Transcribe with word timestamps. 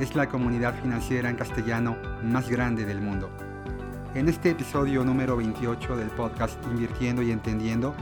es 0.00 0.14
la 0.16 0.28
comunidad 0.28 0.74
financiera 0.80 1.30
en 1.30 1.36
castellano 1.36 1.96
más 2.22 2.48
grande 2.48 2.84
del 2.84 3.00
mundo. 3.00 3.30
En 4.14 4.28
este 4.28 4.50
episodio 4.50 5.04
número 5.04 5.36
28 5.36 5.96
del 5.96 6.08
podcast 6.08 6.58
Invirtiendo 6.66 7.22
y 7.22 7.30
Entendiendo, 7.30 7.94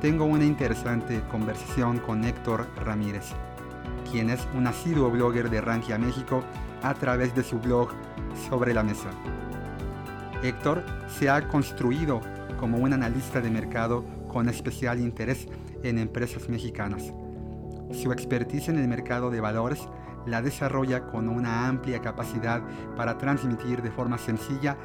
tengo 0.00 0.26
una 0.26 0.44
interesante 0.44 1.22
conversación 1.30 1.98
con 1.98 2.24
Héctor 2.24 2.66
Ramírez, 2.84 3.32
quien 4.10 4.30
es 4.30 4.46
un 4.54 4.66
asiduo 4.66 5.10
blogger 5.10 5.48
de 5.48 5.60
Rankia 5.60 5.98
México 5.98 6.44
a 6.82 6.94
través 6.94 7.34
de 7.34 7.42
su 7.42 7.58
blog 7.58 7.90
Sobre 8.48 8.74
la 8.74 8.82
Mesa. 8.82 9.10
Héctor 10.42 10.84
se 11.08 11.30
ha 11.30 11.48
construido 11.48 12.20
como 12.60 12.78
un 12.78 12.92
analista 12.92 13.40
de 13.40 13.50
mercado 13.50 14.04
con 14.28 14.48
especial 14.48 15.00
interés 15.00 15.48
en 15.82 15.98
empresas 15.98 16.48
mexicanas. 16.48 17.12
Su 17.90 18.12
expertise 18.12 18.68
en 18.68 18.78
el 18.78 18.86
mercado 18.86 19.30
de 19.30 19.40
valores 19.40 19.88
la 20.30 20.42
desarrolla 20.42 21.06
con 21.06 21.28
una 21.28 21.66
amplia 21.68 22.00
capacidad 22.00 22.62
para 22.96 23.18
transmitir 23.18 23.82
de 23.82 23.90
forma 23.90 24.18
sencilla 24.18 24.76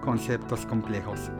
conceptos 0.00 0.66
complejos. 0.66 1.30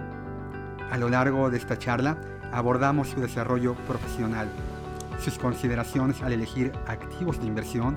A 0.90 0.98
lo 0.98 1.08
largo 1.08 1.50
de 1.50 1.58
esta 1.58 1.78
charla 1.78 2.16
abordamos 2.52 3.08
su 3.08 3.20
desarrollo 3.20 3.74
profesional, 3.86 4.48
sus 5.18 5.38
consideraciones 5.38 6.22
al 6.22 6.32
elegir 6.32 6.72
activos 6.86 7.40
de 7.40 7.46
inversión 7.46 7.96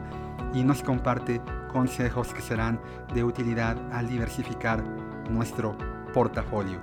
y 0.54 0.64
nos 0.64 0.84
comparte 0.84 1.42
consejos 1.72 2.34
que 2.34 2.42
serán 2.42 2.80
de 3.14 3.24
utilidad 3.24 3.78
al 3.92 4.08
diversificar 4.08 4.84
nuestro 5.30 5.78
portafolio. 6.14 6.80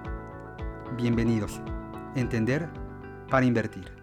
Bienvenidos. 0.97 1.61
Entender 2.15 2.69
para 3.29 3.47
invertir. 3.47 3.94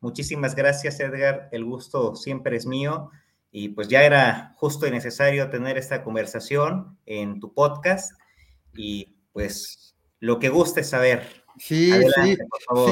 Muchísimas 0.00 0.54
gracias, 0.54 0.98
Edgar. 1.00 1.48
El 1.52 1.64
gusto 1.64 2.16
siempre 2.16 2.56
es 2.56 2.66
mío. 2.66 3.10
Y 3.52 3.70
pues 3.70 3.88
ya 3.88 4.02
era 4.02 4.54
justo 4.56 4.86
y 4.86 4.90
necesario 4.90 5.50
tener 5.50 5.76
esta 5.76 6.02
conversación 6.02 6.98
en 7.06 7.40
tu 7.40 7.52
podcast. 7.52 8.18
Y 8.74 9.14
pues 9.32 9.94
lo 10.20 10.38
que 10.38 10.48
guste 10.48 10.84
saber. 10.84 11.26
Sí, 11.58 11.92
sí, 11.92 12.36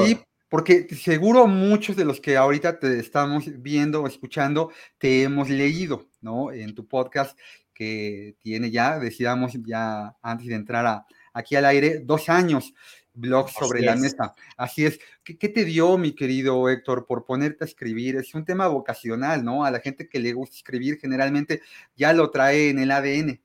sí, 0.05 0.19
porque 0.49 0.87
seguro 0.95 1.47
muchos 1.47 1.95
de 1.95 2.05
los 2.05 2.19
que 2.19 2.37
ahorita 2.37 2.79
te 2.79 2.99
estamos 2.99 3.45
viendo 3.61 4.03
o 4.03 4.07
escuchando 4.07 4.71
te 4.97 5.23
hemos 5.23 5.49
leído, 5.49 6.09
¿no? 6.21 6.51
En 6.51 6.75
tu 6.75 6.87
podcast 6.87 7.37
que 7.73 8.35
tiene 8.41 8.69
ya, 8.71 8.99
decíamos 8.99 9.53
ya 9.65 10.17
antes 10.21 10.47
de 10.47 10.55
entrar 10.55 10.85
a, 10.85 11.05
aquí 11.33 11.55
al 11.55 11.65
aire, 11.65 12.01
dos 12.03 12.27
años 12.27 12.73
blog 13.19 13.49
sobre 13.49 13.81
la 13.81 13.95
mesa. 13.95 14.33
Así 14.57 14.85
es. 14.85 14.99
¿Qué, 15.23 15.49
te 15.49 15.65
dio, 15.65 15.97
mi 15.97 16.13
querido 16.13 16.69
Héctor, 16.69 17.05
por 17.05 17.25
ponerte 17.25 17.63
a 17.63 17.67
escribir? 17.67 18.15
Es 18.15 18.33
un 18.33 18.45
tema 18.45 18.67
vocacional, 18.67 19.43
¿no? 19.43 19.65
A 19.65 19.71
la 19.71 19.79
gente 19.79 20.07
que 20.07 20.19
le 20.19 20.33
gusta 20.33 20.55
escribir 20.55 20.99
generalmente 20.99 21.61
ya 21.95 22.13
lo 22.13 22.31
trae 22.31 22.69
en 22.69 22.79
el 22.79 22.91
ADN. 22.91 23.41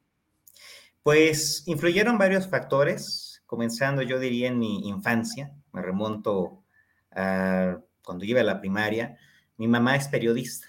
Pues 1.03 1.65
influyeron 1.67 2.17
varios 2.17 2.49
factores, 2.49 3.43
comenzando 3.47 4.03
yo 4.03 4.19
diría 4.19 4.49
en 4.49 4.59
mi 4.59 4.89
infancia, 4.89 5.53
me 5.73 5.83
remonto 5.83 6.63
a 7.11 7.79
cuando 8.05 8.25
iba 8.25 8.41
a 8.41 8.45
la 8.45 8.61
primaria, 8.61 9.17
mi 9.57 9.67
mamá 9.67 9.97
es 9.97 10.09
periodista. 10.09 10.69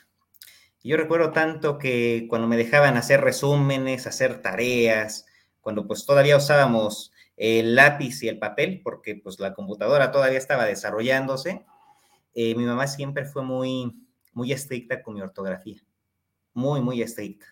Y 0.81 0.89
yo 0.89 0.97
recuerdo 0.97 1.31
tanto 1.31 1.77
que 1.77 2.27
cuando 2.29 2.47
me 2.47 2.57
dejaban 2.57 2.97
hacer 2.97 3.21
resúmenes, 3.21 4.07
hacer 4.07 4.41
tareas, 4.41 5.25
cuando 5.61 5.88
pues 5.88 6.05
todavía 6.05 6.38
usábamos 6.38 7.11
el 7.38 7.75
lápiz 7.75 8.23
y 8.23 8.29
el 8.29 8.40
papel, 8.40 8.81
porque 8.84 9.16
pues 9.16 9.40
la 9.40 9.53
computadora 9.53 10.12
todavía 10.12 10.38
estaba 10.38 10.66
desarrollándose, 10.66 11.66
eh, 12.34 12.56
mi 12.56 12.66
mamá 12.66 12.88
siempre 12.88 13.25
fue 13.25 13.44
muy, 13.44 13.96
muy 14.34 14.51
estricta 14.51 15.01
con 15.01 15.16
mi 15.16 15.22
ortografía, 15.22 15.81
muy, 16.53 16.81
muy 16.81 17.01
estricta. 17.01 17.47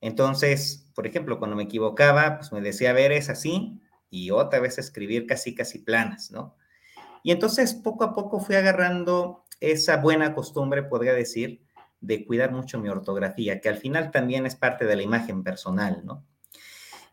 Entonces, 0.00 0.90
por 0.94 1.06
ejemplo, 1.06 1.38
cuando 1.38 1.56
me 1.56 1.64
equivocaba, 1.64 2.38
pues 2.38 2.52
me 2.52 2.60
decía, 2.60 2.90
a 2.90 2.94
ver, 2.94 3.12
es 3.12 3.28
así, 3.28 3.80
y 4.08 4.30
otra 4.30 4.60
vez 4.60 4.78
escribir 4.78 5.26
casi, 5.26 5.54
casi 5.54 5.78
planas, 5.78 6.30
¿no? 6.30 6.56
Y 7.22 7.32
entonces, 7.32 7.74
poco 7.74 8.04
a 8.04 8.14
poco 8.14 8.40
fui 8.40 8.56
agarrando 8.56 9.44
esa 9.60 9.98
buena 9.98 10.34
costumbre, 10.34 10.82
podría 10.82 11.12
decir, 11.12 11.62
de 12.00 12.24
cuidar 12.24 12.50
mucho 12.50 12.78
mi 12.78 12.88
ortografía, 12.88 13.60
que 13.60 13.68
al 13.68 13.76
final 13.76 14.10
también 14.10 14.46
es 14.46 14.56
parte 14.56 14.86
de 14.86 14.96
la 14.96 15.02
imagen 15.02 15.44
personal, 15.44 16.00
¿no? 16.04 16.24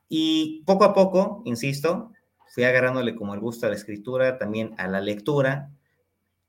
Y 0.09 0.63
poco 0.65 0.83
a 0.85 0.93
poco, 0.93 1.41
insisto, 1.45 2.11
fui 2.53 2.63
agarrándole 2.63 3.15
como 3.15 3.33
el 3.33 3.39
gusto 3.39 3.65
a 3.65 3.69
la 3.69 3.75
escritura, 3.75 4.37
también 4.37 4.73
a 4.77 4.87
la 4.87 5.01
lectura. 5.01 5.71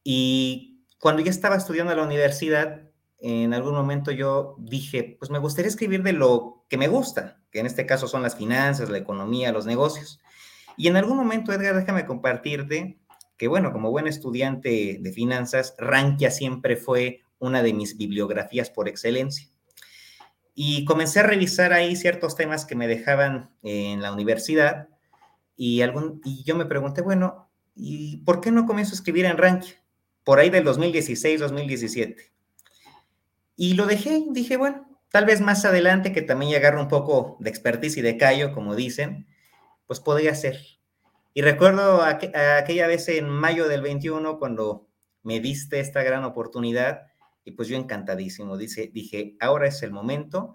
Y 0.05 0.85
cuando 0.99 1.23
ya 1.23 1.31
estaba 1.31 1.57
estudiando 1.57 1.93
en 1.93 1.99
la 1.99 2.05
universidad, 2.05 2.83
en 3.21 3.53
algún 3.53 3.75
momento 3.75 4.11
yo 4.13 4.57
dije, 4.59 5.17
pues 5.19 5.31
me 5.31 5.39
gustaría 5.39 5.69
escribir 5.69 6.03
de 6.03 6.13
lo 6.13 6.65
que 6.69 6.79
me 6.79 6.89
gusta, 6.89 7.41
que 7.51 7.61
en 7.61 7.67
este 7.67 7.87
caso 7.87 8.07
son 8.07 8.23
las 8.23 8.37
finanzas, 8.37 8.91
la 8.91 8.99
economía, 8.99 9.53
los 9.53 9.67
negocios. 9.67 10.21
Y 10.77 10.87
en 10.87 10.97
algún 10.97 11.17
momento, 11.17 11.53
Edgar, 11.53 11.75
déjame 11.75 12.07
compartirte 12.07 12.99
que, 13.37 13.49
bueno, 13.49 13.73
como 13.73 13.91
buen 13.91 14.07
estudiante 14.07 14.99
de 15.01 15.13
finanzas, 15.13 15.75
Rankia 15.79 16.31
siempre 16.31 16.77
fue 16.77 17.23
una 17.39 17.63
de 17.63 17.73
mis 17.73 17.97
bibliografías 17.97 18.71
por 18.71 18.89
excelencia. 18.89 19.49
Y 20.61 20.85
comencé 20.85 21.21
a 21.21 21.23
revisar 21.23 21.73
ahí 21.73 21.95
ciertos 21.95 22.35
temas 22.35 22.65
que 22.65 22.75
me 22.75 22.89
dejaban 22.89 23.49
en 23.63 24.03
la 24.03 24.13
universidad 24.13 24.89
y, 25.57 25.83
algún, 25.83 26.21
y 26.25 26.43
yo 26.43 26.57
me 26.57 26.67
pregunté, 26.67 27.01
bueno, 27.01 27.49
¿y 27.77 28.17
por 28.25 28.41
qué 28.41 28.51
no 28.51 28.67
comienzo 28.67 28.91
a 28.91 28.97
escribir 28.97 29.25
en 29.27 29.39
Rankia? 29.39 29.81
Por 30.25 30.41
ahí 30.41 30.51
del 30.51 30.65
2016, 30.65 31.39
2017. 31.39 32.33
Y 33.55 33.75
lo 33.75 33.87
dejé, 33.87 34.25
dije, 34.31 34.57
bueno, 34.57 35.01
tal 35.13 35.27
vez 35.27 35.41
más 35.41 35.65
adelante 35.65 36.11
que 36.11 36.23
también 36.23 36.57
agarro 36.57 36.83
un 36.83 36.89
poco 36.89 37.37
de 37.39 37.51
expertise 37.51 37.99
y 37.99 38.03
de 38.03 38.17
callo, 38.17 38.53
como 38.53 38.75
dicen, 38.75 39.29
pues 39.87 40.01
podría 40.01 40.35
ser. 40.35 40.59
Y 41.35 41.43
recuerdo 41.43 42.03
aquella 42.03 42.89
vez 42.89 43.09
en 43.09 43.29
mayo 43.29 43.69
del 43.69 43.83
21, 43.83 44.41
cuando 44.41 44.89
me 45.23 45.39
diste 45.39 45.79
esta 45.79 46.03
gran 46.03 46.25
oportunidad, 46.25 47.08
y 47.49 47.53
pues 47.53 47.67
yo 47.69 47.79
encantadísimo, 47.79 48.59
dice, 48.59 48.91
dije, 48.93 49.35
ahora 49.41 49.69
es 49.69 49.83
el 49.83 49.91
momento 49.91 50.53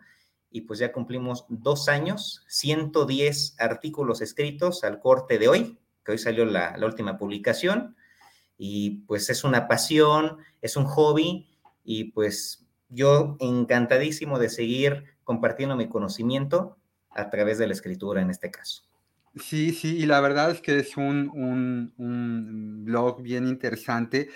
y 0.52 0.62
pues 0.62 0.78
ya 0.78 0.92
cumplimos 0.92 1.48
dos 1.50 1.90
años, 1.90 2.46
110 2.50 3.56
artículos 3.58 4.22
escritos 4.22 4.84
al 4.84 5.00
corte 5.00 5.40
de 5.40 5.48
hoy, 5.48 5.80
que 6.06 6.12
hoy 6.12 6.20
salió 6.20 6.46
la, 6.46 6.78
la 6.78 6.86
última 6.86 7.18
publicación 7.18 7.96
y 8.60 9.02
pues 9.08 9.32
es 9.32 9.44
una 9.44 9.68
pasión, 9.68 10.38
es 10.62 10.78
un 10.78 10.86
hobby 10.86 11.48
y 11.84 12.12
pues 12.12 12.64
yo 12.90 13.38
encantadísimo 13.40 14.38
de 14.38 14.50
seguir 14.50 15.16
compartiendo 15.24 15.76
mi 15.76 15.90
conocimiento 15.90 16.78
a 17.10 17.32
través 17.32 17.58
de 17.58 17.66
la 17.66 17.74
escritura 17.74 18.22
en 18.22 18.30
este 18.30 18.52
caso. 18.52 18.84
Sí, 19.36 19.72
sí, 19.72 19.98
y 19.98 20.06
la 20.06 20.22
verdad 20.22 20.52
es 20.52 20.62
que 20.62 20.78
es 20.78 20.96
un, 20.96 21.32
un, 21.34 21.92
un 21.98 22.86
blog 22.86 23.24
bien 23.24 23.48
interesante 23.48 24.30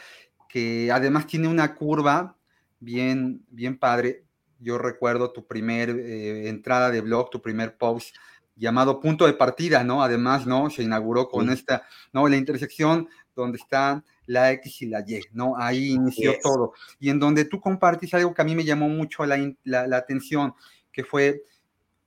que 0.50 0.92
además 0.92 1.28
tiene 1.28 1.48
una 1.48 1.76
curva 1.76 2.37
bien, 2.80 3.46
bien 3.50 3.78
padre. 3.78 4.24
Yo 4.60 4.78
recuerdo 4.78 5.32
tu 5.32 5.46
primer 5.46 5.90
eh, 5.90 6.50
entrada 6.50 6.90
de 6.90 7.02
blog, 7.02 7.30
tu 7.30 7.42
primer 7.42 7.78
post 7.78 8.16
llamado 8.58 9.00
punto 9.00 9.26
de 9.26 9.34
partida, 9.34 9.84
¿no? 9.84 10.04
Además, 10.04 10.46
¿no? 10.46 10.70
Se 10.70 10.84
inauguró 10.84 11.30
con 11.30 11.50
esta, 11.50 11.88
¿no? 12.12 12.28
La 12.28 12.38
intersección 12.38 13.08
donde 13.36 13.58
está 13.60 14.04
la 14.26 14.52
X 14.54 14.82
y 14.82 14.88
la 14.88 15.04
Y, 15.08 15.22
¿no? 15.32 15.56
Ahí 15.58 15.92
inició 15.92 16.34
todo. 16.42 16.74
Y 17.00 17.10
en 17.10 17.20
donde 17.20 17.46
tú 17.46 17.62
compartes 17.62 18.14
algo 18.14 18.34
que 18.34 18.42
a 18.42 18.46
mí 18.46 18.56
me 18.56 18.66
llamó 18.66 18.90
mucho 18.90 19.26
la, 19.26 19.38
la, 19.64 19.98
atención, 19.98 20.54
que 20.92 21.04
fue 21.04 21.44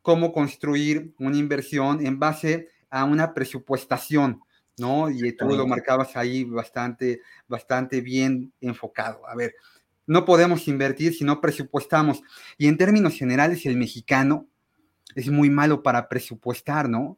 cómo 0.02 0.32
construir 0.32 1.14
una 1.18 1.36
inversión 1.36 2.04
en 2.04 2.18
base 2.18 2.68
a 2.90 3.04
una 3.04 3.32
presupuestación, 3.32 4.40
¿no? 4.76 5.08
Y 5.08 5.32
tú 5.36 5.46
lo 5.46 5.66
marcabas 5.66 6.16
ahí 6.16 6.44
bastante, 6.44 7.20
bastante 7.46 8.00
bien 8.00 8.52
enfocado. 8.60 9.26
A 9.28 9.36
ver, 9.36 9.54
no 10.10 10.24
podemos 10.24 10.66
invertir 10.66 11.14
si 11.14 11.22
no 11.22 11.40
presupuestamos. 11.40 12.20
Y 12.58 12.66
en 12.66 12.76
términos 12.76 13.14
generales, 13.16 13.64
el 13.64 13.76
mexicano 13.76 14.48
es 15.14 15.30
muy 15.30 15.50
malo 15.50 15.84
para 15.84 16.08
presupuestar, 16.08 16.88
¿no? 16.88 17.16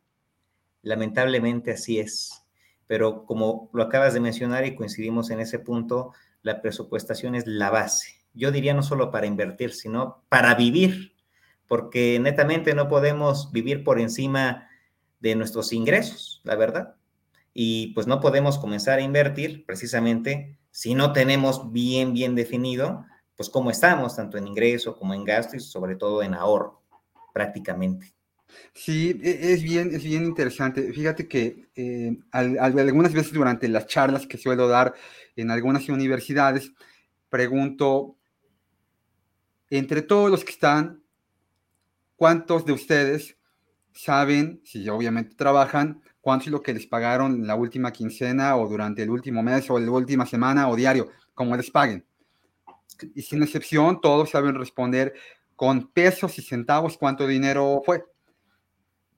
Lamentablemente 0.83 1.71
así 1.71 1.99
es. 1.99 2.45
Pero 2.87 3.25
como 3.25 3.71
lo 3.73 3.83
acabas 3.83 4.13
de 4.13 4.21
mencionar 4.21 4.67
y 4.67 4.75
coincidimos 4.75 5.31
en 5.31 5.41
ese 5.41 5.59
punto, 5.59 6.13
la 6.43 6.61
presupuestación 6.61 7.35
es 7.35 7.47
la 7.47 7.71
base. 7.71 8.21
Yo 8.35 8.53
diría 8.53 8.75
no 8.75 8.83
solo 8.83 9.11
para 9.11 9.27
invertir, 9.27 9.73
sino 9.73 10.23
para 10.29 10.55
vivir, 10.55 11.15
porque 11.67 12.19
netamente 12.21 12.75
no 12.75 12.91
podemos 12.91 13.53
vivir 13.53 13.85
por 13.85 14.01
encima 14.01 14.69
de 15.19 15.35
nuestros 15.35 15.73
ingresos, 15.73 16.43
la 16.45 16.57
verdad. 16.57 16.97
Y 17.55 17.89
pues 17.95 18.07
no 18.07 18.21
podemos 18.21 18.59
comenzar 18.59 18.99
a 18.99 19.03
invertir 19.03 19.65
precisamente 19.67 20.59
si 20.71 20.95
no 20.95 21.13
tenemos 21.13 21.71
bien, 21.73 22.15
bien 22.15 22.35
definido, 22.35 23.05
pues 23.37 23.51
cómo 23.51 23.71
estamos, 23.71 24.17
tanto 24.17 24.39
en 24.39 24.47
ingreso 24.47 24.97
como 24.97 25.15
en 25.15 25.25
gasto 25.25 25.57
y 25.57 25.61
sobre 25.61 25.97
todo 25.97 26.23
en 26.23 26.35
ahorro, 26.35 26.83
prácticamente. 27.35 28.15
Sí, 28.75 29.21
e, 29.23 29.53
es 29.53 29.63
bien, 29.63 29.95
es 29.95 30.03
bien 30.03 30.25
interesante. 30.25 30.93
Fíjate 30.93 31.29
que 31.29 31.69
eh, 31.75 32.19
algunas 32.33 33.13
veces 33.13 33.33
durante 33.33 33.69
las 33.69 33.87
charlas 33.87 34.27
que 34.27 34.39
suelo 34.39 34.69
dar 34.69 34.95
en 35.37 35.51
algunas 35.51 35.89
universidades, 35.89 36.73
pregunto, 37.29 38.17
entre 39.71 40.03
todos 40.03 40.31
los 40.31 40.45
que 40.45 40.53
están, 40.53 41.03
¿cuántos 42.17 42.65
de 42.65 42.73
ustedes 42.73 43.37
saben, 43.95 44.61
si 44.65 44.89
obviamente 44.89 45.35
trabajan, 45.35 46.02
cuánto 46.23 46.47
es 46.47 46.53
lo 46.53 46.63
que 46.63 46.73
les 46.73 46.87
pagaron 46.87 47.47
la 47.47 47.57
última 47.57 47.93
quincena 47.93 48.57
o 48.57 48.67
durante 48.67 49.03
el 49.03 49.11
último 49.11 49.43
mes 49.43 49.69
o 49.69 49.79
la 49.79 49.91
última 49.91 50.25
semana 50.25 50.71
o 50.71 50.77
diario, 50.77 51.11
como 51.35 51.55
les 51.55 51.71
paguen? 51.71 52.07
Y 53.15 53.23
sin 53.23 53.43
excepción, 53.43 54.01
todos 54.01 54.31
saben 54.31 54.55
responder 54.55 55.13
con 55.57 55.89
pesos 55.89 56.39
y 56.39 56.43
centavos 56.43 56.97
cuánto 56.97 57.27
dinero 57.27 57.83
fue. 57.85 58.05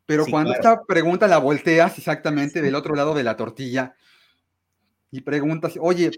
Pero 0.06 0.26
cuando 0.26 0.52
esta 0.52 0.82
pregunta 0.84 1.28
la 1.28 1.38
volteas 1.38 1.96
exactamente 1.98 2.60
del 2.60 2.74
otro 2.74 2.94
lado 2.94 3.14
de 3.14 3.22
la 3.22 3.36
tortilla 3.36 3.94
y 5.10 5.20
preguntas, 5.20 5.74
oye, 5.80 6.10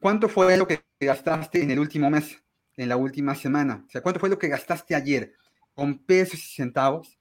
¿cuánto 0.00 0.28
fue 0.28 0.56
lo 0.56 0.66
que 0.66 0.84
gastaste 1.00 1.62
en 1.62 1.70
el 1.70 1.78
último 1.78 2.10
mes, 2.10 2.42
en 2.76 2.88
la 2.88 2.96
última 2.96 3.34
semana? 3.34 3.84
O 3.86 3.90
sea, 3.90 4.02
¿cuánto 4.02 4.20
fue 4.20 4.28
lo 4.28 4.38
que 4.38 4.48
gastaste 4.48 4.94
ayer 4.94 5.32
con 5.74 5.98
pesos 5.98 6.40
y 6.44 6.54
centavos? 6.54 7.18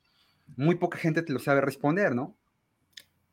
Muy 0.56 0.76
poca 0.76 0.98
gente 0.98 1.22
te 1.22 1.34
lo 1.34 1.40
sabe 1.40 1.62
responder, 1.62 2.14
¿no? 2.14 2.36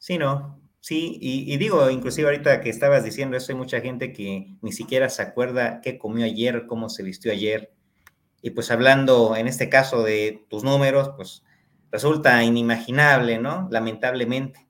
Sí, 0.01 0.17
no. 0.17 0.59
Sí, 0.81 1.19
y, 1.21 1.57
digo, 1.59 1.91
inclusive 1.91 2.29
ahorita 2.29 2.63
que 2.63 2.71
estabas 2.71 3.05
diciendo 3.05 3.37
eso, 3.37 3.53
hay 3.53 3.59
mucha 3.59 3.83
gente 3.83 4.15
que 4.15 4.57
ni 4.63 4.73
siquiera 4.73 5.11
se 5.11 5.21
acuerda 5.21 5.83
qué 5.83 5.99
comió 5.99 6.25
ayer, 6.25 6.67
cómo 6.67 6.89
se 6.89 7.03
vistió 7.03 7.31
ayer. 7.33 7.75
Y 8.41 8.51
pues 8.51 8.71
hablando 8.71 9.37
en 9.37 9.47
este 9.47 9.69
caso 9.69 10.03
de 10.03 10.47
tus 10.49 10.65
números, 10.65 11.11
pues 11.17 11.45
resulta 11.93 12.43
inimaginable, 12.43 13.39
¿no? 13.39 13.69
Lamentablemente. 13.71 14.67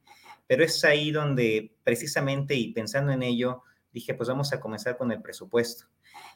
Pero 0.48 0.64
es 0.64 0.84
ahí 0.84 1.12
donde 1.12 1.76
precisamente 1.84 2.56
y 2.56 2.72
pensando 2.72 3.12
en 3.12 3.22
ello, 3.22 3.62
dije, 3.92 4.14
pues 4.14 4.28
vamos 4.28 4.52
a 4.52 4.58
comenzar 4.58 4.96
con 4.96 5.12
el 5.12 5.22
presupuesto. 5.22 5.86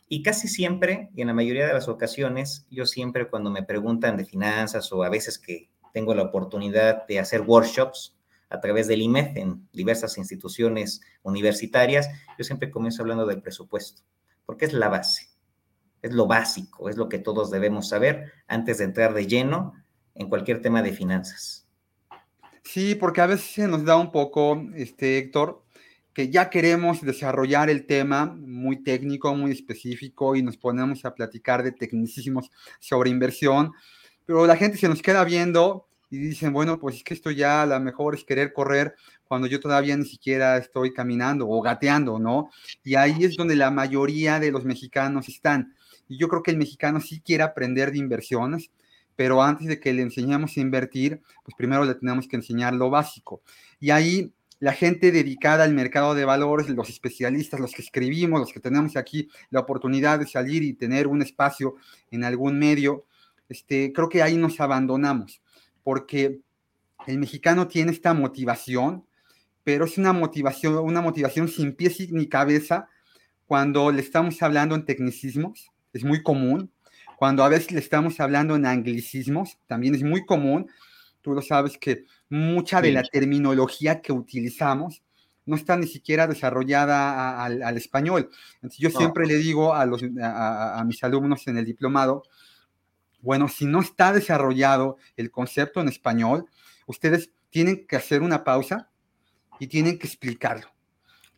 Y 0.08 0.22
casi 0.22 0.46
siempre, 0.46 1.10
y 1.16 1.22
en 1.22 1.26
la 1.28 1.34
mayoría 1.34 1.66
de 1.66 1.74
las 1.74 1.88
ocasiones, 1.88 2.64
yo 2.70 2.86
siempre 2.86 3.28
cuando 3.28 3.50
me 3.50 3.64
preguntan 3.64 4.16
de 4.16 4.24
finanzas 4.24 4.92
o 4.92 5.02
a 5.02 5.08
veces 5.08 5.36
que 5.40 5.68
tengo 5.92 6.14
la 6.14 6.22
oportunidad 6.22 7.08
de 7.08 7.18
hacer 7.18 7.40
workshops 7.40 8.14
a 8.50 8.60
través 8.60 8.86
del 8.86 9.02
IMED 9.02 9.36
en 9.36 9.68
diversas 9.72 10.18
instituciones 10.18 11.00
universitarias, 11.22 12.08
yo 12.38 12.44
siempre 12.44 12.70
comienzo 12.70 13.02
hablando 13.02 13.26
del 13.26 13.42
presupuesto, 13.42 14.02
porque 14.46 14.64
es 14.64 14.72
la 14.72 14.88
base, 14.88 15.28
es 16.02 16.12
lo 16.12 16.26
básico, 16.26 16.88
es 16.88 16.96
lo 16.96 17.08
que 17.08 17.18
todos 17.18 17.50
debemos 17.50 17.88
saber 17.88 18.32
antes 18.46 18.78
de 18.78 18.84
entrar 18.84 19.14
de 19.14 19.26
lleno 19.26 19.74
en 20.14 20.28
cualquier 20.28 20.62
tema 20.62 20.82
de 20.82 20.92
finanzas. 20.92 21.66
Sí, 22.62 22.94
porque 22.94 23.20
a 23.20 23.26
veces 23.26 23.52
se 23.52 23.68
nos 23.68 23.84
da 23.84 23.96
un 23.96 24.10
poco, 24.10 24.62
este, 24.74 25.18
Héctor, 25.18 25.64
que 26.14 26.30
ya 26.30 26.48
queremos 26.48 27.02
desarrollar 27.02 27.68
el 27.68 27.86
tema 27.86 28.26
muy 28.26 28.82
técnico, 28.82 29.34
muy 29.34 29.50
específico 29.50 30.36
y 30.36 30.42
nos 30.42 30.56
ponemos 30.56 31.04
a 31.04 31.14
platicar 31.14 31.62
de 31.62 31.72
tecnicismos 31.72 32.50
sobre 32.78 33.10
inversión, 33.10 33.72
pero 34.24 34.46
la 34.46 34.56
gente 34.56 34.78
se 34.78 34.88
nos 34.88 35.02
queda 35.02 35.24
viendo 35.24 35.88
y 36.14 36.18
dicen, 36.18 36.52
bueno, 36.52 36.78
pues 36.78 36.96
es 36.96 37.04
que 37.04 37.14
esto 37.14 37.30
ya 37.30 37.62
a 37.62 37.66
lo 37.66 37.80
mejor 37.80 38.14
es 38.14 38.24
querer 38.24 38.52
correr 38.52 38.94
cuando 39.26 39.48
yo 39.48 39.58
todavía 39.58 39.96
ni 39.96 40.04
siquiera 40.04 40.56
estoy 40.58 40.92
caminando 40.92 41.48
o 41.48 41.60
gateando, 41.60 42.20
¿no? 42.20 42.50
Y 42.84 42.94
ahí 42.94 43.24
es 43.24 43.36
donde 43.36 43.56
la 43.56 43.70
mayoría 43.72 44.38
de 44.38 44.52
los 44.52 44.64
mexicanos 44.64 45.28
están. 45.28 45.74
Y 46.08 46.16
yo 46.16 46.28
creo 46.28 46.42
que 46.42 46.52
el 46.52 46.56
mexicano 46.56 47.00
sí 47.00 47.20
quiere 47.20 47.42
aprender 47.42 47.90
de 47.90 47.98
inversiones, 47.98 48.70
pero 49.16 49.42
antes 49.42 49.66
de 49.66 49.80
que 49.80 49.92
le 49.92 50.02
enseñemos 50.02 50.56
a 50.56 50.60
invertir, 50.60 51.20
pues 51.42 51.56
primero 51.56 51.84
le 51.84 51.94
tenemos 51.94 52.28
que 52.28 52.36
enseñar 52.36 52.74
lo 52.74 52.90
básico. 52.90 53.42
Y 53.80 53.90
ahí 53.90 54.32
la 54.60 54.72
gente 54.72 55.10
dedicada 55.10 55.64
al 55.64 55.74
mercado 55.74 56.14
de 56.14 56.24
valores, 56.24 56.68
los 56.68 56.88
especialistas, 56.88 57.58
los 57.58 57.72
que 57.72 57.82
escribimos, 57.82 58.40
los 58.40 58.52
que 58.52 58.60
tenemos 58.60 58.96
aquí 58.96 59.28
la 59.50 59.60
oportunidad 59.60 60.20
de 60.20 60.26
salir 60.26 60.62
y 60.62 60.74
tener 60.74 61.08
un 61.08 61.22
espacio 61.22 61.74
en 62.10 62.22
algún 62.22 62.58
medio, 62.58 63.04
este, 63.48 63.92
creo 63.92 64.08
que 64.08 64.22
ahí 64.22 64.36
nos 64.36 64.60
abandonamos, 64.60 65.42
porque 65.84 66.40
el 67.06 67.18
mexicano 67.18 67.68
tiene 67.68 67.92
esta 67.92 68.14
motivación, 68.14 69.04
pero 69.62 69.84
es 69.84 69.98
una 69.98 70.12
motivación, 70.12 70.76
una 70.78 71.00
motivación 71.00 71.48
sin 71.48 71.74
pies 71.74 72.10
ni 72.10 72.26
cabeza 72.28 72.88
cuando 73.46 73.92
le 73.92 74.00
estamos 74.00 74.42
hablando 74.42 74.74
en 74.74 74.84
tecnicismos, 74.84 75.70
es 75.92 76.02
muy 76.02 76.22
común, 76.22 76.72
cuando 77.16 77.44
a 77.44 77.48
veces 77.48 77.72
le 77.72 77.78
estamos 77.78 78.18
hablando 78.20 78.56
en 78.56 78.66
anglicismos, 78.66 79.58
también 79.66 79.94
es 79.94 80.02
muy 80.02 80.24
común, 80.24 80.70
tú 81.22 81.32
lo 81.32 81.42
sabes 81.42 81.78
que 81.78 82.04
mucha 82.28 82.80
de 82.80 82.92
la 82.92 83.02
terminología 83.02 84.00
que 84.00 84.12
utilizamos 84.12 85.02
no 85.46 85.56
está 85.56 85.76
ni 85.76 85.86
siquiera 85.86 86.26
desarrollada 86.26 87.44
al, 87.44 87.76
español. 87.76 88.30
Entonces 88.56 88.78
yo 88.78 88.90
siempre 88.90 89.26
le 89.26 89.36
digo 89.36 89.74
a, 89.74 89.84
los, 89.84 90.02
a, 90.22 90.82
mis 90.86 91.04
alumnos 91.04 91.46
en 91.46 91.58
el 91.58 91.66
diplomado, 91.66 92.24
bueno, 93.24 93.48
si 93.48 93.64
no 93.64 93.80
está 93.80 94.12
desarrollado 94.12 94.98
el 95.16 95.30
concepto 95.30 95.80
en 95.80 95.88
español, 95.88 96.46
ustedes 96.86 97.30
tienen 97.48 97.86
que 97.86 97.96
hacer 97.96 98.20
una 98.20 98.44
pausa 98.44 98.90
y 99.58 99.66
tienen 99.66 99.98
que 99.98 100.06
explicarlo. 100.06 100.68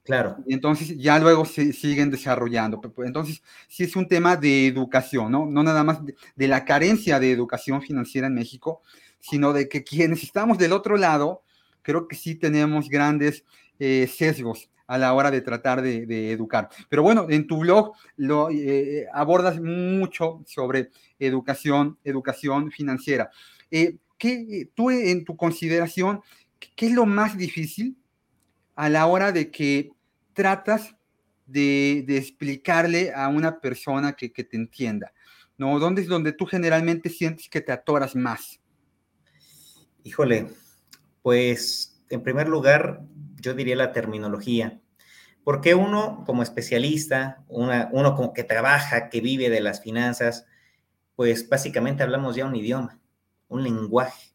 Claro. 0.04 0.36
Y 0.46 0.54
entonces 0.54 0.96
ya 0.98 1.18
luego 1.18 1.44
se 1.44 1.72
siguen 1.72 2.10
desarrollando. 2.10 2.80
Entonces, 3.04 3.42
sí 3.68 3.84
es 3.84 3.96
un 3.96 4.06
tema 4.08 4.36
de 4.36 4.66
educación, 4.66 5.32
¿no? 5.32 5.46
No 5.46 5.62
nada 5.62 5.82
más 5.84 5.98
de, 6.04 6.48
la 6.48 6.64
carencia 6.64 7.18
de 7.18 7.32
educación 7.32 7.82
financiera 7.82 8.26
en 8.26 8.34
México, 8.34 8.82
sino 9.20 9.52
de 9.52 9.68
que 9.68 9.84
quienes 9.84 10.22
estamos 10.22 10.58
del 10.58 10.72
otro 10.72 10.96
lado, 10.96 11.42
creo 11.82 12.06
que 12.06 12.16
sí 12.16 12.34
tenemos 12.36 12.88
grandes 12.88 13.44
eh, 13.78 14.08
sesgos 14.12 14.70
a 14.86 14.98
la 14.98 15.12
hora 15.12 15.30
de 15.30 15.40
tratar 15.40 15.82
de, 15.82 16.32
educar. 16.32 16.68
Pero 16.88 17.02
bueno, 17.02 17.26
en 17.28 17.46
tu 17.46 17.58
blog 17.58 17.92
lo 18.16 18.50
eh, 18.50 19.06
abordas 19.12 19.60
mucho 19.60 20.42
sobre 20.46 20.90
educación, 21.18 21.98
educación 22.04 22.70
financiera. 22.70 23.30
Eh, 23.70 23.96
¿qué, 24.18 24.70
tú 24.74 24.90
en 24.90 25.24
tu 25.24 25.36
consideración, 25.36 26.22
qué 26.58 26.86
es 26.86 26.92
lo 26.92 27.06
más 27.06 27.36
difícil 27.36 27.96
a 28.74 28.88
la 28.88 29.06
hora 29.06 29.32
de 29.32 29.50
que 29.50 29.90
tratas 30.32 30.94
de, 31.46 32.04
explicarle 32.08 33.12
a 33.14 33.28
una 33.28 33.60
persona 33.60 34.12
que, 34.12 34.28
te 34.28 34.56
entienda? 34.56 35.12
¿No? 35.58 35.78
¿Dónde 35.78 36.02
es 36.02 36.08
donde 36.08 36.32
tú 36.32 36.46
generalmente 36.46 37.08
sientes 37.08 37.48
que 37.48 37.60
te 37.60 37.72
atoras 37.72 38.14
más? 38.14 38.60
Híjole, 40.04 40.48
pues 41.22 42.00
en 42.10 42.22
primer 42.22 42.48
lugar, 42.48 43.02
yo 43.40 43.54
diría 43.54 43.76
la 43.76 43.92
terminología. 43.92 44.80
Porque 45.44 45.74
uno 45.74 46.24
como 46.26 46.42
especialista, 46.42 47.44
uno 47.48 48.14
como 48.16 48.32
que 48.32 48.42
trabaja, 48.42 49.08
que 49.08 49.20
vive 49.20 49.48
de 49.48 49.60
las 49.60 49.80
finanzas, 49.80 50.46
pues 51.14 51.48
básicamente 51.48 52.02
hablamos 52.02 52.34
ya 52.36 52.46
un 52.46 52.56
idioma, 52.56 53.00
un 53.48 53.62
lenguaje. 53.62 54.34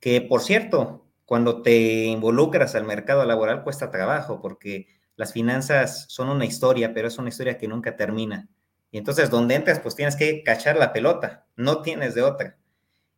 Que 0.00 0.20
por 0.20 0.42
cierto, 0.42 1.06
cuando 1.24 1.62
te 1.62 2.04
involucras 2.04 2.74
al 2.74 2.84
mercado 2.84 3.24
laboral 3.24 3.62
cuesta 3.62 3.90
trabajo 3.90 4.40
porque 4.40 4.88
las 5.16 5.32
finanzas 5.32 6.06
son 6.08 6.28
una 6.28 6.44
historia, 6.44 6.92
pero 6.92 7.08
es 7.08 7.18
una 7.18 7.30
historia 7.30 7.56
que 7.56 7.68
nunca 7.68 7.96
termina. 7.96 8.48
Y 8.90 8.98
entonces, 8.98 9.30
donde 9.30 9.54
entras, 9.54 9.80
pues 9.80 9.94
tienes 9.94 10.16
que 10.16 10.42
cachar 10.42 10.76
la 10.76 10.92
pelota, 10.92 11.46
no 11.56 11.82
tienes 11.82 12.14
de 12.14 12.22
otra. 12.22 12.58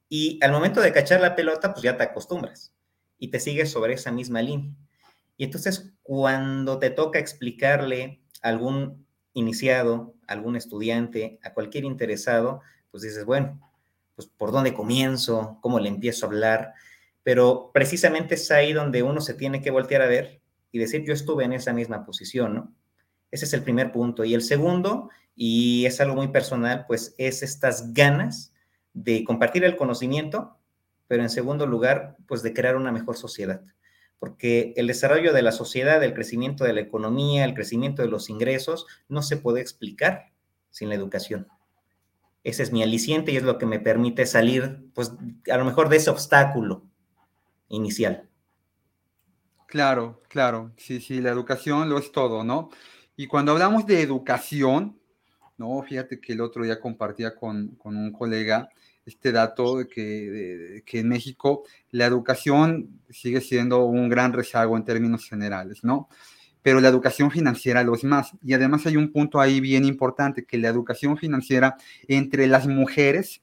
Y 0.09 0.39
al 0.43 0.53
momento 0.53 0.81
de 0.81 0.93
cachar 0.93 1.21
la 1.21 1.35
pelota, 1.35 1.73
pues 1.73 1.83
ya 1.83 1.97
te 1.97 2.05
acostumbras 2.05 2.75
y 3.19 3.29
te 3.29 3.41
sigues 3.41 3.71
sobre 3.71 3.95
esa 3.95 4.11
misma 4.11 4.41
línea. 4.41 4.73
Y 5.39 5.45
entonces, 5.45 5.95
cuando 6.03 6.79
te 6.79 6.91
toca 6.91 7.19
explicarle 7.19 8.21
a 8.43 8.49
algún 8.49 9.07
iniciado, 9.33 10.15
a 10.27 10.33
algún 10.33 10.57
estudiante, 10.57 11.39
a 11.43 11.55
cualquier 11.55 11.85
interesado, 11.85 12.61
pues 12.91 13.05
dices, 13.05 13.25
bueno, 13.25 13.59
pues 14.17 14.29
por 14.29 14.51
dónde 14.51 14.75
comienzo, 14.75 15.59
cómo 15.63 15.79
le 15.79 15.89
empiezo 15.89 16.27
a 16.27 16.29
hablar. 16.29 16.75
Pero 17.23 17.71
precisamente 17.73 18.35
es 18.35 18.51
ahí 18.51 18.73
donde 18.73 19.05
uno 19.05 19.21
se 19.21 19.35
tiene 19.35 19.63
que 19.63 19.71
voltear 19.71 20.03
a 20.03 20.07
ver 20.07 20.41
y 20.73 20.79
decir, 20.79 21.05
yo 21.05 21.13
estuve 21.13 21.45
en 21.45 21.53
esa 21.53 21.73
misma 21.73 22.05
posición, 22.05 22.55
¿no? 22.55 22.75
Ese 23.31 23.45
es 23.45 23.53
el 23.53 23.63
primer 23.63 23.93
punto. 23.93 24.25
Y 24.25 24.35
el 24.35 24.43
segundo, 24.43 25.09
y 25.37 25.87
es 25.87 26.01
algo 26.01 26.17
muy 26.17 26.29
personal, 26.29 26.85
pues 26.89 27.15
es 27.17 27.45
estas 27.45 27.93
ganas 27.93 28.53
de 28.93 29.23
compartir 29.23 29.63
el 29.63 29.77
conocimiento, 29.77 30.57
pero 31.07 31.23
en 31.23 31.31
segundo 31.31 31.65
lugar, 31.65 32.17
pues 32.27 32.43
de 32.43 32.53
crear 32.53 32.75
una 32.75 32.91
mejor 32.91 33.17
sociedad. 33.17 33.63
Porque 34.19 34.73
el 34.77 34.89
desarrollo 34.89 35.33
de 35.33 35.43
la 35.43 35.53
sociedad, 35.53 36.03
el 36.03 36.15
crecimiento 36.15 36.65
de 36.65 36.73
la 36.73 36.81
economía, 36.81 37.45
el 37.45 37.55
crecimiento 37.55 38.03
de 38.03 38.09
los 38.09 38.31
ingresos, 38.31 38.87
no 39.09 39.23
se 39.23 39.37
puede 39.37 39.61
explicar 39.61 40.33
sin 40.71 40.89
la 40.89 40.95
educación. 40.95 41.49
ese 42.45 42.63
es 42.63 42.73
mi 42.73 42.83
aliciente 42.83 43.33
y 43.33 43.37
es 43.37 43.43
lo 43.43 43.59
que 43.59 43.67
me 43.67 43.81
permite 43.81 44.25
salir, 44.25 44.91
pues, 44.95 45.13
a 45.51 45.57
lo 45.57 45.65
mejor 45.65 45.89
de 45.89 45.97
ese 45.97 46.09
obstáculo 46.09 46.85
inicial. 47.69 48.29
Claro, 49.67 50.23
claro, 50.29 50.73
sí, 50.79 51.01
sí, 51.01 51.21
la 51.21 51.31
educación 51.31 51.91
lo 51.91 51.99
es 51.99 52.11
todo, 52.11 52.43
¿no? 52.43 52.71
Y 53.17 53.27
cuando 53.27 53.53
hablamos 53.53 53.85
de 53.85 54.01
educación, 54.01 54.99
¿no? 55.59 55.83
Fíjate 55.83 56.21
que 56.21 56.33
el 56.33 56.41
otro 56.41 56.65
día 56.65 56.81
compartía 56.81 57.35
con, 57.35 57.77
un 57.85 58.13
colega 58.13 58.71
este 59.09 59.33
dato 59.33 59.79
de 59.79 59.89
que, 59.89 60.83
que 60.87 61.01
en 61.01 61.09
México 61.09 61.65
la 61.91 62.07
educación 62.07 63.01
sigue 63.11 63.41
siendo 63.41 63.85
un 63.85 64.09
gran 64.09 64.33
rezago 64.33 64.77
en 64.77 64.85
términos 64.85 65.29
generales, 65.29 65.83
¿no? 65.83 66.09
Pero 66.63 66.81
la 66.81 66.89
educación 66.89 67.31
financiera 67.31 67.83
lo 67.83 67.95
es 67.95 68.05
más. 68.05 68.33
Y 68.43 68.53
además 68.53 68.87
hay 68.87 68.97
un 68.97 69.11
punto 69.11 69.41
ahí 69.41 69.61
bien 69.61 69.85
importante, 69.85 70.45
que 70.45 70.59
la 70.59 70.69
educación 70.69 71.17
financiera 71.17 71.77
entre 72.09 72.47
las 72.47 72.67
mujeres 72.67 73.43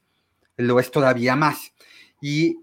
lo 0.56 0.78
es 0.78 0.90
todavía 0.90 1.34
más. 1.34 1.72
Y 2.20 2.58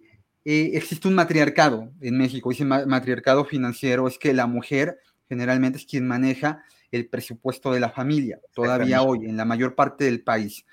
eh, 0.45 0.71
existe 0.73 1.07
un 1.07 1.15
matriarcado 1.15 1.91
en 2.01 2.17
México, 2.17 2.51
ese 2.51 2.65
matriarcado 2.65 3.45
financiero 3.45 4.07
es 4.07 4.17
que 4.17 4.33
la 4.33 4.47
mujer 4.47 4.99
generalmente 5.29 5.77
es 5.77 5.85
quien 5.85 6.07
maneja 6.07 6.63
el 6.91 7.07
presupuesto 7.07 7.71
de 7.71 7.79
la 7.79 7.89
familia, 7.89 8.39
todavía 8.53 9.01
hoy, 9.01 9.25
en 9.25 9.35
la 9.35 9.45
mayor 9.45 9.73
parte 9.73 10.05
del 10.05 10.21
país. 10.21 10.65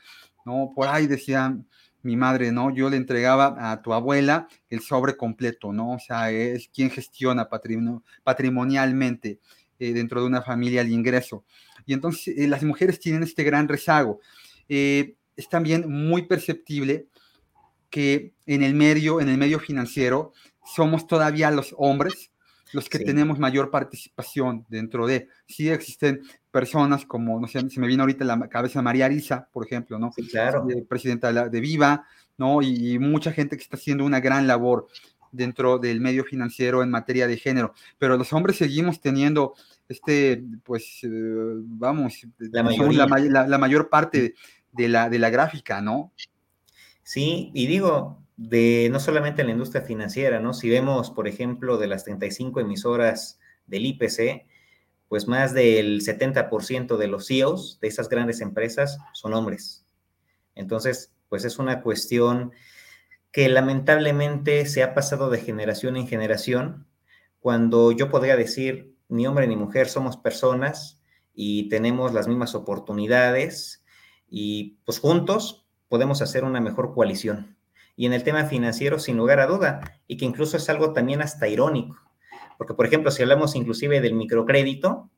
¿no? 0.44 0.72
Por 0.74 0.88
ahí 0.88 1.06
decía 1.06 1.56
mi 2.02 2.16
madre, 2.16 2.52
¿no? 2.52 2.74
Yo 2.74 2.90
le 2.90 2.96
entregaba 2.96 3.72
a 3.72 3.82
tu 3.82 3.92
abuela 3.92 4.48
el 4.68 4.80
sobre 4.80 5.16
completo, 5.16 5.72
¿no? 5.72 5.92
O 5.92 5.98
sea, 5.98 6.30
es 6.30 6.68
quien 6.68 6.90
gestiona 6.90 7.48
patrimonialmente 8.24 9.40
eh, 9.78 9.92
dentro 9.92 10.20
de 10.20 10.26
una 10.26 10.42
familia 10.42 10.80
el 10.80 10.90
ingreso. 10.90 11.44
Y 11.86 11.92
entonces 11.92 12.36
eh, 12.36 12.48
las 12.48 12.62
mujeres 12.62 13.00
tienen 13.00 13.22
este 13.22 13.44
gran 13.44 13.68
rezago. 13.68 14.20
es 14.68 15.48
también 15.48 15.90
muy 15.90 16.22
perceptible 16.26 17.06
que 17.88 18.34
en 18.46 18.62
el 18.62 18.74
medio, 18.74 19.20
en 19.20 19.28
el 19.28 19.38
medio 19.38 19.58
financiero, 19.58 20.32
somos 20.64 21.06
todavía 21.06 21.50
los 21.50 21.74
hombres 21.76 22.30
los 22.72 22.88
que 22.88 22.98
tenemos 22.98 23.38
mayor 23.38 23.70
participación 23.70 24.64
dentro 24.68 25.06
de. 25.06 25.28
Sí 25.46 25.68
existen 25.68 26.22
personas 26.50 27.06
como, 27.06 27.40
no 27.40 27.46
sé, 27.46 27.68
se 27.70 27.80
me 27.80 27.86
viene 27.86 28.02
ahorita 28.02 28.24
la 28.24 28.48
cabeza 28.48 28.82
María 28.82 29.06
Arisa, 29.06 29.48
por 29.52 29.64
ejemplo, 29.64 29.98
¿no? 29.98 30.12
Sí, 30.12 30.26
claro. 30.26 30.66
presidenta 30.88 31.48
de 31.48 31.60
Viva, 31.60 32.06
¿no? 32.38 32.62
Y, 32.62 32.98
mucha 32.98 33.32
gente 33.32 33.56
que 33.56 33.62
está 33.62 33.76
haciendo 33.76 34.04
una 34.04 34.20
gran 34.20 34.46
labor 34.46 34.88
dentro 35.32 35.78
del 35.78 36.00
medio 36.00 36.24
financiero 36.24 36.82
en 36.82 36.90
materia 36.90 37.26
de 37.26 37.36
género. 37.36 37.74
Pero 37.98 38.16
los 38.16 38.32
hombres 38.32 38.56
seguimos 38.56 39.00
teniendo 39.00 39.54
este, 39.88 40.42
pues, 40.64 41.00
eh, 41.02 41.08
vamos, 41.08 42.26
la, 42.38 43.44
la, 43.46 43.58
mayor 43.58 43.88
parte 43.88 44.34
de 44.72 44.88
la, 44.88 45.08
de 45.08 45.18
la 45.18 45.30
gráfica, 45.30 45.80
¿no? 45.80 46.12
Sí, 47.02 47.50
y 47.54 47.66
digo, 47.66 48.22
de 48.36 48.88
no 48.90 49.00
solamente 49.00 49.42
en 49.42 49.48
la 49.48 49.52
industria 49.52 49.82
financiera, 49.82 50.40
¿no? 50.40 50.54
Si 50.54 50.70
vemos, 50.70 51.10
por 51.10 51.28
ejemplo, 51.28 51.76
de 51.76 51.88
las 51.88 52.04
35 52.04 52.60
emisoras 52.60 53.38
del 53.66 53.84
IPC, 53.84 54.46
pues 55.10 55.26
más 55.26 55.52
del 55.54 56.02
70% 56.02 56.96
de 56.96 57.08
los 57.08 57.26
CEOs 57.26 57.80
de 57.80 57.88
esas 57.88 58.08
grandes 58.08 58.40
empresas 58.40 58.96
son 59.12 59.34
hombres. 59.34 59.84
Entonces, 60.54 61.12
pues 61.28 61.44
es 61.44 61.58
una 61.58 61.82
cuestión 61.82 62.52
que 63.32 63.48
lamentablemente 63.48 64.64
se 64.66 64.84
ha 64.84 64.94
pasado 64.94 65.28
de 65.28 65.40
generación 65.40 65.96
en 65.96 66.06
generación, 66.06 66.86
cuando 67.40 67.90
yo 67.90 68.08
podría 68.08 68.36
decir, 68.36 68.94
ni 69.08 69.26
hombre 69.26 69.48
ni 69.48 69.56
mujer 69.56 69.88
somos 69.88 70.16
personas 70.16 71.02
y 71.34 71.68
tenemos 71.68 72.14
las 72.14 72.28
mismas 72.28 72.54
oportunidades 72.54 73.84
y 74.28 74.78
pues 74.84 75.00
juntos 75.00 75.66
podemos 75.88 76.22
hacer 76.22 76.44
una 76.44 76.60
mejor 76.60 76.94
coalición. 76.94 77.56
Y 77.96 78.06
en 78.06 78.12
el 78.12 78.22
tema 78.22 78.44
financiero, 78.44 79.00
sin 79.00 79.16
lugar 79.16 79.40
a 79.40 79.48
duda, 79.48 80.00
y 80.06 80.18
que 80.18 80.24
incluso 80.24 80.56
es 80.56 80.70
algo 80.70 80.92
también 80.92 81.20
hasta 81.20 81.48
irónico, 81.48 81.96
porque 82.60 82.74
por 82.74 82.84
ejemplo, 82.84 83.10
si 83.10 83.22
hablamos 83.22 83.56
inclusive 83.56 84.02
del 84.02 84.12
microcrédito, 84.12 85.08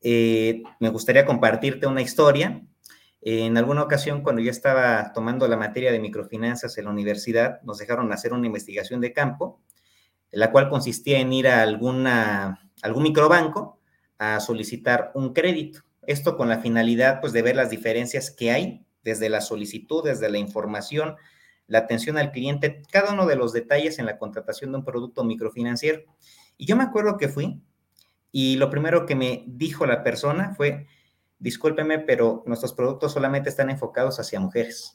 eh, 0.00 0.64
me 0.80 0.88
gustaría 0.88 1.24
compartirte 1.24 1.86
una 1.86 2.02
historia. 2.02 2.62
en 3.20 3.56
alguna 3.56 3.84
ocasión, 3.84 4.22
cuando 4.24 4.42
yo 4.42 4.50
estaba 4.50 5.12
tomando 5.12 5.46
la 5.46 5.56
materia 5.56 5.92
de 5.92 6.00
microfinanzas 6.00 6.76
en 6.78 6.86
la 6.86 6.90
universidad, 6.90 7.62
nos 7.62 7.78
dejaron 7.78 8.12
hacer 8.12 8.32
una 8.32 8.48
investigación 8.48 9.00
de 9.00 9.12
campo, 9.12 9.60
la 10.32 10.50
cual 10.50 10.68
consistía 10.68 11.20
en 11.20 11.32
ir 11.32 11.46
a 11.46 11.62
alguna, 11.62 12.68
algún 12.82 13.04
microbanco 13.04 13.78
a 14.18 14.40
solicitar 14.40 15.12
un 15.14 15.32
crédito. 15.32 15.82
Esto 16.08 16.36
con 16.36 16.48
la 16.48 16.58
finalidad, 16.58 17.20
pues, 17.20 17.32
de 17.32 17.42
ver 17.42 17.54
las 17.54 17.70
diferencias 17.70 18.32
que 18.32 18.50
hay 18.50 18.84
desde 19.04 19.28
la 19.28 19.40
solicitud, 19.40 20.02
desde 20.02 20.28
la 20.28 20.38
información, 20.38 21.14
la 21.68 21.78
atención 21.78 22.18
al 22.18 22.32
cliente, 22.32 22.82
cada 22.90 23.12
uno 23.12 23.26
de 23.26 23.36
los 23.36 23.52
detalles 23.52 24.00
en 24.00 24.06
la 24.06 24.18
contratación 24.18 24.72
de 24.72 24.78
un 24.78 24.84
producto 24.84 25.22
microfinanciero. 25.22 26.02
Y 26.60 26.66
yo 26.66 26.76
me 26.76 26.84
acuerdo 26.84 27.16
que 27.16 27.30
fui 27.30 27.58
y 28.30 28.56
lo 28.56 28.68
primero 28.68 29.06
que 29.06 29.14
me 29.14 29.44
dijo 29.46 29.86
la 29.86 30.04
persona 30.04 30.54
fue, 30.54 30.86
discúlpeme, 31.38 32.00
pero 32.00 32.42
nuestros 32.44 32.74
productos 32.74 33.12
solamente 33.14 33.48
están 33.48 33.70
enfocados 33.70 34.20
hacia 34.20 34.40
mujeres. 34.40 34.94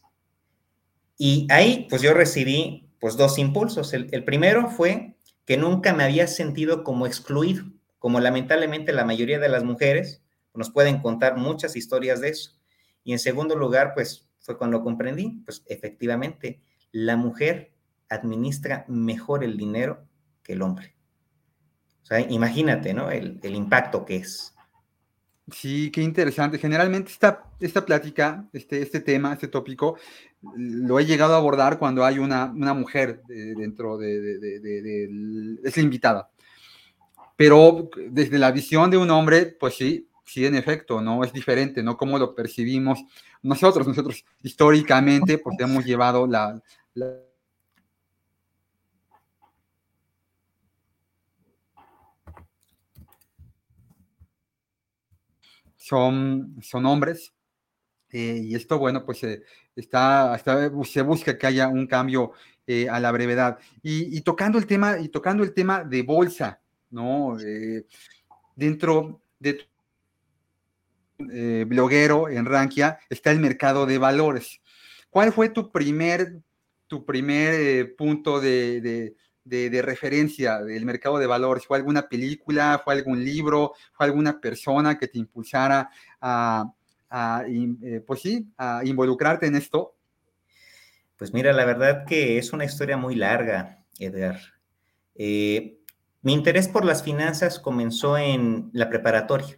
Y 1.17 1.47
ahí, 1.49 1.87
pues 1.89 2.03
yo 2.03 2.13
recibí, 2.13 2.87
pues 2.99 3.17
dos 3.17 3.39
impulsos. 3.39 3.93
El, 3.93 4.09
el 4.11 4.23
primero 4.23 4.69
fue 4.69 5.17
que 5.43 5.57
nunca 5.57 5.91
me 5.91 6.03
había 6.03 6.27
sentido 6.27 6.83
como 6.83 7.07
excluido, 7.07 7.65
como 7.97 8.19
lamentablemente 8.19 8.93
la 8.93 9.03
mayoría 9.03 9.39
de 9.39 9.49
las 9.49 9.63
mujeres 9.63 10.21
nos 10.53 10.69
pueden 10.69 11.01
contar 11.01 11.35
muchas 11.35 11.75
historias 11.75 12.21
de 12.21 12.29
eso. 12.29 12.51
Y 13.03 13.11
en 13.11 13.17
segundo 13.17 13.55
lugar, 13.55 13.95
pues 13.95 14.29
fue 14.37 14.59
cuando 14.59 14.83
comprendí, 14.83 15.41
pues 15.43 15.63
efectivamente, 15.65 16.61
la 16.91 17.17
mujer 17.17 17.73
administra 18.07 18.85
mejor 18.87 19.43
el 19.43 19.57
dinero 19.57 20.05
que 20.43 20.53
el 20.53 20.61
hombre. 20.61 20.94
O 22.05 22.07
sea, 22.07 22.19
imagínate, 22.19 22.93
¿no? 22.93 23.09
El, 23.09 23.39
impacto 23.43 24.05
que 24.05 24.17
es. 24.17 24.53
Sí, 25.51 25.89
qué 25.89 26.03
interesante. 26.03 26.59
Generalmente 26.59 27.11
esta, 27.11 27.45
esta 27.59 27.83
plática, 27.83 28.47
este, 28.53 28.83
este 28.83 28.99
tema, 28.99 29.33
este 29.33 29.47
tópico, 29.47 29.97
lo 30.55 30.99
he 30.99 31.05
llegado 31.05 31.33
a 31.33 31.37
abordar 31.37 31.79
cuando 31.79 32.05
hay 32.05 32.19
una, 32.19 32.45
una 32.45 32.75
mujer 32.75 33.23
dentro 33.27 33.97
de, 33.97 34.19
de, 34.19 34.59
de, 34.59 35.59
es 35.63 35.77
la 35.77 35.83
invitada. 35.83 36.29
Pero 37.35 37.89
desde 38.11 38.37
la 38.37 38.51
visión 38.51 38.91
de 38.91 38.97
un 38.97 39.09
hombre, 39.09 39.47
pues 39.59 39.73
sí, 39.73 40.07
sí, 40.23 40.45
en 40.45 40.53
efecto, 40.53 41.01
¿no? 41.01 41.23
Es 41.23 41.33
diferente, 41.33 41.81
¿no? 41.81 41.97
Cómo 41.97 42.19
lo 42.19 42.35
percibimos 42.35 43.03
nosotros, 43.41 43.87
nosotros 43.87 44.23
históricamente, 44.43 45.39
pues 45.39 45.57
hemos 45.59 45.83
llevado 45.83 46.27
la, 46.27 46.61
Son, 55.85 56.55
son 56.61 56.85
hombres, 56.87 57.31
eh, 58.09 58.41
y 58.43 58.55
esto, 58.55 58.79
bueno, 58.79 59.05
pues 59.05 59.23
eh, 59.23 59.43
está, 59.75 60.35
se 60.83 61.01
busca 61.03 61.37
que 61.37 61.45
haya 61.45 61.67
un 61.67 61.85
cambio 61.85 62.31
eh, 62.65 62.89
a 62.89 62.99
la 62.99 63.11
brevedad. 63.11 63.59
Y, 63.83 64.19
tocando 64.21 64.57
el 64.57 64.65
tema, 64.65 64.97
y 64.97 65.09
tocando 65.09 65.43
el 65.43 65.53
tema 65.53 65.83
de 65.83 66.01
bolsa, 66.01 66.59
¿no? 66.89 67.37
dentro 68.55 69.21
de 69.37 69.67
eh, 71.19 71.65
bloguero 71.67 72.29
en 72.29 72.45
Rankia 72.45 72.99
está 73.09 73.29
el 73.29 73.39
mercado 73.39 73.85
de 73.85 73.99
valores. 73.99 74.61
¿Cuál 75.11 75.31
fue 75.31 75.49
tu 75.49 75.71
primer, 75.71 76.39
tu 76.87 77.05
primer 77.05 77.95
punto 77.95 78.41
de, 78.41 79.15
referencia 79.81 80.59
del 80.59 80.85
mercado 80.85 81.17
de 81.17 81.27
valores? 81.27 81.65
¿Fue 81.65 81.77
alguna 81.77 82.07
película? 82.07 82.81
¿Fue 82.83 82.93
algún 82.93 83.23
libro? 83.23 83.73
¿Fue 83.93 84.05
alguna 84.05 84.39
persona 84.39 84.97
que 84.97 85.07
te 85.07 85.19
impulsara 85.19 85.89
a, 86.19 86.65
eh, 87.47 88.03
pues 88.05 88.21
sí, 88.21 88.47
a 88.57 88.81
involucrarte 88.83 89.47
en 89.47 89.55
esto? 89.55 89.95
Pues 91.17 91.33
mira, 91.33 91.53
la 91.53 91.65
verdad 91.65 92.05
que 92.05 92.37
es 92.37 92.51
una 92.51 92.65
historia 92.65 92.97
muy 92.97 93.15
larga, 93.15 93.85
Edgar. 93.99 94.39
mi 95.15 96.33
interés 96.33 96.67
por 96.67 96.83
las 96.83 97.03
finanzas 97.03 97.59
comenzó 97.59 98.17
en 98.17 98.69
la 98.73 98.89
preparatoria 98.89 99.57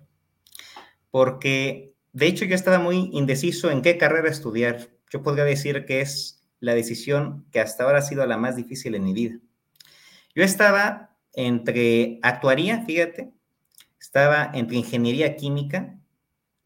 porque 1.12 1.96
de 2.14 2.28
hecho 2.28 2.46
yo 2.46 2.56
estaba 2.56 2.80
muy 2.80 3.10
indeciso 3.14 3.72
en 3.72 3.82
qué 3.82 3.98
carrera 3.98 4.30
estudiar. 4.30 4.90
Yo 5.10 5.24
podría 5.24 5.46
decir 5.46 5.86
que 5.86 6.02
es 6.02 6.44
la 6.60 6.74
decisión 6.74 7.46
que 7.52 7.60
hasta 7.60 7.84
ahora 7.84 8.00
ha 8.00 8.04
sido 8.04 8.26
la 8.26 8.38
más 8.38 8.56
difícil 8.56 8.96
en 8.96 9.04
mi 9.04 9.14
vida. 9.14 9.40
Yo 10.38 10.44
estaba 10.44 11.18
entre 11.34 12.20
actuaría, 12.22 12.84
fíjate, 12.86 13.34
estaba 14.00 14.52
entre 14.54 14.78
ingeniería 14.78 15.36
química 15.36 15.98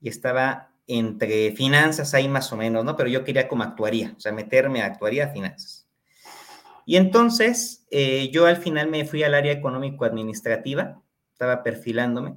y 0.01 0.09
estaba 0.09 0.73
entre 0.87 1.53
finanzas 1.53 2.13
ahí 2.13 2.27
más 2.27 2.51
o 2.51 2.57
menos, 2.57 2.83
¿no? 2.83 2.97
Pero 2.97 3.07
yo 3.07 3.23
quería 3.23 3.47
como 3.47 3.63
actuaría, 3.63 4.13
o 4.17 4.19
sea, 4.19 4.33
meterme 4.33 4.81
a 4.81 4.87
actuaría, 4.87 5.29
finanzas. 5.29 5.87
Y 6.85 6.97
entonces 6.97 7.87
eh, 7.91 8.29
yo 8.33 8.45
al 8.45 8.57
final 8.57 8.89
me 8.89 9.05
fui 9.05 9.23
al 9.23 9.35
área 9.35 9.53
económico-administrativa, 9.53 11.01
estaba 11.31 11.63
perfilándome 11.63 12.35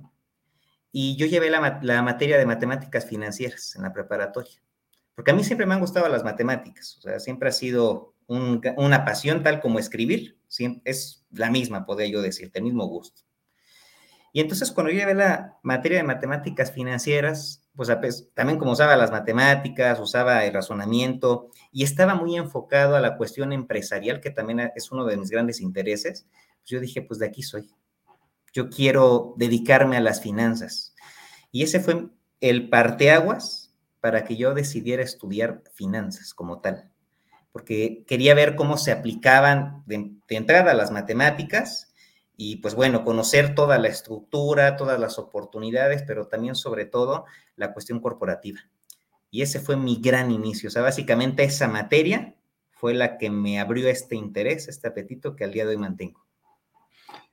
y 0.93 1.17
yo 1.17 1.27
llevé 1.27 1.51
la, 1.51 2.03
materia 2.03 2.39
de 2.39 2.47
matemáticas 2.47 3.07
financieras 3.07 3.75
en 3.75 3.83
la 3.83 3.93
preparatoria, 3.93 4.63
porque 5.17 5.33
a 5.33 5.35
mí 5.35 5.43
siempre 5.43 5.67
me 5.67 5.75
han 5.75 5.81
gustado 5.81 6.09
las 6.09 6.23
matemáticas, 6.23 6.97
o 6.99 7.01
sea, 7.01 7.19
siempre 7.19 7.49
ha 7.49 7.53
sido 7.53 8.14
una 8.27 9.05
pasión 9.05 9.43
tal 9.43 9.61
como 9.61 9.79
escribir, 9.79 10.39
es 10.85 11.25
la 11.31 11.51
misma, 11.51 11.85
podría 11.85 12.09
yo 12.09 12.23
decirte, 12.23 12.59
el 12.59 12.65
mismo 12.65 12.87
gusto. 12.87 13.23
Y 14.33 14.41
entonces 14.41 14.73
cuando 14.73 14.91
yo 14.91 14.99
llevé 14.99 15.15
la 15.15 15.59
materia 15.63 15.99
de 15.99 16.05
matemáticas 16.05 16.73
financieras, 16.73 17.69
pues, 17.77 17.89
pues 18.01 18.31
también 18.35 18.59
como 18.59 18.73
usaba 18.73 18.97
las 18.97 19.13
matemáticas, 19.13 20.01
usaba 20.01 20.45
el 20.45 20.53
razonamiento 20.53 21.51
y 21.71 21.85
estaba 21.85 22.17
muy 22.17 22.37
enfocado 22.37 22.97
a 22.97 23.01
la 23.01 23.17
cuestión 23.17 23.53
empresarial, 23.53 24.21
que 24.21 24.31
también 24.31 24.73
es 24.75 24.91
uno 24.91 25.05
de 25.05 25.17
mis 25.17 25.31
grandes 25.31 25.61
intereses, 25.61 26.27
pues 26.33 26.71
yo 26.71 26.81
dije, 26.81 27.03
pues 27.03 27.21
de 27.21 27.27
aquí 27.27 27.43
soy. 27.43 27.71
Yo 28.53 28.71
quiero 28.71 29.35
dedicarme 29.37 29.97
a 29.97 30.01
las 30.01 30.21
finanzas. 30.21 30.97
Y 31.53 31.63
ese 31.63 31.79
fue 31.79 32.09
el 32.41 32.69
parteaguas 32.69 33.73
para 34.01 34.25
que 34.25 34.37
yo 34.37 34.53
decidiera 34.53 35.03
estudiar 35.03 35.63
finanzas 35.75 36.35
como 36.35 36.61
tal, 36.61 36.91
porque 37.55 38.03
quería 38.09 38.35
ver 38.35 38.57
cómo 38.57 38.77
se 38.77 38.91
aplicaban 38.91 39.85
de, 39.87 40.11
entrada 40.29 40.75
las 40.75 40.91
matemáticas 40.91 41.95
y 42.37 42.57
pues 42.57 42.75
bueno, 42.75 43.05
conocer 43.05 43.55
toda 43.55 43.79
la 43.79 43.87
estructura, 43.87 44.75
todas 44.75 44.99
las 44.99 45.21
oportunidades, 45.21 46.03
pero 46.03 46.27
también 46.27 46.57
sobre 46.57 46.85
todo 46.85 47.27
la 47.55 47.73
cuestión 47.73 48.01
corporativa. 48.01 48.59
Y 49.31 49.43
ese 49.43 49.61
fue 49.61 49.77
mi 49.77 50.01
gran 50.01 50.33
inicio. 50.33 50.67
O 50.67 50.73
sea, 50.73 50.83
básicamente 50.83 51.45
esa 51.45 51.69
materia 51.69 52.35
fue 52.73 52.93
la 52.93 53.19
que 53.19 53.31
me 53.31 53.61
abrió 53.61 53.89
este 53.89 54.17
interés, 54.17 54.67
este 54.67 54.89
apetito 54.89 55.37
que 55.37 55.45
al 55.45 55.53
día 55.53 55.63
de 55.63 55.71
hoy 55.71 55.77
mantengo. 55.77 56.27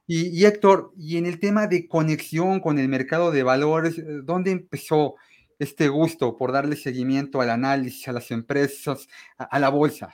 Y, 0.06 0.46
Héctor, 0.46 0.94
y 1.00 1.18
en 1.18 1.26
el 1.26 1.40
tema 1.40 1.66
de 1.66 1.88
conexión 1.88 2.60
con 2.60 2.78
el 2.78 2.90
mercado 2.90 3.32
de 3.32 3.42
valores, 3.42 3.96
¿dónde 4.24 4.52
empezó 4.52 5.16
este 5.64 5.90
gusto 5.90 6.38
por 6.38 6.52
darle 6.52 6.76
seguimiento 6.76 7.42
al 7.42 7.50
análisis, 7.50 8.08
a 8.08 8.14
las 8.14 8.32
empresas, 8.32 9.08
a 9.38 9.60
la 9.60 9.70
bolsa? 9.70 10.14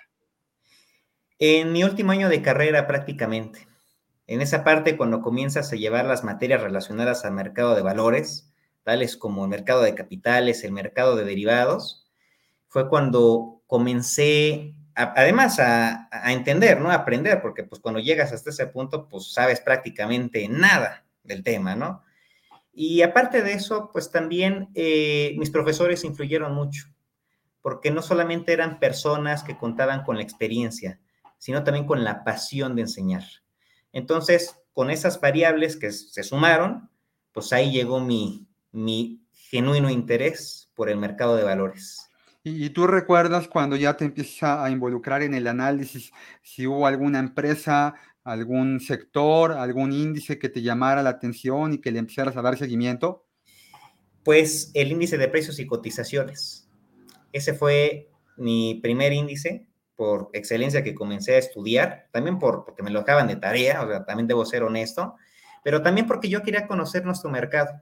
En 1.40 1.72
mi 1.72 1.84
último 1.84 2.12
año 2.12 2.30
de 2.30 2.42
carrera 2.42 2.88
prácticamente. 2.88 3.68
En 4.26 4.42
esa 4.42 4.64
parte, 4.64 4.98
cuando 4.98 5.22
comienzas 5.22 5.72
a 5.72 5.78
llevar 5.78 6.06
las 6.06 6.24
materias 6.24 6.62
relacionadas 6.62 7.24
al 7.24 7.32
mercado 7.32 7.76
de 7.76 7.82
valores, 7.82 8.52
tales 8.84 9.16
como 9.16 9.44
el 9.46 9.50
mercado 9.50 9.82
de 9.82 9.96
capitales, 9.96 10.64
el 10.64 10.74
mercado 10.74 11.16
de 11.16 11.24
derivados, 11.24 12.10
fue 12.68 12.90
cuando 12.90 13.62
comencé, 13.68 14.76
además, 14.96 15.60
a, 15.60 16.10
entender, 16.32 16.82
¿no? 16.82 16.92
A 16.92 16.96
aprender, 16.96 17.42
porque 17.42 17.64
pues 17.64 17.80
cuando 17.80 18.02
llegas 18.02 18.34
hasta 18.34 18.50
ese 18.50 18.68
punto, 18.68 19.08
pues 19.08 19.32
sabes 19.32 19.62
prácticamente 19.62 20.48
nada 20.50 21.06
del 21.24 21.44
tema, 21.44 21.76
¿no? 21.76 22.04
Y 22.80 23.02
aparte 23.02 23.42
de 23.42 23.54
eso, 23.54 23.90
pues 23.92 24.12
también 24.12 24.70
eh, 24.76 25.34
mis 25.40 25.50
profesores 25.50 26.04
influyeron 26.04 26.54
mucho, 26.54 26.86
porque 27.64 27.90
no 27.90 28.04
solamente 28.04 28.54
eran 28.54 28.78
personas 28.78 29.42
que 29.42 29.58
contaban 29.58 30.04
con 30.04 30.18
la 30.18 30.22
experiencia, 30.22 31.00
sino 31.40 31.64
también 31.64 31.88
con 31.88 32.04
la 32.04 32.24
pasión 32.24 32.76
de 32.76 32.84
enseñar. 32.84 33.24
Entonces, 33.94 34.60
con 34.74 34.92
esas 34.92 35.20
variables 35.20 35.76
que 35.76 35.92
se 35.92 36.22
sumaron, 36.22 36.92
pues 37.32 37.52
ahí 37.52 37.72
llegó 37.72 38.00
mi, 38.00 38.48
mi 38.72 39.24
genuino 39.34 39.90
interés 39.90 40.70
por 40.76 40.92
el 40.92 40.98
mercado 40.98 41.36
de 41.36 41.46
valores. 41.46 42.08
¿Y, 42.44 42.70
tú 42.70 42.86
recuerdas 42.86 43.48
cuando 43.48 43.76
ya 43.76 43.98
te 43.98 44.06
empiezas 44.06 44.60
a 44.60 44.70
involucrar 44.70 45.24
en 45.24 45.34
el 45.34 45.48
análisis, 45.48 46.12
si 46.44 46.68
hubo 46.68 46.86
alguna 46.86 47.18
empresa, 47.18 47.96
algún 48.28 48.82
sector, 48.82 49.54
algún 49.54 49.94
índice 49.94 50.38
que 50.38 50.50
te 50.50 50.62
llamara 50.62 51.02
la 51.02 51.12
atención 51.12 51.74
y 51.74 51.78
que 51.80 51.92
le 51.92 52.00
empezaras 52.00 52.36
a 52.36 52.42
dar 52.42 52.58
seguimiento? 52.58 53.26
Pues 54.24 54.70
el 54.74 54.92
índice 54.92 55.18
de 55.18 55.30
precios 55.30 55.60
y 55.60 55.66
cotizaciones. 55.66 56.70
Ese 57.32 57.54
fue 57.54 58.10
mi 58.36 58.82
primer 58.84 59.14
índice 59.14 59.68
por 59.96 60.30
excelencia 60.34 60.84
que 60.84 60.94
comencé 60.94 61.36
a 61.36 61.40
estudiar, 61.40 62.10
también 62.12 62.38
por, 62.38 62.66
porque 62.66 62.84
me 62.84 62.92
lo 62.92 63.00
acaban 63.00 63.28
de 63.28 63.38
tarea, 63.38 63.82
o 63.82 63.88
sea, 63.88 64.06
también 64.06 64.28
debo 64.28 64.46
ser 64.46 64.64
honesto, 64.64 65.16
pero 65.64 65.82
también 65.82 66.06
porque 66.06 66.28
yo 66.28 66.44
quería 66.44 66.68
conocer 66.68 67.06
nuestro 67.06 67.30
mercado. 67.30 67.82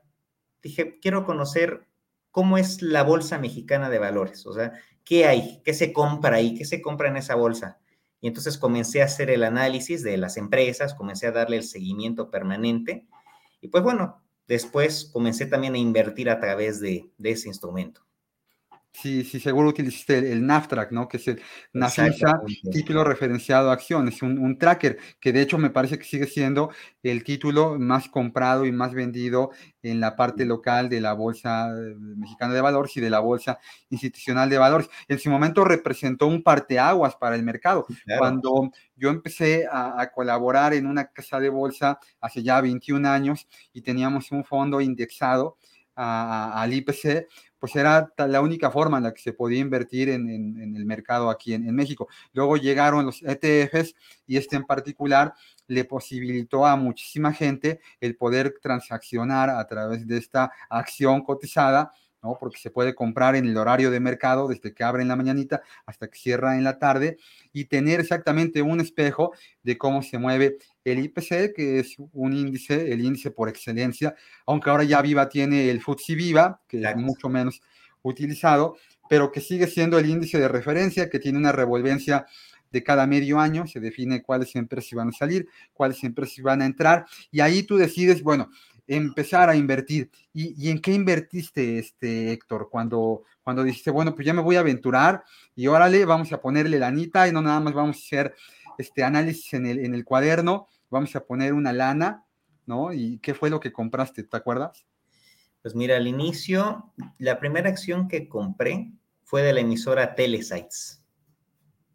Dije, 0.62 1.00
quiero 1.00 1.24
conocer 1.24 1.88
cómo 2.30 2.56
es 2.56 2.82
la 2.82 3.02
bolsa 3.02 3.38
mexicana 3.38 3.90
de 3.90 3.98
valores, 3.98 4.46
o 4.46 4.54
sea, 4.54 4.72
qué 5.04 5.26
hay, 5.26 5.60
qué 5.64 5.74
se 5.74 5.92
compra 5.92 6.36
ahí, 6.36 6.54
qué 6.54 6.64
se 6.64 6.80
compra 6.80 7.08
en 7.08 7.16
esa 7.16 7.34
bolsa. 7.34 7.80
Y 8.20 8.28
entonces 8.28 8.58
comencé 8.58 9.02
a 9.02 9.06
hacer 9.06 9.30
el 9.30 9.44
análisis 9.44 10.02
de 10.02 10.16
las 10.16 10.36
empresas, 10.36 10.94
comencé 10.94 11.26
a 11.26 11.32
darle 11.32 11.56
el 11.56 11.64
seguimiento 11.64 12.30
permanente 12.30 13.06
y 13.60 13.68
pues 13.68 13.82
bueno, 13.82 14.22
después 14.46 15.10
comencé 15.12 15.46
también 15.46 15.74
a 15.74 15.78
invertir 15.78 16.30
a 16.30 16.40
través 16.40 16.80
de, 16.80 17.10
de 17.18 17.30
ese 17.30 17.48
instrumento. 17.48 18.05
Sí, 18.98 19.24
sí, 19.24 19.40
seguro 19.40 19.68
utilizaste 19.68 20.16
el, 20.16 20.24
el 20.24 20.46
NAFTRAC, 20.46 20.90
¿no? 20.90 21.06
Que 21.06 21.18
es 21.18 21.28
el 21.28 21.42
NAFISA, 21.74 22.40
título 22.72 23.04
referenciado 23.04 23.68
a 23.70 23.74
acciones, 23.74 24.22
un, 24.22 24.38
un, 24.38 24.56
tracker 24.56 24.96
que 25.20 25.34
de 25.34 25.42
hecho 25.42 25.58
me 25.58 25.68
parece 25.68 25.98
que 25.98 26.04
sigue 26.04 26.26
siendo 26.26 26.70
el 27.02 27.22
título 27.22 27.78
más 27.78 28.08
comprado 28.08 28.64
y 28.64 28.72
más 28.72 28.94
vendido 28.94 29.50
en 29.82 30.00
la 30.00 30.16
parte 30.16 30.46
local 30.46 30.88
de 30.88 31.02
la 31.02 31.12
Bolsa 31.12 31.68
eh, 31.68 31.94
Mexicana 31.98 32.54
de 32.54 32.62
Valores 32.62 32.96
y 32.96 33.02
de 33.02 33.10
la 33.10 33.20
Bolsa 33.20 33.58
Institucional 33.90 34.48
de 34.48 34.56
Valores. 34.56 34.88
En 35.08 35.18
su 35.18 35.28
momento 35.28 35.62
representó 35.62 36.26
un 36.26 36.42
parteaguas 36.42 37.16
para 37.16 37.36
el 37.36 37.42
mercado. 37.42 37.86
Cuando 38.18 38.70
yo 38.96 39.10
empecé 39.10 39.66
a, 39.70 40.00
a, 40.00 40.10
colaborar 40.10 40.72
en 40.72 40.86
una 40.86 41.08
casa 41.08 41.38
de 41.38 41.50
bolsa 41.50 41.98
hace 42.18 42.42
ya 42.42 42.62
21 42.62 43.06
años 43.06 43.46
y 43.74 43.82
teníamos 43.82 44.32
un 44.32 44.42
fondo 44.42 44.80
indexado 44.80 45.58
al 45.96 46.72
IPC, 46.72 47.26
pues 47.58 47.74
era 47.74 48.12
la 48.18 48.40
única 48.40 48.70
forma 48.70 48.98
en 48.98 49.04
la 49.04 49.14
que 49.14 49.22
se 49.22 49.32
podía 49.32 49.58
invertir 49.58 50.10
en, 50.10 50.28
el 50.76 50.84
mercado 50.84 51.30
aquí 51.30 51.54
en, 51.54 51.74
México. 51.74 52.08
Luego 52.32 52.56
llegaron 52.56 53.06
los 53.06 53.22
ETFs 53.22 53.94
y 54.26 54.36
este 54.36 54.56
en 54.56 54.64
particular 54.64 55.34
le 55.66 55.84
posibilitó 55.84 56.66
a 56.66 56.76
muchísima 56.76 57.32
gente 57.32 57.80
el 58.00 58.16
poder 58.16 58.54
transaccionar 58.62 59.50
a 59.50 59.66
través 59.66 60.06
de 60.06 60.18
esta 60.18 60.52
acción 60.68 61.22
cotizada 61.24 61.92
¿no? 62.26 62.36
Porque 62.38 62.58
se 62.58 62.70
puede 62.70 62.94
comprar 62.94 63.36
en 63.36 63.46
el 63.46 63.56
horario 63.56 63.90
de 63.90 64.00
mercado 64.00 64.48
desde 64.48 64.74
que 64.74 64.84
abre 64.84 65.02
en 65.02 65.08
la 65.08 65.16
mañanita 65.16 65.62
hasta 65.86 66.08
que 66.08 66.18
cierra 66.18 66.56
en 66.56 66.64
la 66.64 66.78
tarde 66.78 67.18
y 67.52 67.66
tener 67.66 68.00
exactamente 68.00 68.62
un 68.62 68.80
espejo 68.80 69.32
de 69.62 69.78
cómo 69.78 70.02
se 70.02 70.18
mueve 70.18 70.58
el 70.84 70.98
IPC, 70.98 71.54
que 71.54 71.78
es 71.80 71.96
un 72.12 72.32
índice, 72.32 72.92
el 72.92 73.00
índice 73.00 73.30
por 73.30 73.48
excelencia, 73.48 74.14
aunque 74.46 74.70
ahora 74.70 74.84
ya 74.84 75.00
Viva 75.02 75.28
tiene 75.28 75.70
el 75.70 75.80
FTSE 75.80 76.14
Viva, 76.14 76.60
que 76.66 76.82
es 76.82 76.96
mucho 76.96 77.28
menos 77.28 77.60
utilizado, 78.02 78.76
pero 79.08 79.30
que 79.30 79.40
sigue 79.40 79.66
siendo 79.66 79.98
el 79.98 80.08
índice 80.08 80.38
de 80.38 80.48
referencia, 80.48 81.08
que 81.08 81.18
tiene 81.18 81.38
una 81.38 81.52
revolvencia 81.52 82.26
de 82.70 82.82
cada 82.82 83.06
medio 83.06 83.38
año, 83.38 83.66
se 83.66 83.80
define 83.80 84.22
cuáles 84.22 84.54
empresas 84.56 84.92
van 84.92 85.08
a 85.08 85.12
salir, 85.12 85.48
cuáles 85.72 86.02
empresas 86.04 86.42
van 86.42 86.62
a 86.62 86.66
entrar, 86.66 87.06
y 87.30 87.40
ahí 87.40 87.62
tú 87.62 87.76
decides, 87.76 88.22
bueno, 88.22 88.50
empezar 88.86 89.48
a 89.48 89.56
invertir. 89.56 90.10
¿Y, 90.32 90.70
en 90.70 90.80
qué 90.80 90.92
invertiste, 90.92 91.78
este, 91.78 92.32
Héctor, 92.32 92.68
cuando, 92.70 93.24
cuando 93.42 93.64
dijiste, 93.64 93.90
bueno, 93.90 94.14
pues 94.14 94.26
ya 94.26 94.34
me 94.34 94.42
voy 94.42 94.56
a 94.56 94.60
aventurar 94.60 95.24
y 95.54 95.66
órale, 95.66 96.04
vamos 96.04 96.32
a 96.32 96.40
ponerle 96.40 96.78
la 96.78 96.90
y 96.90 97.32
no 97.32 97.42
nada 97.42 97.60
más 97.60 97.74
vamos 97.74 97.96
a 97.96 98.00
hacer 98.00 98.34
este 98.78 99.02
análisis 99.02 99.54
en 99.54 99.66
el, 99.66 99.84
en 99.84 99.94
el 99.94 100.04
cuaderno, 100.04 100.68
vamos 100.90 101.14
a 101.16 101.24
poner 101.24 101.52
una 101.52 101.72
lana, 101.72 102.24
¿no? 102.66 102.92
¿Y 102.92 103.18
qué 103.18 103.34
fue 103.34 103.50
lo 103.50 103.60
que 103.60 103.72
compraste? 103.72 104.22
¿Te 104.22 104.36
acuerdas? 104.36 104.86
Pues 105.62 105.74
mira, 105.74 105.96
al 105.96 106.06
inicio, 106.06 106.92
la 107.18 107.40
primera 107.40 107.68
acción 107.68 108.08
que 108.08 108.28
compré 108.28 108.92
fue 109.24 109.42
de 109.42 109.52
la 109.52 109.60
emisora 109.60 110.14
Telesites. 110.14 111.02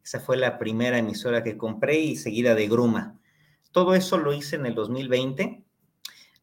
Esa 0.03 0.19
fue 0.19 0.35
la 0.35 0.57
primera 0.57 0.97
emisora 0.97 1.43
que 1.43 1.57
compré 1.57 1.99
y 1.99 2.15
seguida 2.15 2.55
de 2.55 2.67
Gruma. 2.67 3.19
Todo 3.71 3.95
eso 3.95 4.17
lo 4.17 4.33
hice 4.33 4.57
en 4.57 4.65
el 4.65 4.75
2020 4.75 5.63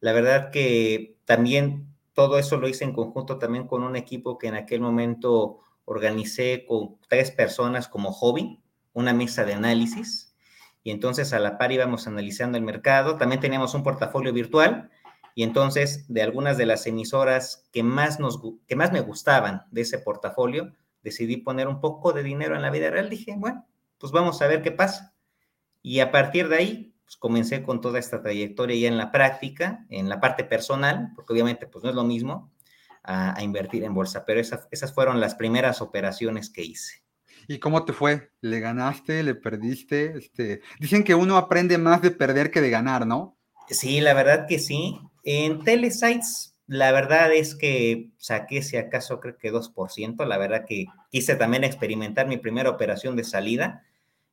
la 0.01 0.13
verdad 0.13 0.51
que 0.51 1.17
también 1.25 1.93
todo 2.13 2.37
eso 2.37 2.57
lo 2.57 2.67
hice 2.67 2.83
en 2.83 2.93
conjunto 2.93 3.37
también 3.37 3.67
con 3.67 3.83
un 3.83 3.95
equipo 3.95 4.37
que 4.37 4.47
en 4.47 4.55
aquel 4.55 4.81
momento 4.81 5.59
organicé 5.85 6.65
con 6.67 6.97
tres 7.07 7.31
personas 7.31 7.87
como 7.87 8.11
hobby, 8.11 8.61
una 8.93 9.13
mesa 9.13 9.45
de 9.45 9.53
análisis, 9.53 10.35
y 10.83 10.91
entonces 10.91 11.33
a 11.33 11.39
la 11.39 11.57
par 11.57 11.71
íbamos 11.71 12.07
analizando 12.07 12.57
el 12.57 12.63
mercado. 12.63 13.17
También 13.17 13.41
teníamos 13.41 13.73
un 13.73 13.83
portafolio 13.83 14.33
virtual, 14.33 14.89
y 15.35 15.43
entonces 15.43 16.05
de 16.07 16.21
algunas 16.21 16.57
de 16.57 16.65
las 16.65 16.85
emisoras 16.87 17.67
que 17.71 17.83
más, 17.83 18.19
nos, 18.19 18.41
que 18.67 18.75
más 18.75 18.91
me 18.91 19.01
gustaban 19.01 19.63
de 19.71 19.81
ese 19.81 19.99
portafolio, 19.99 20.73
decidí 21.01 21.37
poner 21.37 21.67
un 21.67 21.79
poco 21.79 22.11
de 22.13 22.23
dinero 22.23 22.55
en 22.55 22.61
la 22.61 22.71
vida 22.71 22.89
real. 22.89 23.09
Dije, 23.09 23.35
bueno, 23.37 23.65
pues 23.97 24.11
vamos 24.11 24.41
a 24.41 24.47
ver 24.47 24.61
qué 24.61 24.71
pasa. 24.71 25.13
Y 25.81 26.01
a 26.01 26.11
partir 26.11 26.49
de 26.49 26.57
ahí 26.57 26.95
pues 27.09 27.17
comencé 27.17 27.63
con 27.63 27.81
toda 27.81 27.97
esta 27.97 28.21
trayectoria 28.21 28.79
ya 28.79 28.87
en 28.87 28.95
la 28.95 29.11
práctica, 29.11 29.83
en 29.89 30.09
la 30.09 30.19
parte 30.19 30.43
personal, 30.43 31.11
porque 31.15 31.33
obviamente 31.33 31.65
pues 31.65 31.83
no 31.83 31.89
es 31.89 31.95
lo 31.95 32.03
mismo 32.03 32.51
a, 33.03 33.41
invertir 33.41 33.83
en 33.83 33.95
bolsa, 33.95 34.25
pero 34.25 34.39
esas, 34.39 34.67
esas 34.69 34.93
fueron 34.93 35.19
las 35.19 35.33
primeras 35.33 35.81
operaciones 35.81 36.51
que 36.51 36.61
hice. 36.61 37.01
¿Y 37.47 37.57
cómo 37.57 37.83
te 37.83 37.93
fue? 37.93 38.29
¿Le 38.41 38.59
ganaste? 38.59 39.23
¿Le 39.23 39.33
perdiste? 39.33 40.19
Este, 40.19 40.61
dicen 40.79 41.03
que 41.03 41.15
uno 41.15 41.37
aprende 41.37 41.79
más 41.79 42.03
de 42.03 42.11
perder 42.11 42.51
que 42.51 42.61
de 42.61 42.69
ganar, 42.69 43.07
¿no? 43.07 43.39
Sí, 43.69 44.01
la 44.01 44.13
verdad 44.13 44.45
que 44.47 44.59
sí. 44.59 44.99
En 45.23 45.63
Telesites 45.63 46.49
la 46.69 46.91
verdad 46.91 47.33
es 47.33 47.55
que 47.55 48.11
saqué, 48.17 48.61
si 48.61 48.77
acaso, 48.77 49.19
creo 49.19 49.39
que 49.39 49.51
2%. 49.51 50.23
La 50.27 50.37
verdad 50.37 50.65
que 50.67 50.85
quise 51.09 51.35
también 51.35 51.63
experimentar 51.63 52.27
mi 52.27 52.37
primera 52.37 52.69
operación 52.69 53.15
de 53.15 53.23
salida. 53.23 53.83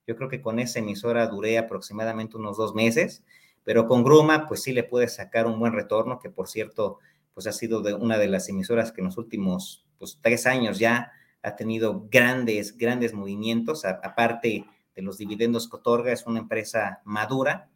Yo 0.07 0.17
creo 0.17 0.29
que 0.29 0.41
con 0.41 0.59
esa 0.59 0.79
emisora 0.79 1.27
duré 1.27 1.59
aproximadamente 1.59 2.37
unos 2.37 2.57
dos 2.57 2.75
meses, 2.75 3.25
pero 3.65 3.87
con 3.87 4.05
Gruma, 4.05 4.47
pues 4.47 4.63
sí 4.63 4.73
le 4.73 4.85
pude 4.85 5.09
sacar 5.09 5.47
un 5.47 5.59
buen 5.59 5.73
retorno, 5.73 6.19
que 6.21 6.31
por 6.31 6.49
cierto, 6.49 6.99
pues 7.35 7.47
ha 7.47 7.53
sido 7.53 7.83
de 7.83 7.95
una 7.95 8.19
de 8.19 8.29
las 8.29 8.49
emisoras 8.49 8.93
que 8.93 9.01
en 9.01 9.07
los 9.07 9.19
últimos 9.19 9.85
pues, 9.99 10.19
tres 10.23 10.47
años 10.47 10.79
ya 10.79 11.13
ha 11.43 11.57
tenido 11.57 12.07
grandes, 12.11 12.77
grandes 12.77 13.13
movimientos, 13.13 13.85
aparte 13.85 14.65
de 14.95 15.03
los 15.03 15.19
dividendos 15.19 15.69
que 15.69 15.77
otorga, 15.77 16.13
es 16.13 16.27
una 16.27 16.41
empresa 16.41 17.01
madura. 17.05 17.69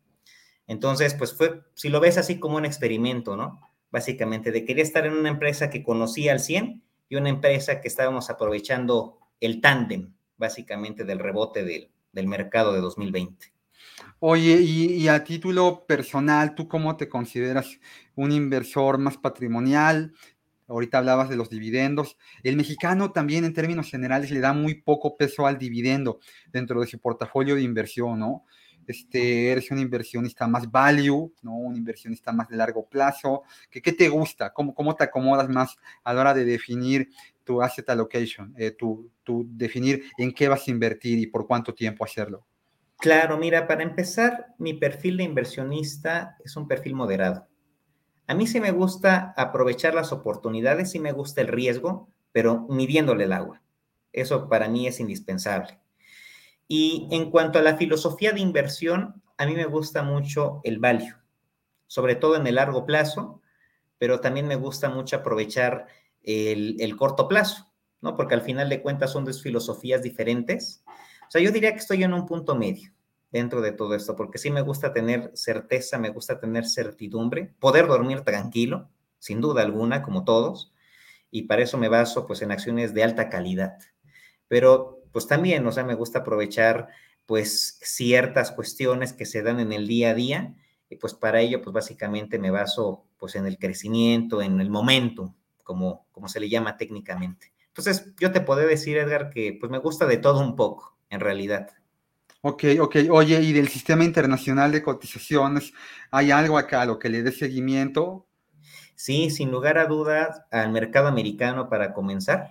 Entonces, 0.67 1.15
pues 1.15 1.35
fue, 1.35 1.63
si 1.75 1.89
lo 1.89 2.01
ves 2.01 2.19
así 2.19 2.39
como 2.39 2.57
un 2.57 2.65
experimento, 2.65 3.37
¿no? 3.37 3.61
básicamente, 3.91 4.53
de 4.53 4.65
quería 4.65 4.83
estar 4.83 5.07
en 5.07 5.15
una 5.15 5.29
empresa 5.29 5.71
que 5.71 5.83
conocía 5.83 6.33
al 6.33 6.41
100 6.41 6.83
y 7.09 7.17
una 7.17 7.29
empresa 7.29 7.81
que 7.81 7.89
estábamos 7.89 8.31
aprovechando 8.31 9.19
el 9.41 9.61
tándem, 9.61 10.15
básicamente, 10.37 11.05
del 11.05 11.19
rebote 11.19 11.65
del, 11.65 11.91
del 12.13 12.27
mercado 12.27 12.73
de 12.73 12.81
2020. 12.81 13.53
Oye, 14.19 14.61
y, 14.61 15.09
a 15.09 15.25
título 15.25 15.87
personal, 15.87 16.55
¿tú 16.55 16.69
cómo 16.69 16.97
te 16.97 17.09
consideras 17.09 17.79
un 18.15 18.33
inversor 18.33 18.99
más 18.99 19.17
patrimonial? 19.17 20.13
Ahorita 20.69 20.99
hablabas 20.99 21.29
de 21.29 21.37
los 21.37 21.51
dividendos. 21.51 22.17
El 22.43 22.57
mexicano 22.57 23.13
también 23.13 23.45
en 23.45 23.55
términos 23.55 23.91
generales 23.91 24.31
le 24.31 24.41
da 24.41 24.53
muy 24.53 24.75
poco 24.75 25.17
peso 25.17 25.47
al 25.47 25.59
dividendo 25.59 26.21
dentro 26.53 26.81
de 26.81 26.87
su 26.87 26.99
portafolio 26.99 27.55
de 27.55 27.63
inversión, 27.63 28.19
¿no? 28.19 28.45
este, 28.91 29.53
eres 29.53 29.71
un 29.71 29.79
inversionista 29.79 30.47
más 30.47 30.71
value, 30.71 31.33
¿no? 31.43 31.55
Un 31.55 31.77
inversionista 31.77 32.33
más 32.33 32.49
de 32.49 32.57
largo 32.57 32.87
plazo. 32.87 33.43
¿Qué, 33.71 33.81
qué 33.81 33.93
te 33.93 34.09
gusta? 34.09 34.53
¿Cómo, 34.53 34.75
¿Cómo 34.75 34.97
te 34.97 35.05
acomodas 35.05 35.49
más 35.49 35.77
a 36.03 36.13
la 36.13 36.21
hora 36.21 36.35
de 36.35 36.45
definir 36.45 37.09
tu 37.51 37.61
asset 37.61 37.91
allocation, 37.91 38.55
eh, 38.57 38.71
tu, 38.71 39.11
tu 39.25 39.45
definir 39.49 40.05
en 40.17 40.33
qué 40.33 40.47
vas 40.47 40.69
a 40.69 40.71
invertir 40.71 41.19
y 41.19 41.27
por 41.27 41.49
cuánto 41.49 41.75
tiempo 41.75 42.05
hacerlo? 42.05 42.47
Claro, 42.99 43.39
mira, 43.39 43.67
para 43.67 43.83
empezar, 43.83 44.55
mi 44.59 44.75
perfil 44.75 45.17
de 45.17 45.25
inversionista 45.25 46.37
es 46.45 46.55
un 46.55 46.69
perfil 46.69 46.95
moderado. 46.95 47.49
A 48.29 48.35
mí 48.35 48.47
sí 48.47 48.61
me 48.61 48.71
gusta 48.71 49.35
aprovechar 49.37 49.95
las 49.95 50.13
oportunidades, 50.13 50.93
sí 50.93 51.01
me 51.01 51.11
gusta 51.11 51.41
el 51.41 51.49
riesgo, 51.49 52.09
pero 52.31 52.69
midiéndole 52.69 53.25
el 53.25 53.33
agua. 53.33 53.63
Eso 54.13 54.49
para 54.49 54.69
mí 54.69 54.87
es 54.87 55.01
indispensable. 55.01 55.81
Y 56.69 57.09
en 57.11 57.33
cuanto 57.33 57.59
a 57.59 57.63
la 57.63 57.77
filosofía 57.77 58.31
de 58.31 58.39
inversión, 58.39 59.25
a 59.39 59.47
mí 59.47 59.55
me 59.55 59.65
gusta 59.65 60.05
mucho 60.05 60.61
el 60.63 60.79
value, 60.79 61.17
sobre 61.89 62.15
todo 62.15 62.37
en 62.37 62.47
el 62.47 62.55
largo 62.55 62.87
plazo, 62.87 63.43
pero 63.99 64.21
también 64.21 64.47
me 64.47 64.55
gusta 64.55 64.89
mucho 64.89 65.17
aprovechar 65.17 65.89
el, 66.23 66.97
corto 66.97 67.29
plazo, 67.29 67.73
¿no? 68.01 68.17
Porque 68.17 68.35
al 68.35 68.43
final 68.43 68.69
de 68.69 68.83
cuentas 68.83 69.13
son 69.13 69.25
dos 69.25 69.43
filosofías 69.43 70.03
diferentes. 70.03 70.85
O 71.29 71.31
sea, 71.31 71.41
yo 71.41 71.51
diría 71.51 71.73
que 71.73 71.79
estoy 71.79 72.03
en 72.03 72.13
un 72.13 72.27
punto 72.27 72.55
medio 72.55 72.93
dentro 73.31 73.61
de 73.61 73.73
todo 73.73 73.95
esto, 73.95 74.17
porque 74.17 74.39
sí 74.39 74.51
me 74.51 74.61
gusta 74.61 74.93
tener 74.93 75.31
certeza, 75.35 75.99
me 75.99 76.11
gusta 76.11 76.41
tener 76.41 76.67
certidumbre, 76.67 77.55
poder 77.61 77.87
dormir 77.87 78.23
tranquilo, 78.23 78.91
sin 79.19 79.41
duda 79.41 79.63
alguna, 79.63 80.03
como 80.03 80.25
todos, 80.25 80.73
y 81.31 81.43
para 81.43 81.63
eso 81.63 81.79
me 81.79 81.89
baso 81.89 82.27
pues 82.27 82.43
en 82.43 82.51
acciones 82.51 82.93
de 82.93 83.05
alta 83.05 83.29
calidad. 83.29 83.79
Pero 84.49 85.05
pues 85.13 85.27
también, 85.29 85.65
o 85.67 85.73
sea, 85.73 85.85
me 85.85 85.95
gusta 85.95 86.21
aprovechar 86.21 86.89
pues 87.27 87.79
ciertas 87.83 88.51
cuestiones 88.51 89.13
que 89.13 89.27
se 89.27 89.43
dan 89.43 89.61
en 89.61 89.73
el 89.73 89.87
día 89.87 90.11
a 90.11 90.15
día 90.15 90.55
y 90.89 90.97
pues 90.97 91.15
para 91.15 91.41
ello 91.41 91.63
pues 91.63 91.73
básicamente 91.73 92.41
me 92.41 92.51
baso 92.51 93.07
pues 93.17 93.37
en 93.37 93.47
el 93.47 93.59
crecimiento, 93.59 94.43
en 94.43 94.61
el 94.61 94.71
momento, 94.71 95.37
como, 95.71 96.09
como 96.11 96.27
se 96.27 96.41
le 96.41 96.49
llama 96.49 96.77
técnicamente. 96.77 97.53
Entonces 97.69 98.13
yo 98.19 98.33
te 98.33 98.41
puedo 98.41 98.67
decir, 98.67 98.97
Edgar, 98.97 99.31
que 99.31 99.57
pues 99.61 99.71
me 99.71 99.79
gusta 99.79 100.05
de 100.07 100.17
todo 100.17 100.41
un 100.41 100.57
poco, 100.57 100.99
en 101.11 101.21
realidad. 101.21 101.71
Ok, 102.43 102.65
ok. 102.81 102.97
Oye, 103.09 103.41
¿y 103.41 103.53
del 103.53 103.69
sistema 103.69 104.03
internacional 104.03 104.73
de 104.73 104.83
cotizaciones 104.83 105.73
hay 106.11 106.33
algo 106.33 106.59
acá 106.59 106.83
a 106.83 106.87
lo 106.87 106.99
que 106.99 107.09
le 107.09 107.23
dé 107.23 107.31
seguimiento? 107.31 108.27
Sí, 108.97 109.31
sin 109.31 109.53
lugar 109.53 109.79
a 109.79 109.87
dudas, 109.87 110.43
al 110.51 110.73
mercado 110.73 111.07
americano 111.07 111.69
para 111.69 111.93
comenzar. 111.93 112.49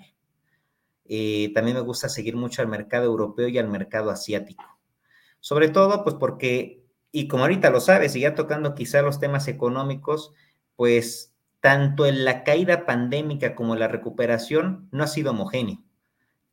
Eh, 1.03 1.51
también 1.53 1.75
me 1.75 1.83
gusta 1.83 2.07
seguir 2.07 2.37
mucho 2.37 2.61
al 2.61 2.69
mercado 2.69 3.03
europeo 3.03 3.49
y 3.49 3.57
al 3.57 3.67
mercado 3.67 4.11
asiático. 4.11 4.63
Sobre 5.41 5.67
todo, 5.67 6.05
pues 6.05 6.15
porque, 6.15 6.85
y 7.11 7.27
como 7.27 7.43
ahorita 7.43 7.69
lo 7.69 7.81
sabes, 7.81 8.15
y 8.15 8.21
ya 8.21 8.33
tocando 8.33 8.75
quizá 8.75 9.01
los 9.01 9.19
temas 9.19 9.49
económicos, 9.49 10.31
pues 10.77 11.28
tanto 11.59 12.05
en 12.05 12.25
la 12.25 12.43
caída 12.43 12.85
pandémica 12.85 13.55
como 13.55 13.73
en 13.73 13.79
la 13.79 13.87
recuperación 13.87 14.87
no 14.91 15.03
ha 15.03 15.07
sido 15.07 15.31
homogéneo. 15.31 15.83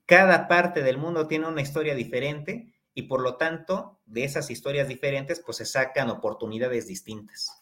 Cada 0.04 0.48
parte 0.48 0.82
del 0.82 0.98
mundo 0.98 1.26
tiene 1.26 1.46
una 1.46 1.62
historia 1.62 1.94
diferente 1.94 2.72
y 2.94 3.02
por 3.02 3.20
lo 3.20 3.36
tanto, 3.36 4.00
de 4.06 4.24
esas 4.24 4.50
historias 4.50 4.88
diferentes, 4.88 5.42
pues 5.44 5.58
se 5.58 5.66
sacan 5.66 6.08
oportunidades 6.08 6.86
distintas. 6.86 7.60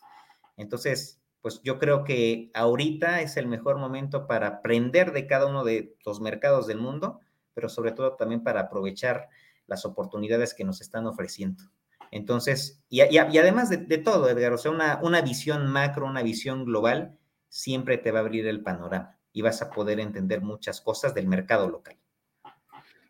Entonces, 0.56 1.20
pues 1.40 1.60
yo 1.62 1.78
creo 1.78 2.04
que 2.04 2.50
ahorita 2.54 3.20
es 3.20 3.36
el 3.36 3.48
mejor 3.48 3.78
momento 3.78 4.26
para 4.26 4.46
aprender 4.46 5.12
de 5.12 5.26
cada 5.26 5.46
uno 5.46 5.64
de 5.64 5.96
los 6.06 6.20
mercados 6.20 6.66
del 6.66 6.78
mundo, 6.78 7.20
pero 7.52 7.68
sobre 7.68 7.92
todo 7.92 8.14
también 8.14 8.42
para 8.42 8.60
aprovechar 8.60 9.28
las 9.66 9.84
oportunidades 9.84 10.54
que 10.54 10.64
nos 10.64 10.80
están 10.80 11.06
ofreciendo. 11.06 11.64
Entonces, 12.10 12.80
y, 12.88 13.00
además 13.00 13.70
de, 13.70 13.98
todo, 13.98 14.28
Edgar, 14.30 14.52
o 14.52 14.58
sea, 14.58 14.70
una, 14.70 15.00
una 15.02 15.20
visión 15.20 15.66
macro, 15.66 16.06
una 16.06 16.22
visión 16.22 16.64
global, 16.64 17.18
siempre 17.54 17.98
te 17.98 18.10
va 18.10 18.18
a 18.18 18.22
abrir 18.22 18.48
el 18.48 18.64
panorama 18.64 19.16
y 19.32 19.42
vas 19.42 19.62
a 19.62 19.70
poder 19.70 20.00
entender 20.00 20.40
muchas 20.40 20.80
cosas 20.80 21.14
del 21.14 21.28
mercado 21.28 21.70
local. 21.70 21.96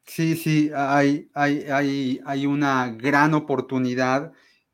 Sí, 0.05 0.37
sí, 0.37 0.71
hay, 0.75 1.31
hay, 1.33 1.65
hay, 1.71 2.21
hay 2.27 2.45
una 2.45 2.91
gran 2.91 3.33
oportunidad 3.33 4.33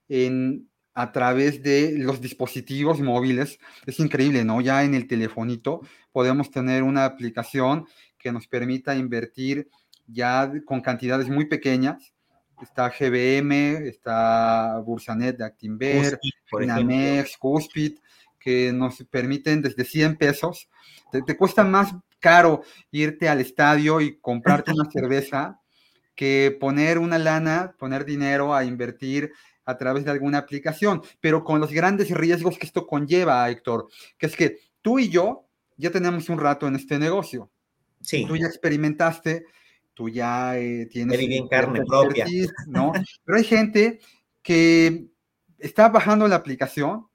en 0.09 0.69
a 0.93 1.13
través 1.13 1.63
de 1.63 1.95
los 1.97 2.21
dispositivos 2.21 3.01
móviles. 3.01 3.61
Es 3.87 4.01
increíble, 4.01 4.45
¿no? 4.45 4.61
Ya 4.61 4.83
en 4.83 4.95
el 4.95 5.07
telefonito 5.07 5.83
podemos 6.11 6.51
tener 6.51 6.83
una 6.83 7.05
aplicación 7.05 7.87
que 8.19 8.33
nos 8.33 8.49
permita 8.49 8.97
invertir 8.97 9.69
ya 10.09 10.51
con 10.65 10.81
cantidades 10.81 11.29
muy 11.29 11.45
pequeñas. 11.47 12.13
Está 12.61 12.91
GBM, 12.91 13.87
está 13.87 14.83
Bursanet 14.85 15.39
de 15.39 15.45
Actinver, 15.45 16.19
Finamex, 16.45 17.39
Cuspid, 17.39 17.99
que 18.41 18.73
nos 18.73 19.05
permiten 19.11 19.63
desde 19.63 19.85
100 19.85 20.17
pesos. 20.17 20.69
Te, 21.13 21.23
te 21.23 21.37
cuesta 21.37 21.63
más 21.63 21.95
caro 22.19 22.63
irte 22.91 23.29
al 23.29 23.41
estadio 23.41 24.01
y 24.01 24.19
comprarte 24.19 24.73
una 24.73 24.91
cerveza 24.91 25.61
que 26.15 26.57
poner 26.59 26.99
una 26.99 27.19
lana, 27.19 27.75
poner 27.79 28.05
dinero 28.05 28.55
a 28.55 28.65
invertir 28.65 29.33
a 29.65 29.79
través 29.79 30.05
de 30.05 30.11
alguna 30.11 30.39
aplicación, 30.39 31.03
pero 31.21 31.45
con 31.45 31.61
los 31.61 31.73
grandes 31.73 32.11
riesgos 32.11 32.59
que 32.59 32.67
esto 32.67 32.87
conlleva, 32.87 33.49
Héctor, 33.49 33.89
que 34.19 34.27
es 34.27 34.37
que 34.37 34.59
tú 34.83 34.99
y 34.99 35.09
yo 35.09 35.47
ya 35.77 35.91
tenemos 35.91 36.29
un 36.29 36.39
rato 36.39 36.67
en 36.67 36.77
este 36.77 36.99
negocio. 36.99 37.51
Sí. 38.03 38.27
Tú 38.27 38.37
ya 38.37 38.47
experimentaste, 38.47 39.45
tú 39.95 40.09
ya 40.09 40.59
eh, 40.59 40.87
tienes... 40.87 41.19
bien 41.19 41.49
carne 41.49 41.83
propia. 41.87 42.27
¿no? 42.67 42.93
Pero 43.25 43.39
hay 43.39 43.45
gente 43.45 44.01
que 44.43 45.07
está 45.59 45.89
bajando 45.89 46.27
la 46.29 46.37
aplicación, 46.37 47.07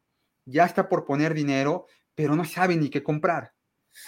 ya 0.46 0.66
está 0.66 0.88
por 0.88 1.06
poner 1.06 1.34
dinero, 1.34 1.88
pero 2.14 2.36
no 2.36 2.46
sabe 2.46 2.76
ni 2.78 2.90
qué 2.90 3.04
comprar, 3.04 3.54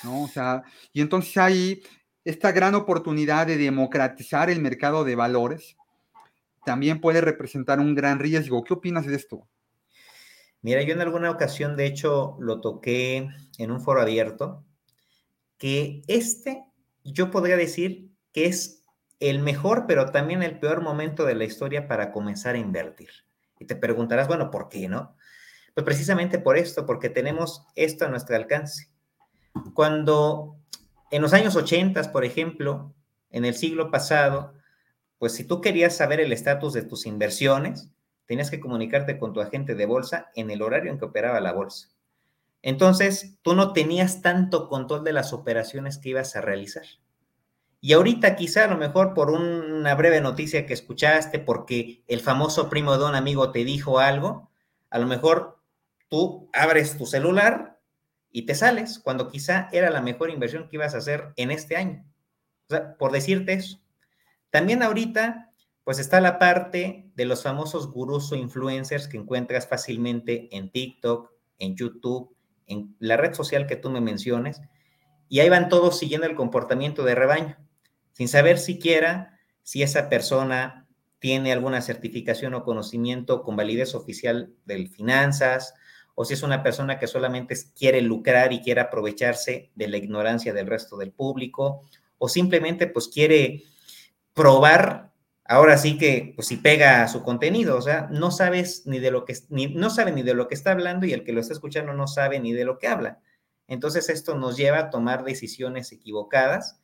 ¿no? 0.04 0.24
O 0.24 0.28
sea, 0.28 0.64
y 0.94 1.02
entonces 1.02 1.38
hay 1.38 1.82
esta 2.24 2.52
gran 2.52 2.76
oportunidad 2.76 3.48
de 3.48 3.58
democratizar 3.58 4.50
el 4.50 4.62
mercado 4.62 5.04
de 5.04 5.16
valores, 5.16 5.78
también 6.66 7.00
puede 7.00 7.22
representar 7.22 7.80
un 7.80 7.96
gran 7.96 8.20
riesgo. 8.20 8.64
¿Qué 8.64 8.74
opinas 8.74 9.06
de 9.06 9.16
esto? 9.16 9.48
Mira, 10.62 10.82
yo 10.82 10.94
en 10.94 11.02
alguna 11.02 11.32
ocasión, 11.32 11.78
de 11.78 11.86
hecho, 11.86 12.36
lo 12.40 12.60
toqué 12.60 13.30
en 13.58 13.72
un 13.72 13.80
foro 13.80 14.02
abierto, 14.02 14.66
que 15.58 16.02
este, 16.08 16.66
yo 17.04 17.32
podría 17.32 17.56
decir 17.56 18.12
que 18.34 18.46
es 18.46 18.84
el 19.20 19.40
mejor, 19.40 19.86
pero 19.88 20.12
también 20.12 20.44
el 20.44 20.60
peor 20.60 20.82
momento 20.82 21.26
de 21.26 21.36
la 21.36 21.46
historia 21.46 21.88
para 21.88 22.12
comenzar 22.12 22.56
a 22.56 22.60
invertir. 22.60 23.10
Y 23.60 23.66
te 23.66 23.76
preguntarás, 23.76 24.28
bueno, 24.28 24.52
¿por 24.52 24.70
qué 24.70 24.88
no? 24.90 25.16
Pues 25.78 25.86
precisamente 25.86 26.40
por 26.40 26.58
esto, 26.58 26.88
porque 26.88 27.08
tenemos 27.08 27.64
esto 27.76 28.04
a 28.04 28.10
nuestro 28.10 28.36
alcance. 28.36 28.90
Cuando 29.76 30.56
en 31.12 31.22
los 31.22 31.34
años 31.34 31.56
80, 31.56 32.12
por 32.12 32.26
ejemplo, 32.26 32.96
en 33.30 33.46
el 33.46 33.54
siglo 33.54 33.92
pasado, 33.92 34.56
pues 35.20 35.34
si 35.34 35.44
tú 35.44 35.62
querías 35.62 35.96
saber 35.96 36.20
el 36.20 36.34
estatus 36.34 36.74
de 36.74 36.82
tus 36.82 37.06
inversiones, 37.06 37.92
tenías 38.26 38.50
que 38.50 38.60
comunicarte 38.60 39.20
con 39.20 39.34
tu 39.34 39.40
agente 39.40 39.76
de 39.76 39.86
bolsa 39.86 40.32
en 40.34 40.50
el 40.50 40.64
horario 40.64 40.92
en 40.92 40.98
que 40.98 41.06
operaba 41.06 41.40
la 41.42 41.54
bolsa. 41.54 41.90
Entonces, 42.64 43.38
tú 43.44 43.54
no 43.54 43.72
tenías 43.72 44.24
tanto 44.24 44.70
control 44.70 45.04
de 45.04 45.14
las 45.14 45.32
operaciones 45.32 46.00
que 46.00 46.10
ibas 46.10 46.36
a 46.36 46.42
realizar. 46.42 46.86
Y 47.82 47.94
ahorita 47.94 48.36
quizá 48.36 48.64
a 48.64 48.68
lo 48.68 48.78
mejor 48.78 49.14
por 49.14 49.30
una 49.30 49.94
breve 49.94 50.22
noticia 50.22 50.66
que 50.66 50.74
escuchaste, 50.74 51.38
porque 51.38 52.02
el 52.08 52.22
famoso 52.22 52.68
primo 52.68 52.98
de 52.98 53.06
un 53.06 53.14
amigo 53.14 53.52
te 53.52 53.64
dijo 53.64 54.00
algo, 54.00 54.50
a 54.90 54.98
lo 54.98 55.06
mejor 55.06 55.57
tú 56.10 56.50
abres 56.54 56.98
tu 56.98 57.06
celular 57.06 57.80
y 58.32 58.46
te 58.46 58.56
sales 58.56 59.00
cuando 59.00 59.30
quizá 59.30 59.70
era 59.72 59.90
la 59.90 60.02
mejor 60.02 60.30
inversión 60.30 60.68
que 60.68 60.76
ibas 60.76 60.94
a 60.94 61.00
hacer 61.00 61.34
en 61.36 61.52
este 61.52 61.76
año. 61.76 62.06
O 62.70 62.74
sea, 62.74 62.98
por 62.98 63.12
decirte 63.12 63.54
eso. 63.54 63.80
También 64.50 64.84
ahorita, 64.84 65.52
pues 65.84 66.00
está 66.00 66.20
la 66.22 66.40
parte 66.40 67.10
de 67.16 67.26
los 67.26 67.44
famosos 67.44 67.92
gurús 67.92 68.32
o 68.32 68.36
influencers 68.36 69.08
que 69.08 69.18
encuentras 69.18 69.68
fácilmente 69.68 70.50
en 70.56 70.72
TikTok, 70.72 71.32
en 71.60 71.76
YouTube, 71.76 72.36
en 72.68 72.96
la 73.00 73.18
red 73.18 73.34
social 73.34 73.68
que 73.68 73.76
tú 73.76 73.90
me 73.90 74.02
menciones, 74.02 74.62
y 75.30 75.40
ahí 75.40 75.50
van 75.50 75.70
todos 75.70 75.98
siguiendo 75.98 76.28
el 76.28 76.36
comportamiento 76.36 77.04
de 77.04 77.16
rebaño, 77.16 77.58
sin 78.14 78.28
saber 78.28 78.60
siquiera 78.60 79.38
si 79.64 79.84
esa 79.84 80.10
persona 80.10 80.88
tiene 81.20 81.52
alguna 81.52 81.82
certificación 81.82 82.54
o 82.54 82.64
conocimiento 82.64 83.44
con 83.44 83.56
validez 83.56 83.96
oficial 83.96 84.54
de 84.66 84.88
finanzas, 84.88 85.74
o 86.20 86.26
si 86.26 86.34
es 86.34 86.42
una 86.42 86.64
persona 86.64 86.98
que 86.98 87.06
solamente 87.06 87.56
quiere 87.78 88.02
lucrar 88.02 88.52
y 88.52 88.62
quiere 88.62 88.82
aprovecharse 88.82 89.70
de 89.76 89.88
la 89.88 89.98
ignorancia 89.98 90.52
del 90.52 90.66
resto 90.66 90.98
del 90.98 91.12
público, 91.12 91.84
o 92.18 92.28
simplemente 92.28 92.88
pues 92.88 93.08
quiere 93.08 93.66
probar, 94.34 95.14
ahora 95.46 95.78
sí 95.78 96.00
que 96.00 96.34
pues 96.36 96.48
si 96.48 96.58
pega 96.58 97.08
su 97.08 97.22
contenido, 97.22 97.78
o 97.78 97.82
sea, 97.84 98.08
no 98.10 98.32
sabes 98.32 98.88
ni 98.88 98.98
de 98.98 99.12
lo 99.12 99.26
que, 99.26 99.36
no 99.50 99.92
sabe 99.92 100.12
ni 100.12 100.24
de 100.24 100.34
lo 100.34 100.48
que 100.48 100.56
está 100.56 100.72
hablando 100.72 101.06
y 101.06 101.14
el 101.14 101.24
que 101.24 101.34
lo 101.34 101.40
está 101.40 101.54
escuchando 101.54 101.94
no 101.94 102.08
sabe 102.08 102.40
ni 102.40 102.52
de 102.52 102.66
lo 102.66 102.80
que 102.80 102.88
habla. 102.88 103.20
Entonces 103.68 104.10
esto 104.10 104.36
nos 104.36 104.58
lleva 104.58 104.80
a 104.80 104.90
tomar 104.90 105.24
decisiones 105.24 105.92
equivocadas 105.92 106.82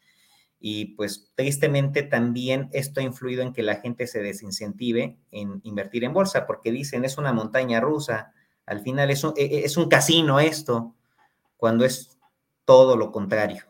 y 0.59 0.93
pues 0.93 1.31
tristemente 1.33 2.03
también 2.03 2.69
esto 2.71 2.99
ha 2.99 3.03
influido 3.03 3.41
en 3.41 3.51
que 3.51 3.63
la 3.63 3.77
gente 3.77 4.05
se 4.05 4.21
desincentive 4.21 5.17
en 5.31 5.59
invertir 5.63 6.03
en 6.03 6.13
bolsa 6.13 6.45
porque 6.45 6.71
dicen 6.71 7.03
es 7.03 7.17
una 7.17 7.33
montaña 7.33 7.79
rusa, 7.79 8.31
al 8.65 8.81
final 8.81 9.09
es 9.11 9.23
un, 9.23 9.33
e, 9.37 9.43
e, 9.43 9.65
es 9.65 9.77
un 9.77 9.89
casino 9.89 10.39
esto, 10.39 10.95
cuando 11.57 11.85
es 11.85 12.17
todo 12.65 12.97
lo 12.97 13.11
contrario. 13.11 13.63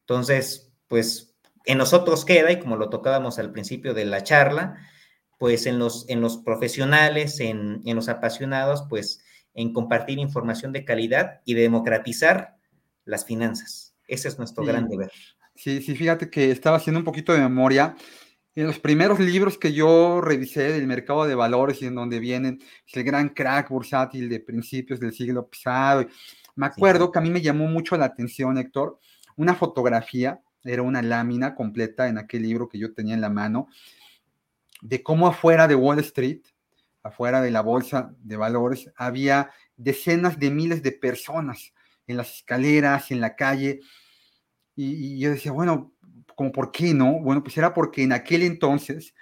Entonces, 0.00 0.72
pues 0.88 1.34
en 1.64 1.78
nosotros 1.78 2.24
queda, 2.24 2.50
y 2.50 2.58
como 2.58 2.76
lo 2.76 2.90
tocábamos 2.90 3.38
al 3.38 3.52
principio 3.52 3.94
de 3.94 4.04
la 4.04 4.22
charla, 4.22 4.78
pues 5.38 5.66
en 5.66 5.78
los, 5.78 6.08
en 6.08 6.20
los 6.20 6.38
profesionales, 6.38 7.40
en, 7.40 7.82
en 7.84 7.96
los 7.96 8.08
apasionados, 8.08 8.84
pues 8.88 9.24
en 9.54 9.72
compartir 9.72 10.18
información 10.18 10.72
de 10.72 10.84
calidad 10.84 11.40
y 11.44 11.54
democratizar 11.54 12.56
las 13.04 13.24
finanzas. 13.24 13.94
Ese 14.06 14.28
es 14.28 14.38
nuestro 14.38 14.64
gran 14.64 14.88
deber. 14.88 15.10
Sí, 15.54 15.82
sí, 15.82 15.94
fíjate 15.94 16.30
que 16.30 16.50
estaba 16.50 16.76
haciendo 16.76 16.98
un 16.98 17.04
poquito 17.04 17.32
de 17.32 17.40
memoria. 17.40 17.94
En 18.54 18.66
los 18.66 18.78
primeros 18.78 19.18
libros 19.18 19.56
que 19.56 19.72
yo 19.72 20.20
revisé 20.20 20.72
del 20.72 20.86
mercado 20.86 21.24
de 21.24 21.34
valores 21.34 21.80
y 21.80 21.86
en 21.86 21.94
donde 21.94 22.18
vienen 22.18 22.60
el 22.92 23.04
gran 23.04 23.30
crack 23.30 23.70
bursátil 23.70 24.28
de 24.28 24.40
principios 24.40 25.00
del 25.00 25.12
siglo 25.12 25.48
pasado, 25.48 26.06
me 26.54 26.66
acuerdo 26.66 27.10
que 27.10 27.18
a 27.18 27.22
mí 27.22 27.30
me 27.30 27.40
llamó 27.40 27.66
mucho 27.66 27.96
la 27.96 28.04
atención, 28.04 28.58
Héctor, 28.58 28.98
una 29.36 29.54
fotografía, 29.54 30.40
era 30.64 30.82
una 30.82 31.00
lámina 31.00 31.54
completa 31.54 32.08
en 32.08 32.18
aquel 32.18 32.42
libro 32.42 32.68
que 32.68 32.78
yo 32.78 32.92
tenía 32.92 33.14
en 33.14 33.22
la 33.22 33.30
mano, 33.30 33.68
de 34.82 35.02
cómo 35.02 35.26
afuera 35.26 35.66
de 35.66 35.74
Wall 35.74 36.00
Street 36.00 36.42
afuera 37.02 37.40
de 37.40 37.50
la 37.50 37.62
bolsa 37.62 38.14
de 38.18 38.36
valores, 38.36 38.90
había 38.96 39.50
decenas 39.76 40.38
de 40.38 40.50
miles 40.50 40.82
de 40.82 40.92
personas 40.92 41.72
en 42.06 42.16
las 42.16 42.36
escaleras, 42.36 43.10
en 43.10 43.20
la 43.20 43.34
calle, 43.34 43.80
y, 44.74 45.18
yo 45.18 45.30
decía, 45.30 45.52
bueno, 45.52 45.91
¿cómo 46.36 46.52
por 46.52 46.72
qué 46.72 46.94
no? 46.94 47.20
Bueno, 47.20 47.42
pues 47.42 47.56
era 47.56 47.74
porque 47.74 48.02
en 48.02 48.12
aquel 48.12 48.42
entonces 48.42 49.14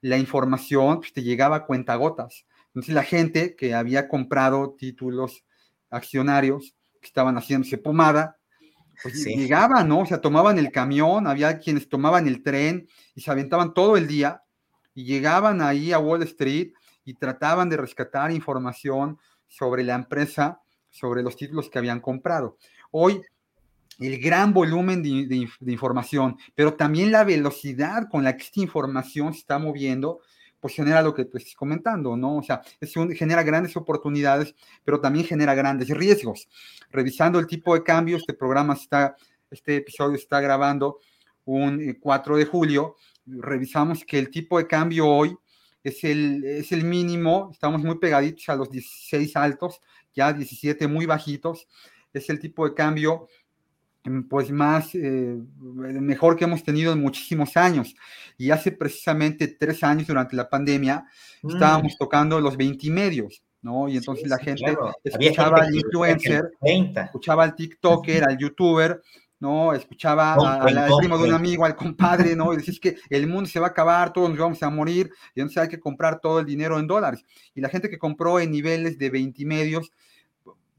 la 0.00 0.18
información 0.18 1.00
pues, 1.00 1.12
te 1.12 1.22
llegaba 1.22 1.56
a 1.56 1.66
cuentagotas. 1.66 2.46
Entonces 2.68 2.94
la 2.94 3.02
gente 3.02 3.56
que 3.56 3.74
había 3.74 4.08
comprado 4.08 4.74
títulos 4.78 5.44
accionarios, 5.90 6.74
que 7.00 7.06
estaban 7.06 7.36
haciéndose 7.36 7.78
pomada, 7.78 8.36
pues 9.02 9.24
llegaban, 9.24 9.88
¿no? 9.88 10.00
O 10.00 10.06
sea, 10.06 10.20
tomaban 10.20 10.58
el 10.58 10.70
camión, 10.70 11.26
había 11.26 11.58
quienes 11.58 11.88
tomaban 11.88 12.26
el 12.26 12.42
tren 12.42 12.88
y 13.14 13.20
se 13.20 13.30
aventaban 13.30 13.74
todo 13.74 13.96
el 13.96 14.06
día 14.06 14.42
y 14.94 15.04
llegaban 15.04 15.60
ahí 15.60 15.92
a 15.92 15.98
Wall 15.98 16.22
Street 16.22 16.72
y 17.04 17.14
trataban 17.14 17.68
de 17.68 17.76
rescatar 17.76 18.30
información 18.30 19.18
sobre 19.46 19.84
la 19.84 19.94
empresa, 19.94 20.60
sobre 20.90 21.22
los 21.22 21.36
títulos 21.36 21.68
que 21.68 21.78
habían 21.78 22.00
comprado. 22.00 22.56
Hoy, 22.90 23.20
el 23.98 24.20
gran 24.20 24.52
volumen 24.52 25.02
de, 25.02 25.48
información, 25.72 26.36
pero 26.54 26.74
también 26.74 27.12
la 27.12 27.24
velocidad 27.24 28.08
con 28.10 28.24
la 28.24 28.36
que 28.36 28.44
esta 28.44 28.60
información 28.60 29.32
se 29.32 29.40
está 29.40 29.58
moviendo, 29.58 30.20
pues 30.60 30.74
genera 30.74 31.02
lo 31.02 31.14
que 31.14 31.24
tú 31.24 31.38
estás 31.38 31.54
comentando, 31.54 32.16
¿no? 32.16 32.38
O 32.38 32.42
sea, 32.42 32.60
genera 33.14 33.42
grandes 33.42 33.76
oportunidades, 33.76 34.54
pero 34.84 35.00
también 35.00 35.24
genera 35.24 35.54
grandes 35.54 35.88
riesgos. 35.88 36.48
Revisando 36.90 37.38
el 37.38 37.46
tipo 37.46 37.74
de 37.74 37.82
cambio, 37.82 38.16
este 38.16 38.34
programa 38.34 38.74
está, 38.74 39.16
este 39.50 39.76
episodio 39.76 40.16
está 40.16 40.40
grabando 40.40 40.98
un 41.44 41.96
4 42.00 42.36
eh, 42.36 42.38
de 42.40 42.44
julio, 42.46 42.96
revisamos 43.26 44.04
que 44.04 44.18
el 44.18 44.30
tipo 44.30 44.58
de 44.58 44.66
cambio 44.66 45.06
hoy 45.06 45.36
es 45.84 46.02
el, 46.04 46.44
es 46.44 46.72
el 46.72 46.84
mínimo, 46.84 47.50
estamos 47.52 47.82
muy 47.82 47.98
pegaditos 47.98 48.48
a 48.48 48.56
los 48.56 48.70
16 48.70 49.36
altos, 49.36 49.80
ya 50.14 50.32
17 50.32 50.88
muy 50.88 51.06
bajitos, 51.06 51.68
es 52.12 52.28
el 52.28 52.40
tipo 52.40 52.68
de 52.68 52.74
cambio 52.74 53.28
pues 54.28 54.50
más 54.50 54.94
eh, 54.94 55.36
mejor 55.60 56.36
que 56.36 56.44
hemos 56.44 56.62
tenido 56.62 56.92
en 56.92 57.00
muchísimos 57.00 57.56
años. 57.56 57.94
Y 58.38 58.50
hace 58.50 58.72
precisamente 58.72 59.48
tres 59.48 59.82
años 59.82 60.06
durante 60.06 60.36
la 60.36 60.48
pandemia 60.48 61.04
mm. 61.42 61.50
estábamos 61.50 61.96
tocando 61.98 62.40
los 62.40 62.56
20 62.56 62.90
medios, 62.90 63.42
¿no? 63.62 63.88
Y 63.88 63.96
entonces 63.96 64.28
la 64.28 64.38
gente 64.38 64.76
escuchaba 65.02 65.62
al 65.62 65.74
influencer, 65.74 66.50
escuchaba 66.62 67.44
al 67.44 67.54
TikToker, 67.54 68.24
al 68.24 68.38
youtuber, 68.38 69.02
¿no? 69.40 69.72
Escuchaba 69.72 70.34
al 70.34 70.96
primo 70.98 71.18
de 71.18 71.28
un 71.28 71.34
amigo, 71.34 71.64
al 71.64 71.76
compadre, 71.76 72.34
¿no? 72.36 72.52
Y 72.54 72.56
decís 72.56 72.80
que 72.80 72.96
el 73.10 73.26
mundo 73.26 73.48
se 73.48 73.60
va 73.60 73.66
a 73.66 73.70
acabar, 73.70 74.12
todos 74.12 74.30
nos 74.30 74.38
vamos 74.38 74.62
a 74.62 74.70
morir, 74.70 75.10
y 75.34 75.40
entonces 75.40 75.62
hay 75.62 75.68
que 75.68 75.80
comprar 75.80 76.20
todo 76.20 76.40
el 76.40 76.46
dinero 76.46 76.78
en 76.78 76.86
dólares. 76.86 77.24
Y 77.54 77.60
la 77.60 77.68
gente 77.68 77.90
que 77.90 77.98
compró 77.98 78.40
en 78.40 78.50
niveles 78.50 78.98
de 78.98 79.10
20 79.10 79.44
medios, 79.44 79.90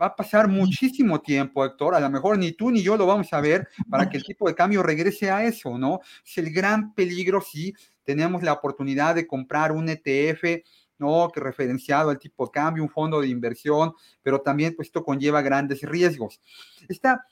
va 0.02 0.08
a 0.08 0.16
pasar 0.16 0.48
muchísimo 0.48 1.22
tiempo, 1.22 1.66
Héctor. 1.66 1.96
A 1.96 2.00
lo 2.00 2.10
mejor 2.10 2.38
ni 2.38 2.52
tú 2.52 2.72
ni 2.72 2.82
yo 2.82 2.98
lo 2.98 3.06
vamos 3.06 3.32
a 3.34 3.42
ver 3.42 3.68
para 3.90 4.10
que 4.10 4.18
el 4.18 4.24
tipo 4.24 4.48
de 4.48 4.56
cambio 4.56 4.84
regrese 4.84 5.32
a 5.32 5.44
eso, 5.44 5.78
¿no? 5.78 6.00
Es 6.26 6.38
el 6.38 6.52
gran 6.52 6.94
peligro 6.94 7.42
si 7.42 7.74
tenemos 8.04 8.44
la 8.44 8.54
oportunidad 8.54 9.16
de 9.16 9.28
comprar 9.28 9.72
un 9.72 9.90
ETF, 9.90 10.64
¿no? 11.00 11.30
Que 11.34 11.40
referenciado 11.40 12.10
al 12.10 12.20
tipo 12.20 12.46
de 12.46 12.52
cambio, 12.52 12.84
un 12.84 12.90
fondo 12.90 13.22
de 13.22 13.28
inversión, 13.28 13.94
pero 14.22 14.42
también 14.42 14.76
pues, 14.76 14.88
esto 14.88 15.04
conlleva 15.04 15.42
grandes 15.42 15.82
riesgos. 15.82 16.40
Esta 16.88 17.26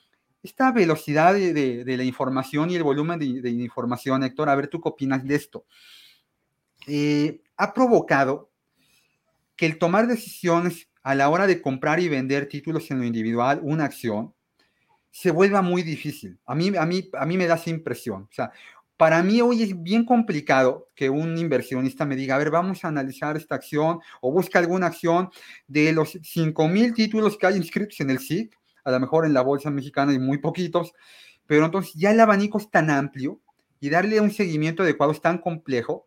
esta 0.46 0.70
velocidad 0.72 1.34
de, 1.34 1.84
la 1.84 2.04
información 2.04 2.70
y 2.70 2.76
el 2.76 2.82
volumen 2.82 3.18
de, 3.18 3.50
información, 3.50 4.22
Héctor, 4.22 4.48
a 4.48 4.54
ver 4.54 4.68
tú 4.68 4.80
qué 4.80 4.88
opinas 4.88 5.24
de 5.24 5.34
esto, 5.34 5.66
eh, 6.86 7.42
ha 7.56 7.74
provocado 7.74 8.50
que 9.56 9.66
el 9.66 9.78
tomar 9.78 10.06
decisiones 10.06 10.88
a 11.06 11.14
la 11.14 11.28
hora 11.28 11.46
de 11.46 11.62
comprar 11.62 12.00
y 12.00 12.08
vender 12.08 12.48
títulos 12.48 12.90
en 12.90 12.98
lo 12.98 13.04
individual, 13.04 13.60
una 13.62 13.84
acción, 13.84 14.34
se 15.10 15.30
vuelva 15.30 15.62
muy 15.62 15.82
difícil. 15.82 16.38
A 16.44 16.54
mí, 16.54 16.72
a 16.76 16.84
mí, 16.84 17.08
a 17.16 17.24
mí 17.24 17.38
me 17.38 17.46
da 17.46 17.54
esa 17.54 17.70
impresión. 17.70 18.22
O 18.24 18.32
sea, 18.32 18.50
para 18.96 19.22
mí 19.22 19.40
hoy 19.40 19.62
es 19.62 19.82
bien 19.82 20.04
complicado 20.04 20.88
que 20.96 21.08
un 21.08 21.38
inversionista 21.38 22.04
me 22.04 22.16
diga, 22.16 22.34
a 22.34 22.38
ver, 22.38 22.50
vamos 22.50 22.84
a 22.84 22.88
analizar 22.88 23.36
esta 23.36 23.54
acción 23.54 24.00
o 24.20 24.32
busca 24.32 24.58
alguna 24.58 24.88
acción 24.88 25.30
de 25.68 25.92
los 25.92 26.18
5 26.22 26.66
mil 26.68 26.92
títulos 26.92 27.38
que 27.38 27.46
hay 27.46 27.56
inscritos 27.56 28.00
en 28.00 28.10
el 28.10 28.18
SIC 28.18 28.56
a 28.86 28.92
lo 28.92 29.00
mejor 29.00 29.26
en 29.26 29.34
la 29.34 29.42
bolsa 29.42 29.68
mexicana 29.68 30.12
hay 30.12 30.20
muy 30.20 30.38
poquitos, 30.38 30.92
pero 31.46 31.64
entonces 31.64 31.92
ya 31.94 32.12
el 32.12 32.20
abanico 32.20 32.58
es 32.58 32.70
tan 32.70 32.88
amplio 32.88 33.40
y 33.80 33.90
darle 33.90 34.20
un 34.20 34.30
seguimiento 34.30 34.84
adecuado 34.84 35.12
es 35.12 35.20
tan 35.20 35.38
complejo 35.38 36.06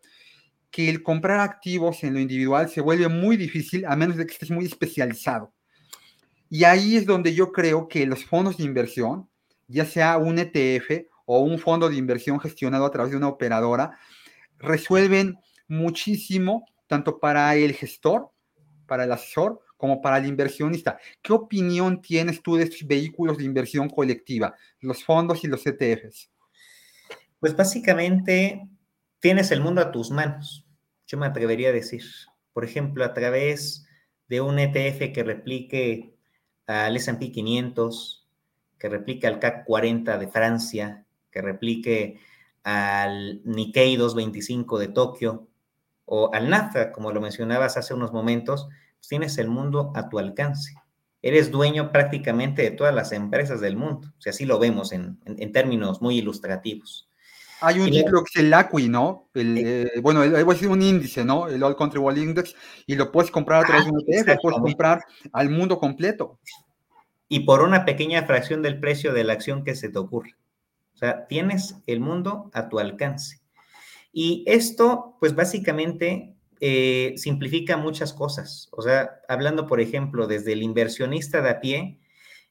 que 0.70 0.88
el 0.88 1.02
comprar 1.02 1.40
activos 1.40 2.02
en 2.04 2.14
lo 2.14 2.20
individual 2.20 2.68
se 2.68 2.80
vuelve 2.80 3.08
muy 3.08 3.36
difícil 3.36 3.84
a 3.86 3.96
menos 3.96 4.16
de 4.16 4.26
que 4.26 4.32
estés 4.32 4.50
muy 4.50 4.66
especializado. 4.66 5.52
Y 6.48 6.64
ahí 6.64 6.96
es 6.96 7.06
donde 7.06 7.34
yo 7.34 7.52
creo 7.52 7.88
que 7.88 8.06
los 8.06 8.24
fondos 8.24 8.56
de 8.56 8.64
inversión, 8.64 9.28
ya 9.68 9.84
sea 9.84 10.18
un 10.18 10.38
ETF 10.38 11.06
o 11.24 11.40
un 11.40 11.58
fondo 11.58 11.88
de 11.88 11.96
inversión 11.96 12.40
gestionado 12.40 12.84
a 12.84 12.90
través 12.90 13.12
de 13.12 13.16
una 13.16 13.28
operadora, 13.28 13.98
resuelven 14.58 15.38
muchísimo 15.68 16.66
tanto 16.86 17.20
para 17.20 17.54
el 17.54 17.72
gestor, 17.72 18.30
para 18.86 19.04
el 19.04 19.12
asesor, 19.12 19.60
como 19.76 20.02
para 20.02 20.18
el 20.18 20.26
inversionista. 20.26 20.98
¿Qué 21.22 21.32
opinión 21.32 22.02
tienes 22.02 22.42
tú 22.42 22.56
de 22.56 22.64
estos 22.64 22.86
vehículos 22.86 23.38
de 23.38 23.44
inversión 23.44 23.88
colectiva, 23.88 24.54
los 24.80 25.04
fondos 25.04 25.44
y 25.44 25.46
los 25.46 25.64
ETFs? 25.66 26.30
Pues 27.38 27.56
básicamente 27.56 28.68
tienes 29.20 29.50
el 29.50 29.60
mundo 29.60 29.80
a 29.80 29.92
tus 29.92 30.10
manos, 30.10 30.66
yo 31.06 31.18
me 31.18 31.26
atrevería 31.26 31.70
a 31.70 31.72
decir. 31.72 32.02
Por 32.52 32.64
ejemplo, 32.64 33.04
a 33.04 33.14
través 33.14 33.86
de 34.28 34.40
un 34.40 34.58
ETF 34.58 35.12
que 35.12 35.22
replique 35.24 36.14
al 36.66 36.96
S&P 36.96 37.32
500, 37.32 38.28
que 38.78 38.88
replique 38.88 39.26
al 39.26 39.38
CAC 39.38 39.64
40 39.64 40.18
de 40.18 40.28
Francia, 40.28 41.04
que 41.30 41.42
replique 41.42 42.20
al 42.64 43.40
Nikkei 43.44 43.96
225 43.96 44.78
de 44.78 44.88
Tokio 44.88 45.48
o 46.04 46.32
al 46.34 46.48
NAFTA, 46.50 46.92
como 46.92 47.12
lo 47.12 47.20
mencionabas 47.20 47.76
hace 47.76 47.94
unos 47.94 48.12
momentos, 48.12 48.68
tienes 49.08 49.38
el 49.38 49.48
mundo 49.48 49.92
a 49.94 50.08
tu 50.08 50.18
alcance. 50.18 50.74
eres 51.22 51.50
dueño 51.50 51.92
prácticamente 51.92 52.62
de 52.62 52.70
todas 52.70 52.94
las 52.94 53.12
empresas 53.12 53.60
del 53.60 53.76
mundo. 53.76 54.10
Sea, 54.18 54.30
así 54.30 54.46
lo 54.46 54.58
vemos 54.58 54.92
en, 54.92 55.18
términos 55.52 56.00
muy 56.00 56.16
ilustrativos. 56.16 57.09
Hay 57.60 57.80
un 57.80 57.90
título 57.90 58.24
que 58.24 58.40
es 58.40 58.44
el 58.44 58.54
ACUI, 58.54 58.88
¿no? 58.88 59.28
El, 59.34 59.58
eh, 59.58 60.00
bueno, 60.00 60.22
es 60.22 60.62
un 60.62 60.82
índice, 60.82 61.24
¿no? 61.24 61.48
El 61.48 61.62
All 61.62 61.76
Country 61.76 61.98
World 61.98 62.18
Index, 62.18 62.54
y 62.86 62.94
lo 62.94 63.12
puedes 63.12 63.30
comprar 63.30 63.64
a 63.64 63.66
través 63.66 63.84
de 63.84 63.90
un 63.90 64.04
ETF, 64.06 64.28
lo 64.28 64.40
puedes 64.40 64.60
comprar 64.60 65.00
al 65.32 65.50
mundo 65.50 65.78
completo. 65.78 66.38
Y 67.28 67.40
por 67.40 67.62
una 67.62 67.84
pequeña 67.84 68.24
fracción 68.24 68.62
del 68.62 68.80
precio 68.80 69.12
de 69.12 69.24
la 69.24 69.34
acción 69.34 69.62
que 69.62 69.74
se 69.74 69.88
te 69.88 69.98
ocurre. 69.98 70.34
O 70.94 70.98
sea, 70.98 71.26
tienes 71.26 71.76
el 71.86 72.00
mundo 72.00 72.50
a 72.52 72.68
tu 72.68 72.78
alcance. 72.78 73.40
Y 74.12 74.42
esto, 74.46 75.16
pues 75.20 75.34
básicamente 75.34 76.34
eh, 76.60 77.14
simplifica 77.16 77.76
muchas 77.76 78.12
cosas. 78.12 78.68
O 78.72 78.82
sea, 78.82 79.20
hablando, 79.28 79.66
por 79.66 79.80
ejemplo, 79.80 80.26
desde 80.26 80.52
el 80.52 80.62
inversionista 80.62 81.40
de 81.40 81.50
a 81.50 81.60
pie, 81.60 81.98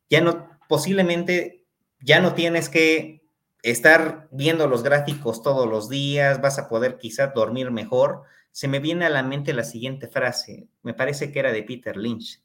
ya 0.10 0.22
no, 0.22 0.50
posiblemente 0.68 1.66
ya 2.02 2.22
no 2.22 2.34
tienes 2.34 2.70
que 2.70 3.22
estar 3.64 4.28
viendo 4.32 4.68
los 4.68 4.84
gráficos 4.84 5.42
todos 5.42 5.68
los 5.68 5.90
días, 5.90 6.42
vas 6.42 6.60
a 6.60 6.68
poder 6.68 6.98
quizá 6.98 7.28
dormir 7.28 7.72
mejor. 7.72 8.24
Se 8.52 8.68
me 8.68 8.80
viene 8.80 9.06
a 9.06 9.10
la 9.10 9.24
mente 9.24 9.54
la 9.54 9.64
siguiente 9.64 10.08
frase, 10.08 10.68
me 10.82 10.94
parece 10.94 11.32
que 11.32 11.40
era 11.40 11.52
de 11.52 11.64
Peter 11.64 11.98
Lynch, 11.98 12.42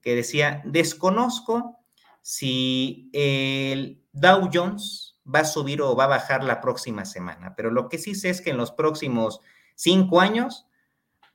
que 0.00 0.14
decía, 0.14 0.62
desconozco 0.64 1.78
si 2.22 3.10
el 3.12 4.02
Dow 4.12 4.50
Jones 4.52 5.16
va 5.26 5.40
a 5.40 5.44
subir 5.44 5.82
o 5.82 5.96
va 5.96 6.04
a 6.04 6.08
bajar 6.08 6.44
la 6.44 6.60
próxima 6.60 7.04
semana, 7.04 7.54
pero 7.56 7.70
lo 7.70 7.88
que 7.88 7.98
sí 7.98 8.14
sé 8.14 8.30
es 8.30 8.40
que 8.40 8.50
en 8.50 8.56
los 8.56 8.72
próximos 8.72 9.40
cinco 9.74 10.20
años 10.20 10.66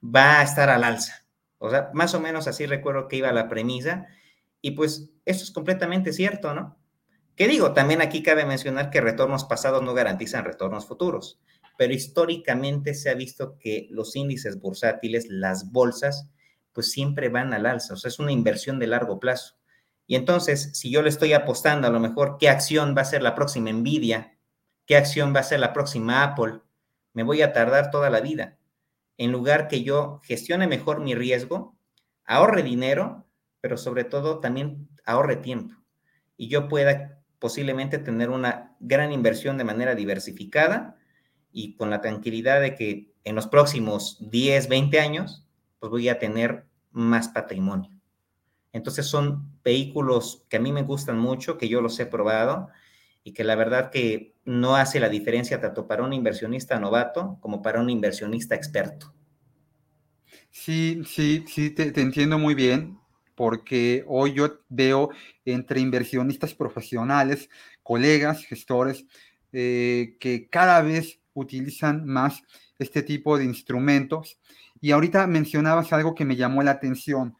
va 0.04 0.39
a 0.39 0.43
estar 0.43 0.69
al 0.69 0.84
alza. 0.84 1.24
O 1.60 1.69
sea, 1.69 1.91
más 1.93 2.13
o 2.13 2.19
menos 2.19 2.48
así 2.48 2.65
recuerdo 2.65 3.08
que 3.08 3.15
iba 3.15 3.32
la 3.32 3.48
premisa. 3.48 4.08
Y 4.62 4.72
pues 4.72 5.10
eso 5.26 5.43
es 5.43 5.52
completamente 5.52 6.12
cierto, 6.12 6.54
¿no? 6.54 6.78
¿Qué 7.36 7.48
digo? 7.48 7.74
También 7.74 8.02
aquí 8.02 8.22
cabe 8.22 8.46
mencionar 8.46 8.91
que 8.91 9.02
retornos 9.02 9.46
pasados 9.46 9.82
no 9.82 9.93
garantizan 9.93 10.46
retornos 10.46 10.86
futuros, 10.86 11.39
pero 11.78 11.93
históricamente 11.93 12.93
se 12.93 13.10
ha 13.10 13.15
visto 13.15 13.58
que 13.58 13.88
los 13.89 14.15
índices 14.15 14.60
bursátiles, 14.60 15.28
las 15.30 15.72
bolsas, 15.72 16.30
pues 16.74 16.91
siempre 16.91 17.30
van 17.30 17.54
al 17.54 17.65
alza. 17.65 17.96
O 17.96 17.98
sea, 17.98 18.10
es 18.10 18.19
una 18.19 18.32
inversión 18.32 18.78
de 18.78 18.88
largo 18.88 19.19
plazo. 19.19 19.56
Y 20.06 20.15
entonces, 20.15 20.72
si 20.74 20.91
yo 20.91 21.02
le 21.02 21.10
estoy 21.10 21.34
apostando 21.34 21.88
a 21.88 21.91
lo 21.91 22.00
mejor 22.00 22.38
qué 22.39 22.50
acción 22.50 22.93
va 22.96 23.02
a 23.02 23.06
ser 23.06 23.24
la 23.24 23.34
próxima 23.34 23.72
Nvidia, 23.72 24.38
qué 24.86 24.96
acción 24.96 25.34
va 25.36 25.39
a 25.39 25.43
ser 25.43 25.60
la 25.60 25.74
próxima 25.74 26.24
Apple, 26.24 26.62
me 27.13 27.24
voy 27.24 27.41
a 27.41 27.54
tardar 27.54 27.89
toda 27.89 28.10
la 28.10 28.22
vida 28.22 28.60
en 29.17 29.32
lugar 29.32 29.67
que 29.67 29.84
yo 29.84 30.19
gestione 30.24 30.67
mejor 30.67 31.00
mi 31.00 31.15
riesgo, 31.15 31.76
ahorre 32.26 32.63
dinero, 32.63 33.26
pero 33.62 33.78
sobre 33.78 34.04
todo 34.04 34.39
también 34.39 34.89
ahorre 35.06 35.38
tiempo 35.38 35.84
y 36.38 36.48
yo 36.48 36.67
pueda 36.67 37.22
posiblemente 37.43 37.97
tener 37.97 38.29
una 38.29 38.73
gran 38.79 39.12
inversión 39.12 39.58
de 39.58 39.65
manera 39.65 39.95
diversificada 39.95 40.95
y 41.51 41.75
con 41.75 41.89
la 41.89 41.99
tranquilidad 41.99 42.62
de 42.62 42.73
que 42.73 43.12
en 43.25 43.36
los 43.36 43.47
próximos 43.47 44.17
10, 44.32 44.69
20 44.69 44.97
años, 45.01 45.45
pues 45.77 45.89
voy 45.89 46.08
a 46.08 46.19
tener 46.19 46.67
más 46.91 47.27
patrimonio. 47.27 47.91
Entonces 48.71 49.08
son 49.08 49.60
vehículos 49.62 50.45
que 50.47 50.56
a 50.56 50.62
mí 50.62 50.71
me 50.71 50.84
gustan 50.84 51.19
mucho, 51.19 51.58
que 51.58 51.67
yo 51.67 51.82
los 51.82 51.99
he 51.99 52.06
probado 52.06 52.69
y 53.25 53.34
que 53.34 53.43
la 53.43 53.56
verdad 53.56 53.91
que 53.91 54.38
no 54.45 54.77
hace 54.77 55.01
la 55.01 55.10
diferencia 55.10 55.60
tanto 55.60 55.86
para 55.86 56.03
un 56.03 56.13
inversionista 56.13 56.79
novato 56.79 57.39
como 57.41 57.62
para 57.62 57.82
un 57.82 57.89
inversionista 57.89 58.56
experto. 58.56 59.13
Sí, 60.49 61.01
sí, 61.06 61.43
sí, 61.45 61.71
te, 61.71 61.91
entiendo 61.99 62.39
muy 62.39 62.56
bien, 62.56 62.97
porque 63.36 64.06
hoy 64.08 64.32
yo 64.32 64.62
veo 64.69 65.10
entre 65.45 65.79
inversionistas 65.79 66.53
profesionales, 66.53 67.49
colegas, 67.82 68.45
gestores, 68.45 69.06
eh, 69.51 70.15
que 70.19 70.47
cada 70.49 70.82
vez 70.82 71.19
utilizan 71.34 72.06
más 72.06 72.43
este 72.79 73.01
tipo 73.01 73.38
de 73.38 73.45
instrumentos. 73.45 74.39
Y 74.82 74.91
ahorita 74.91 75.27
mencionabas 75.27 75.93
algo 75.93 76.15
que 76.15 76.25
me 76.25 76.36
llamó 76.36 76.63
la 76.63 76.71
atención 76.71 77.38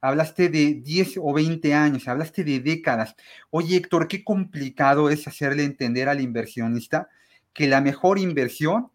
hablaste 0.00 0.48
de 0.48 0.74
10 0.74 1.18
o 1.20 1.32
20 1.32 1.74
años, 1.74 2.06
hablaste 2.06 2.44
de 2.44 2.60
décadas. 2.60 3.16
Oye, 3.50 3.76
Héctor, 3.76 4.06
qué 4.06 4.22
complicado 4.22 5.10
es 5.10 5.26
hacerle 5.26 5.64
entender 5.64 6.08
al 6.08 6.20
inversionista 6.20 7.08
que 7.52 7.66
la 7.66 7.80
mejor 7.80 8.18
inversión 8.18 8.90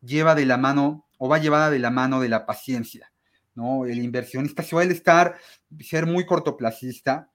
lleva 0.00 0.34
de 0.34 0.46
la 0.46 0.56
mano 0.56 1.06
o 1.18 1.28
va 1.28 1.38
llevada 1.38 1.70
de 1.70 1.78
la 1.78 1.90
mano 1.90 2.20
de 2.20 2.28
la 2.28 2.46
paciencia. 2.46 3.12
¿no? 3.54 3.84
El 3.84 3.98
inversionista 3.98 4.62
suele 4.62 4.94
estar, 4.94 5.36
ser 5.80 6.06
muy 6.06 6.24
cortoplacista, 6.24 7.30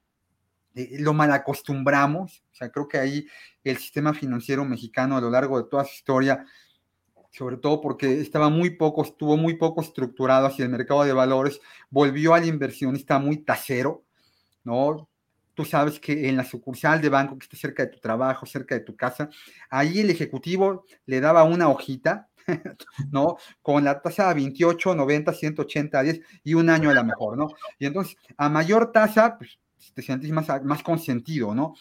eh, 0.75 0.97
lo 0.99 1.13
mal 1.13 1.31
acostumbramos, 1.31 2.43
o 2.51 2.55
sea, 2.55 2.71
creo 2.71 2.87
que 2.87 2.97
ahí 2.97 3.27
el 3.63 3.77
sistema 3.77 4.13
financiero 4.13 4.65
mexicano 4.65 5.17
a 5.17 5.21
lo 5.21 5.29
largo 5.29 5.61
de 5.61 5.69
toda 5.69 5.85
su 5.85 5.93
historia 5.93 6.45
sobre 7.33 7.57
todo 7.57 7.81
porque 7.81 8.21
estaba 8.21 8.49
muy 8.49 8.71
poco, 8.71 9.03
estuvo 9.03 9.35
muy 9.37 9.55
poco 9.55 9.81
estructurado 9.81 10.45
hacia 10.45 10.63
el 10.65 10.69
mercado 10.69 11.03
de 11.03 11.13
valores, 11.13 11.59
volvió 11.89 12.35
al 12.35 12.45
inversionista 12.45 13.17
muy 13.17 13.37
tasero, 13.37 14.05
¿no? 14.63 15.09
Tú 15.55 15.65
sabes 15.65 15.99
que 15.99 16.29
en 16.29 16.37
la 16.37 16.45
sucursal 16.45 17.01
de 17.01 17.09
banco 17.09 17.37
que 17.37 17.45
está 17.45 17.57
cerca 17.57 17.83
de 17.83 17.89
tu 17.91 17.99
trabajo, 17.99 18.45
cerca 18.45 18.75
de 18.75 18.81
tu 18.81 18.95
casa, 18.95 19.29
ahí 19.69 19.99
el 19.99 20.11
ejecutivo 20.11 20.85
le 21.07 21.21
daba 21.21 21.43
una 21.43 21.69
hojita, 21.69 22.29
¿no? 23.11 23.37
Con 23.63 23.83
la 23.83 23.99
tasa 23.99 24.31
28, 24.31 24.93
90, 24.93 25.33
180, 25.33 26.03
10 26.03 26.21
y 26.43 26.53
un 26.53 26.69
año 26.69 26.91
a 26.91 26.93
la 26.93 27.03
mejor, 27.03 27.35
¿no? 27.35 27.47
Y 27.79 27.87
entonces, 27.87 28.15
a 28.37 28.47
mayor 28.47 28.91
tasa, 28.91 29.39
pues 29.39 29.57
te 29.93 30.01
sientes 30.01 30.29
más, 30.31 30.47
más 30.63 30.83
consentido, 30.83 31.53
¿no? 31.53 31.75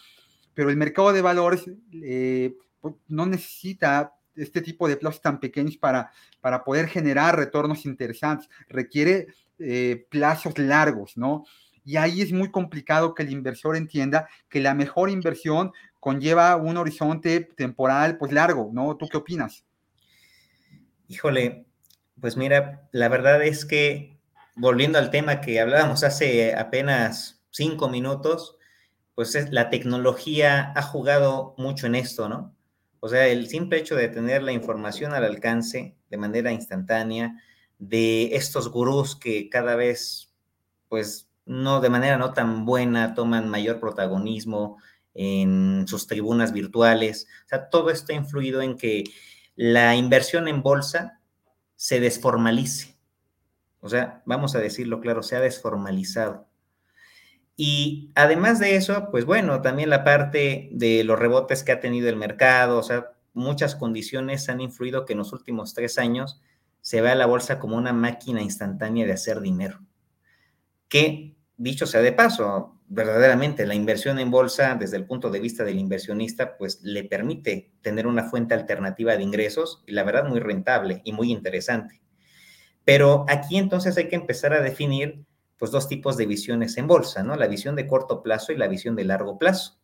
Pero 0.53 0.69
el 0.69 0.77
mercado 0.77 1.13
de 1.13 1.21
valores 1.21 1.65
eh, 1.93 2.55
pues, 2.79 2.95
no 3.07 3.25
necesita 3.25 4.13
este 4.35 4.61
tipo 4.61 4.87
de 4.87 4.97
plazos 4.97 5.21
tan 5.21 5.39
pequeños 5.39 5.77
para, 5.77 6.11
para 6.41 6.63
poder 6.63 6.87
generar 6.87 7.37
retornos 7.37 7.85
interesantes. 7.85 8.49
Requiere 8.67 9.27
eh, 9.59 10.05
plazos 10.09 10.57
largos, 10.57 11.17
¿no? 11.17 11.45
Y 11.85 11.97
ahí 11.97 12.21
es 12.21 12.31
muy 12.31 12.49
complicado 12.49 13.13
que 13.13 13.23
el 13.23 13.31
inversor 13.31 13.75
entienda 13.75 14.27
que 14.49 14.61
la 14.61 14.73
mejor 14.73 15.09
inversión 15.09 15.71
conlleva 15.99 16.55
un 16.55 16.77
horizonte 16.77 17.41
temporal 17.41 18.17
pues 18.17 18.31
largo, 18.31 18.69
¿no? 18.73 18.95
¿Tú 18.95 19.07
qué 19.09 19.17
opinas? 19.17 19.65
Híjole, 21.07 21.65
pues 22.19 22.37
mira, 22.37 22.87
la 22.91 23.09
verdad 23.09 23.43
es 23.43 23.65
que 23.65 24.17
volviendo 24.55 24.97
al 24.97 25.11
tema 25.11 25.41
que 25.41 25.59
hablábamos 25.59 26.03
hace 26.03 26.55
apenas 26.55 27.42
cinco 27.53 27.87
minutos, 27.87 28.57
pues 29.15 29.35
es, 29.35 29.51
la 29.51 29.69
tecnología 29.69 30.73
ha 30.75 30.81
jugado 30.81 31.55
mucho 31.57 31.87
en 31.87 31.95
esto, 31.95 32.27
¿no? 32.27 32.55
O 32.99 33.07
sea, 33.07 33.27
el 33.27 33.47
simple 33.47 33.77
hecho 33.77 33.95
de 33.95 34.09
tener 34.09 34.43
la 34.43 34.51
información 34.51 35.13
al 35.13 35.23
alcance 35.23 35.95
de 36.09 36.17
manera 36.17 36.51
instantánea, 36.51 37.39
de 37.77 38.35
estos 38.35 38.69
gurús 38.69 39.15
que 39.15 39.49
cada 39.49 39.75
vez, 39.75 40.33
pues, 40.89 41.29
no, 41.45 41.81
de 41.81 41.89
manera 41.89 42.17
no 42.17 42.33
tan 42.33 42.65
buena, 42.65 43.13
toman 43.13 43.49
mayor 43.49 43.79
protagonismo 43.79 44.77
en 45.13 45.85
sus 45.87 46.07
tribunas 46.07 46.53
virtuales. 46.53 47.27
O 47.45 47.49
sea, 47.49 47.69
todo 47.69 47.89
esto 47.89 48.13
ha 48.13 48.15
influido 48.15 48.61
en 48.61 48.77
que 48.77 49.03
la 49.55 49.95
inversión 49.95 50.47
en 50.47 50.63
bolsa 50.63 51.19
se 51.75 51.99
desformalice. 51.99 52.97
O 53.81 53.89
sea, 53.89 54.23
vamos 54.25 54.55
a 54.55 54.59
decirlo 54.59 55.01
claro, 55.01 55.21
se 55.23 55.35
ha 55.35 55.41
desformalizado. 55.41 56.47
Y 57.55 58.11
además 58.15 58.59
de 58.59 58.75
eso, 58.75 59.09
pues 59.11 59.25
bueno, 59.25 59.61
también 59.61 59.89
la 59.89 60.03
parte 60.03 60.69
de 60.71 61.03
los 61.03 61.19
rebotes 61.19 61.63
que 61.63 61.71
ha 61.71 61.79
tenido 61.79 62.09
el 62.09 62.15
mercado, 62.15 62.79
o 62.79 62.83
sea, 62.83 63.11
muchas 63.33 63.75
condiciones 63.75 64.49
han 64.49 64.61
influido 64.61 65.05
que 65.05 65.13
en 65.13 65.19
los 65.19 65.33
últimos 65.33 65.73
tres 65.73 65.97
años 65.97 66.41
se 66.81 67.01
vea 67.01 67.15
la 67.15 67.27
bolsa 67.27 67.59
como 67.59 67.77
una 67.77 67.93
máquina 67.93 68.41
instantánea 68.41 69.05
de 69.05 69.13
hacer 69.13 69.39
dinero. 69.39 69.79
Que, 70.89 71.35
dicho 71.57 71.85
sea 71.85 72.01
de 72.01 72.11
paso, 72.11 72.79
verdaderamente 72.87 73.65
la 73.65 73.75
inversión 73.75 74.19
en 74.19 74.31
bolsa 74.31 74.75
desde 74.75 74.97
el 74.97 75.05
punto 75.05 75.29
de 75.29 75.39
vista 75.39 75.63
del 75.63 75.79
inversionista, 75.79 76.57
pues 76.57 76.81
le 76.83 77.03
permite 77.03 77.71
tener 77.81 78.05
una 78.07 78.25
fuente 78.29 78.53
alternativa 78.53 79.15
de 79.15 79.23
ingresos 79.23 79.83
y 79.87 79.93
la 79.93 80.03
verdad 80.03 80.27
muy 80.27 80.39
rentable 80.39 81.01
y 81.03 81.13
muy 81.13 81.31
interesante. 81.31 82.01
Pero 82.83 83.25
aquí 83.29 83.57
entonces 83.57 83.97
hay 83.97 84.09
que 84.09 84.15
empezar 84.15 84.53
a 84.53 84.61
definir 84.61 85.25
pues 85.57 85.71
dos 85.71 85.87
tipos 85.87 86.17
de 86.17 86.25
visiones 86.25 86.77
en 86.77 86.87
bolsa, 86.87 87.23
¿no? 87.23 87.35
La 87.35 87.47
visión 87.47 87.75
de 87.75 87.87
corto 87.87 88.21
plazo 88.21 88.51
y 88.51 88.57
la 88.57 88.67
visión 88.67 88.95
de 88.95 89.05
largo 89.05 89.37
plazo. 89.37 89.79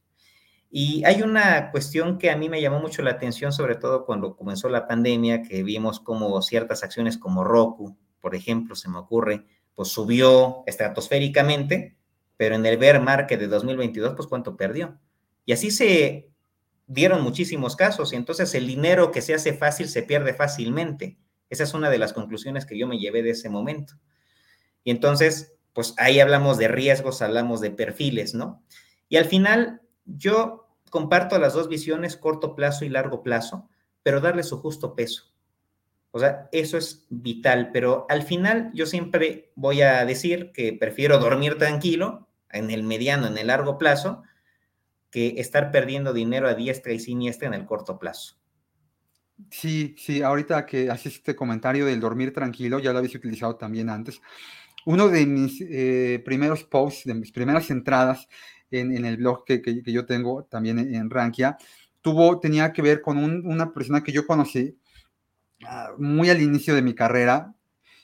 Y 0.72 1.04
hay 1.06 1.22
una 1.24 1.72
cuestión 1.72 2.20
que 2.20 2.30
a 2.30 2.38
mí 2.38 2.48
me 2.48 2.62
llamó 2.62 2.80
mucho 2.80 3.02
la 3.02 3.12
atención, 3.12 3.52
sobre 3.52 3.76
todo 3.76 4.06
cuando 4.06 4.36
comenzó 4.36 4.70
la 4.70 4.88
pandemia, 4.88 5.42
que 5.42 5.64
vimos 5.64 6.00
como 6.00 6.42
ciertas 6.42 6.84
acciones 6.84 7.18
como 7.18 7.44
Roku, 7.44 7.98
por 8.22 8.36
ejemplo, 8.36 8.76
se 8.76 8.90
me 8.90 9.00
ocurre, 9.00 9.46
pues 9.74 9.90
subió 9.90 10.64
estratosféricamente, 10.68 11.98
pero 12.38 12.56
en 12.56 12.66
el 12.66 12.78
bear 12.78 13.02
market 13.02 13.40
de 13.40 13.48
2022, 13.48 14.14
pues 14.16 14.28
cuánto 14.28 14.56
perdió. 14.56 15.00
Y 15.46 15.54
así 15.54 15.72
se 15.72 16.32
dieron 16.86 17.24
muchísimos 17.24 17.76
casos, 17.76 18.14
y 18.14 18.16
entonces 18.16 18.54
el 18.54 18.68
dinero 18.68 19.12
que 19.12 19.22
se 19.22 19.34
hace 19.34 19.54
fácil 19.54 19.90
se 19.90 20.04
pierde 20.04 20.34
fácilmente. 20.34 21.18
Esa 21.50 21.64
es 21.64 21.74
una 21.74 21.90
de 21.90 21.98
las 21.98 22.14
conclusiones 22.14 22.66
que 22.66 22.78
yo 22.78 22.88
me 22.88 23.00
llevé 23.00 23.24
de 23.24 23.32
ese 23.32 23.50
momento. 23.50 23.96
Y 24.84 24.92
entonces, 24.92 25.56
pues 25.80 25.94
ahí 25.96 26.20
hablamos 26.20 26.58
de 26.58 26.68
riesgos, 26.68 27.22
hablamos 27.22 27.62
de 27.62 27.72
perfiles, 27.72 28.34
¿no? 28.34 28.62
Y 29.08 29.16
al 29.16 29.24
final 29.24 29.82
yo 30.04 30.68
comparto 30.90 31.40
las 31.40 31.54
dos 31.54 31.70
visiones, 31.70 32.18
corto 32.18 32.54
plazo 32.54 32.84
y 32.84 32.90
largo 32.90 33.24
plazo, 33.24 33.70
pero 34.04 34.20
darle 34.20 34.44
su 34.44 34.58
justo 34.58 34.94
peso. 34.94 35.34
O 36.12 36.20
sea, 36.20 36.50
eso 36.52 36.78
es 36.78 37.06
vital, 37.10 37.70
pero 37.72 38.06
al 38.10 38.24
final 38.24 38.72
yo 38.74 38.86
siempre 38.86 39.54
voy 39.56 39.82
a 39.82 40.04
decir 40.04 40.52
que 40.52 40.74
prefiero 40.74 41.18
dormir 41.18 41.58
tranquilo 41.58 42.28
en 42.52 42.72
el 42.72 42.84
mediano, 42.84 43.28
en 43.28 43.38
el 43.38 43.48
largo 43.48 43.78
plazo, 43.78 44.24
que 45.10 45.36
estar 45.38 45.72
perdiendo 45.72 46.12
dinero 46.12 46.50
a 46.50 46.56
diestra 46.56 46.92
y 46.92 47.00
siniestra 47.00 47.48
en 47.48 47.54
el 47.54 47.66
corto 47.66 47.98
plazo. 47.98 48.36
Sí, 49.50 49.96
sí, 49.98 50.22
ahorita 50.22 50.66
que 50.66 50.90
haces 50.90 51.16
este 51.16 51.38
comentario 51.38 51.86
del 51.86 52.02
dormir 52.02 52.34
tranquilo, 52.34 52.80
ya 52.80 52.92
lo 52.92 52.98
habéis 52.98 53.16
utilizado 53.16 53.56
también 53.56 53.90
antes. 53.90 54.22
Uno 54.86 55.10
de 55.10 55.26
mis 55.26 55.62
eh, 55.62 56.22
primeros 56.24 56.64
posts, 56.64 57.06
de 57.06 57.14
mis 57.14 57.32
primeras 57.32 57.70
entradas 57.70 58.28
en, 58.72 59.06
el 59.06 59.18
blog 59.18 59.46
que, 59.46 59.62
yo 59.86 60.06
tengo 60.06 60.44
también 60.46 60.80
en, 60.80 61.10
Rankia, 61.10 61.58
tuvo, 62.02 62.40
tenía 62.40 62.72
que 62.72 62.82
ver 62.82 63.02
con 63.02 63.18
una 63.18 63.74
persona 63.74 64.04
que 64.04 64.12
yo 64.12 64.26
conocí 64.26 64.78
ah, 65.66 65.92
muy 65.98 66.30
al 66.30 66.42
inicio 66.42 66.76
de 66.76 66.82
mi 66.82 66.94
carrera 66.94 67.54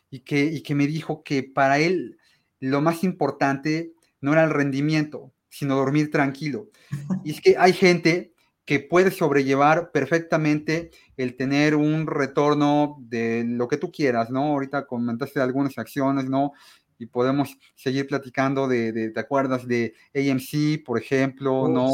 y 0.09 0.21
que, 0.21 0.43
y 0.43 0.61
que 0.61 0.75
me 0.75 0.87
dijo 0.87 1.23
que 1.23 1.43
para 1.43 1.79
él 1.79 2.17
lo 2.59 2.81
más 2.81 3.03
importante 3.03 3.93
no 4.21 4.33
era 4.33 4.43
el 4.43 4.49
rendimiento, 4.49 5.31
sino 5.49 5.75
dormir 5.75 6.11
tranquilo. 6.11 6.69
Y 7.23 7.31
es 7.31 7.41
que 7.41 7.55
hay 7.57 7.73
gente 7.73 8.34
que 8.65 8.79
puede 8.79 9.11
sobrellevar 9.11 9.91
perfectamente 9.91 10.89
el 11.17 11.35
tener 11.35 11.75
un 11.75 12.07
retorno 12.07 12.97
de 12.99 13.43
lo 13.45 13.67
que 13.67 13.77
tú 13.77 13.91
quieras, 13.91 14.31
¿no? 14.31 14.43
Ahorita 14.45 14.87
comentaste 14.87 15.39
algunas 15.39 15.77
acciones, 15.77 16.25
¿no? 16.25 16.53
Y 16.97 17.05
podemos 17.05 17.57
seguir 17.75 18.07
platicando 18.07 18.67
de, 18.67 19.11
¿te 19.11 19.19
acuerdas 19.19 19.67
de 19.67 19.93
AMC, 20.15 20.83
por 20.83 20.97
ejemplo, 20.97 21.67
¿no? 21.67 21.89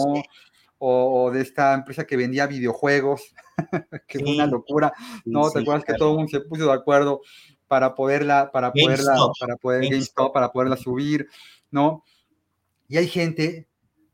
O, 0.77 1.29
de 1.29 1.41
esta 1.41 1.73
empresa 1.73 2.05
que 2.07 2.17
vendía 2.17 2.47
videojuegos, 2.47 3.35
que 4.07 4.19
fue 4.19 4.33
una 4.33 4.47
locura, 4.47 4.93
¿no? 5.25 5.51
¿Te 5.51 5.59
acuerdas 5.59 5.83
que 5.83 5.93
todo 5.93 6.11
el 6.11 6.17
mundo 6.17 6.29
se 6.31 6.39
puso 6.39 6.65
de 6.67 6.73
acuerdo 6.73 7.21
para 7.67 7.93
poderla, 7.93 8.49
para 8.51 8.71
poderla, 8.71 9.15
para 9.39 9.57
poder 9.57 9.83
GameStop, 9.83 10.33
para 10.33 10.51
poderla 10.51 10.77
subir, 10.77 11.27
¿no? 11.69 12.03
Y 12.87 12.97
hay 12.97 13.07
gente 13.07 13.67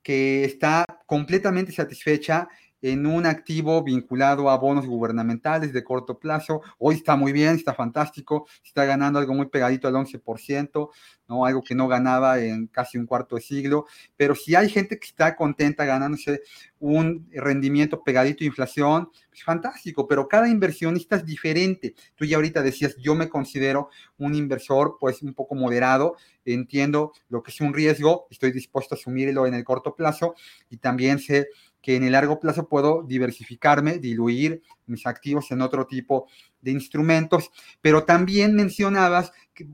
que 0.04 0.44
está 0.44 0.86
completamente 1.08 1.72
satisfecha 1.72 2.48
en 2.82 3.06
un 3.06 3.26
activo 3.26 3.84
vinculado 3.84 4.50
a 4.50 4.58
bonos 4.58 4.86
gubernamentales 4.86 5.74
de 5.74 5.84
corto 5.84 6.20
plazo. 6.20 6.62
Hoy 6.78 6.96
está 6.96 7.16
muy 7.16 7.32
bien, 7.32 7.56
está 7.56 7.74
fantástico, 7.74 8.48
está 8.64 8.86
ganando 8.86 9.20
algo 9.20 9.34
muy 9.34 9.48
pegadito 9.48 9.88
al 9.88 9.96
11%, 9.96 10.90
¿no? 11.28 11.46
algo 11.46 11.64
que 11.64 11.76
no 11.76 11.88
ganaba 11.88 12.40
en 12.40 12.68
casi 12.68 12.98
un 12.98 13.06
cuarto 13.06 13.36
de 13.36 13.42
siglo. 13.42 13.86
Pero 14.16 14.36
si 14.36 14.56
hay 14.56 14.70
gente 14.70 15.00
que 15.00 15.08
está 15.08 15.36
contenta 15.36 15.86
ganándose 15.86 16.42
un 16.80 17.28
rendimiento 17.32 18.04
pegadito 18.04 18.44
a 18.44 18.48
inflación, 18.48 19.10
pues 19.30 19.44
fantástico, 19.44 20.08
pero 20.08 20.28
cada 20.28 20.48
inversionista 20.48 21.16
es 21.16 21.26
diferente. 21.26 21.96
Tú 22.16 22.26
ya 22.26 22.36
ahorita 22.36 22.62
decías, 22.62 22.96
yo 22.98 23.16
me 23.16 23.30
considero 23.30 23.90
un 24.18 24.36
inversor 24.36 24.98
pues 25.00 25.22
un 25.24 25.34
poco 25.34 25.56
moderado, 25.56 26.16
entiendo 26.46 27.14
lo 27.30 27.42
que 27.42 27.52
es 27.52 27.60
un 27.60 27.74
riesgo, 27.74 28.28
estoy 28.30 28.52
dispuesto 28.52 28.96
a 28.96 28.98
asumirlo 28.98 29.48
en 29.48 29.56
el 29.56 29.64
corto 29.64 29.96
plazo 29.96 30.36
y 30.70 30.78
también 30.78 31.20
sé 31.20 31.48
que 31.88 31.96
en 31.96 32.04
el 32.04 32.12
largo 32.12 32.38
plazo 32.38 32.68
puedo 32.68 33.02
diversificarme, 33.04 33.98
diluir 33.98 34.62
mis 34.88 35.08
activos 35.08 35.52
en 35.52 35.62
otro 35.62 35.88
tipo 35.88 36.28
de 36.60 36.72
instrumentos, 36.72 37.50
pero 37.80 38.04
también 38.04 38.56
mencionabas 38.56 39.32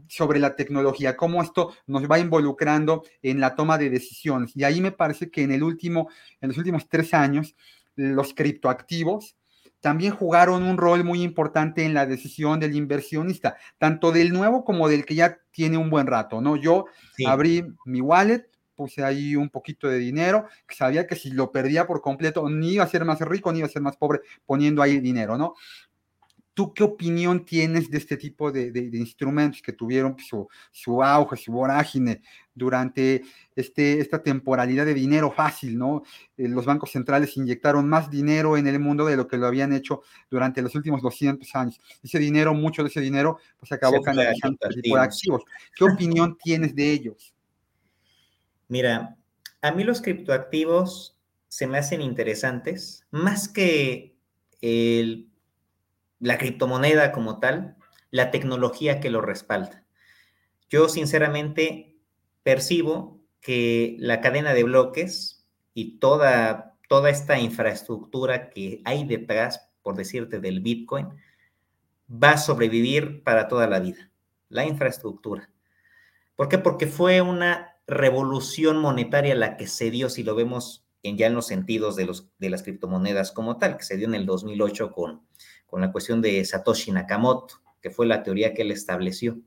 sobre 0.08 0.40
la 0.40 0.56
tecnología, 0.56 1.18
cómo 1.18 1.42
esto 1.42 1.74
nos 1.88 2.04
va 2.04 2.20
involucrando 2.20 3.04
en 3.24 3.40
la 3.40 3.56
toma 3.56 3.80
de 3.80 3.90
decisiones. 3.90 4.56
Y 4.56 4.64
ahí 4.64 4.80
me 4.80 4.92
parece 4.92 5.32
que 5.32 5.42
en 5.42 5.54
el 5.54 5.64
último, 5.64 6.08
en 6.40 6.50
los 6.50 6.58
últimos 6.60 6.88
tres 6.88 7.16
años, 7.16 7.56
los 7.96 8.36
criptoactivos 8.36 9.36
también 9.82 10.14
jugaron 10.14 10.62
un 10.62 10.78
rol 10.78 11.04
muy 11.04 11.24
importante 11.24 11.84
en 11.84 11.96
la 11.96 12.06
decisión 12.06 12.60
del 12.60 12.76
inversionista, 12.76 13.58
tanto 13.80 14.12
del 14.12 14.34
nuevo 14.34 14.64
como 14.64 14.88
del 14.88 15.04
que 15.04 15.16
ya 15.16 15.40
tiene 15.50 15.80
un 15.80 15.90
buen 15.90 16.06
rato, 16.06 16.42
¿no? 16.42 16.58
Yo 16.58 16.86
abrí 17.26 17.66
mi 17.86 18.02
wallet, 18.02 18.53
puse 18.84 19.02
ahí 19.02 19.38
un 19.38 19.50
poquito 19.50 19.88
de 19.88 19.98
dinero, 19.98 20.46
que 20.68 20.76
sabía 20.76 21.08
que 21.08 21.16
si 21.16 21.32
lo 21.32 21.54
perdía 21.54 21.88
por 21.88 22.02
completo, 22.02 22.50
ni 22.50 22.74
iba 22.74 22.84
a 22.84 22.88
ser 22.88 23.06
más 23.06 23.22
rico, 23.22 23.50
ni 23.50 23.60
iba 23.60 23.68
a 23.68 23.72
ser 23.72 23.82
más 23.82 23.96
pobre 23.96 24.20
poniendo 24.46 24.82
ahí 24.82 25.00
dinero, 25.00 25.38
¿no? 25.38 25.54
¿Tú 26.54 26.74
qué 26.74 26.84
opinión 26.84 27.46
tienes 27.46 27.90
de 27.90 27.98
este 27.98 28.18
tipo 28.18 28.52
de, 28.52 28.72
instrumentos 28.94 29.62
que 29.62 29.72
tuvieron 29.72 30.18
su, 30.20 30.50
su, 30.70 31.02
auge, 31.02 31.38
su 31.38 31.54
vorágine 31.54 32.22
durante 32.54 33.24
este, 33.56 34.02
esta 34.02 34.22
temporalidad 34.22 34.86
de 34.86 34.94
dinero 34.94 35.32
fácil, 35.32 35.78
¿no? 35.78 36.04
Eh, 36.36 36.50
los 36.50 36.66
bancos 36.66 36.92
centrales 36.92 37.38
inyectaron 37.38 37.88
más 37.88 38.12
dinero 38.12 38.58
en 38.58 38.68
el 38.68 38.80
mundo 38.80 39.06
de 39.06 39.16
lo 39.16 39.30
que 39.30 39.38
lo 39.38 39.48
habían 39.48 39.72
hecho 39.72 40.02
durante 40.30 40.62
los 40.62 40.76
últimos 40.76 41.02
200 41.02 41.56
años. 41.56 41.80
Ese 42.04 42.20
dinero, 42.20 42.54
mucho 42.54 42.84
de 42.84 42.90
ese 42.90 43.00
dinero, 43.00 43.40
pues 43.58 43.72
acabó 43.72 44.02
canalizando 44.02 44.58
de 44.60 45.00
activos. 45.00 45.44
¿Qué 45.74 45.86
opinión 45.86 46.38
tienes 46.44 46.76
de 46.76 46.92
ellos? 46.92 47.34
Mira, 48.68 49.18
a 49.62 49.72
mí 49.72 49.84
los 49.84 50.02
criptoactivos 50.02 51.18
se 51.48 51.68
me 51.68 51.78
hacen 51.78 52.02
interesantes, 52.02 53.06
más 53.12 53.48
que 53.48 54.18
la 56.20 56.38
criptomoneda 56.38 57.12
como 57.12 57.40
tal, 57.40 57.78
la 58.12 58.32
tecnología 58.32 59.00
que 59.00 59.10
lo 59.10 59.22
respalda. 59.22 59.84
Yo 60.70 60.90
sinceramente 60.90 61.98
percibo 62.44 63.22
que 63.42 63.96
la 64.00 64.22
cadena 64.22 64.54
de 64.54 64.64
bloques 64.64 65.46
y 65.74 66.00
toda, 66.00 66.78
toda 66.88 67.10
esta 67.10 67.40
infraestructura 67.40 68.50
que 68.50 68.82
hay 68.86 69.06
detrás, 69.06 69.70
por 69.82 69.96
decirte, 69.96 70.40
del 70.40 70.62
Bitcoin, 70.62 71.10
va 72.10 72.32
a 72.32 72.38
sobrevivir 72.38 73.24
para 73.24 73.48
toda 73.48 73.68
la 73.68 73.80
vida. 73.80 74.10
La 74.50 74.66
infraestructura. 74.66 75.50
¿Por 76.36 76.48
qué? 76.48 76.58
Porque 76.58 76.88
fue 76.88 77.22
una 77.22 77.73
revolución 77.88 78.78
monetaria 78.78 79.36
la 79.36 79.58
que 79.58 79.68
se 79.68 79.92
dio, 79.92 80.10
si 80.10 80.24
lo 80.24 80.36
vemos 80.36 80.86
en, 81.04 81.18
ya 81.18 81.28
en 81.28 81.36
los 81.36 81.48
sentidos 81.48 81.96
de, 81.96 82.06
los, 82.06 82.30
de 82.38 82.50
las 82.50 82.64
criptomonedas 82.64 83.32
como 83.32 83.58
tal, 83.58 83.78
que 83.78 83.84
se 83.84 83.98
dio 83.98 84.08
en 84.08 84.16
el 84.16 84.26
2008 84.26 84.92
con, 84.92 85.26
con 85.66 85.82
la 85.82 85.92
cuestión 85.92 86.22
de 86.22 86.44
Satoshi 86.46 86.92
Nakamoto, 86.92 87.62
que 87.82 87.90
fue 87.90 88.06
la 88.06 88.24
teoría 88.24 88.54
que 88.54 88.62
él 88.62 88.72
estableció. 88.72 89.38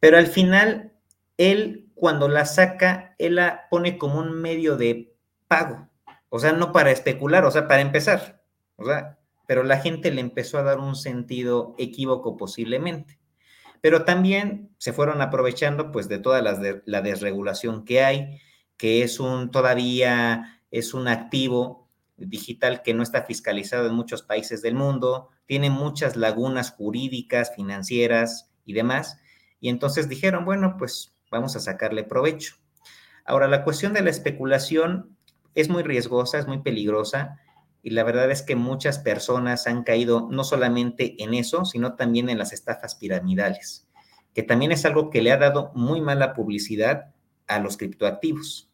Pero 0.00 0.18
al 0.18 0.26
final, 0.26 0.94
él 1.36 1.90
cuando 1.94 2.28
la 2.28 2.44
saca, 2.44 3.14
él 3.18 3.36
la 3.36 3.68
pone 3.70 3.98
como 3.98 4.18
un 4.18 4.40
medio 4.40 4.76
de 4.76 5.14
pago, 5.48 5.88
o 6.28 6.38
sea, 6.38 6.52
no 6.52 6.72
para 6.72 6.90
especular, 6.90 7.44
o 7.44 7.50
sea, 7.50 7.66
para 7.68 7.80
empezar, 7.80 8.42
o 8.76 8.84
sea, 8.84 9.18
pero 9.46 9.62
la 9.62 9.78
gente 9.78 10.10
le 10.10 10.20
empezó 10.20 10.58
a 10.58 10.62
dar 10.62 10.78
un 10.78 10.96
sentido 10.96 11.74
equívoco 11.78 12.36
posiblemente 12.36 13.18
pero 13.86 14.04
también 14.04 14.74
se 14.78 14.92
fueron 14.92 15.22
aprovechando 15.22 15.92
pues 15.92 16.08
de 16.08 16.18
toda 16.18 16.42
la, 16.42 17.02
desregulación 17.02 17.84
que 17.84 18.02
hay, 18.02 18.40
que 18.76 19.04
es 19.04 19.20
un 19.20 19.52
todavía 19.52 20.60
es 20.72 20.92
un 20.92 21.06
activo 21.06 21.88
digital 22.16 22.82
que 22.82 22.94
no 22.94 23.04
está 23.04 23.22
fiscalizado 23.22 23.86
en 23.86 23.94
muchos 23.94 24.24
países 24.24 24.60
del 24.60 24.74
mundo, 24.74 25.28
tiene 25.46 25.70
muchas 25.70 26.16
lagunas 26.16 26.72
jurídicas, 26.72 27.54
financieras 27.54 28.50
y 28.64 28.72
demás, 28.72 29.20
y 29.60 29.68
entonces 29.68 30.08
dijeron, 30.08 30.44
bueno, 30.44 30.74
pues 30.76 31.14
vamos 31.30 31.54
a 31.54 31.60
sacarle 31.60 32.02
provecho. 32.02 32.56
Ahora, 33.24 33.46
la 33.46 33.62
cuestión 33.62 33.92
de 33.92 34.02
la 34.02 34.10
especulación 34.10 35.16
es 35.54 35.68
muy 35.68 35.84
riesgosa, 35.84 36.40
es 36.40 36.48
muy 36.48 36.58
peligrosa, 36.58 37.38
y 37.86 37.90
la 37.90 38.02
verdad 38.02 38.28
es 38.32 38.42
que 38.42 38.56
muchas 38.56 38.98
personas 38.98 39.68
han 39.68 39.84
caído 39.84 40.26
no 40.28 40.42
solamente 40.42 41.22
en 41.22 41.34
eso, 41.34 41.64
sino 41.64 41.94
también 41.94 42.28
en 42.28 42.36
las 42.36 42.52
estafas 42.52 42.96
piramidales, 42.96 43.86
que 44.34 44.42
también 44.42 44.72
es 44.72 44.84
algo 44.84 45.08
que 45.08 45.22
le 45.22 45.30
ha 45.30 45.36
dado 45.36 45.70
muy 45.76 46.00
mala 46.00 46.34
publicidad 46.34 47.14
a 47.46 47.60
los 47.60 47.76
criptoactivos. 47.76 48.68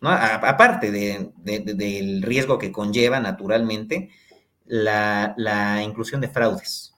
¿no? 0.00 0.10
aparte 0.10 0.90
del 0.90 2.22
riesgo 2.22 2.58
que 2.58 2.72
conlleva 2.72 3.20
naturalmente 3.20 4.10
la, 4.64 5.32
la 5.36 5.84
inclusión 5.84 6.20
de 6.20 6.28
fraudes. 6.28 6.92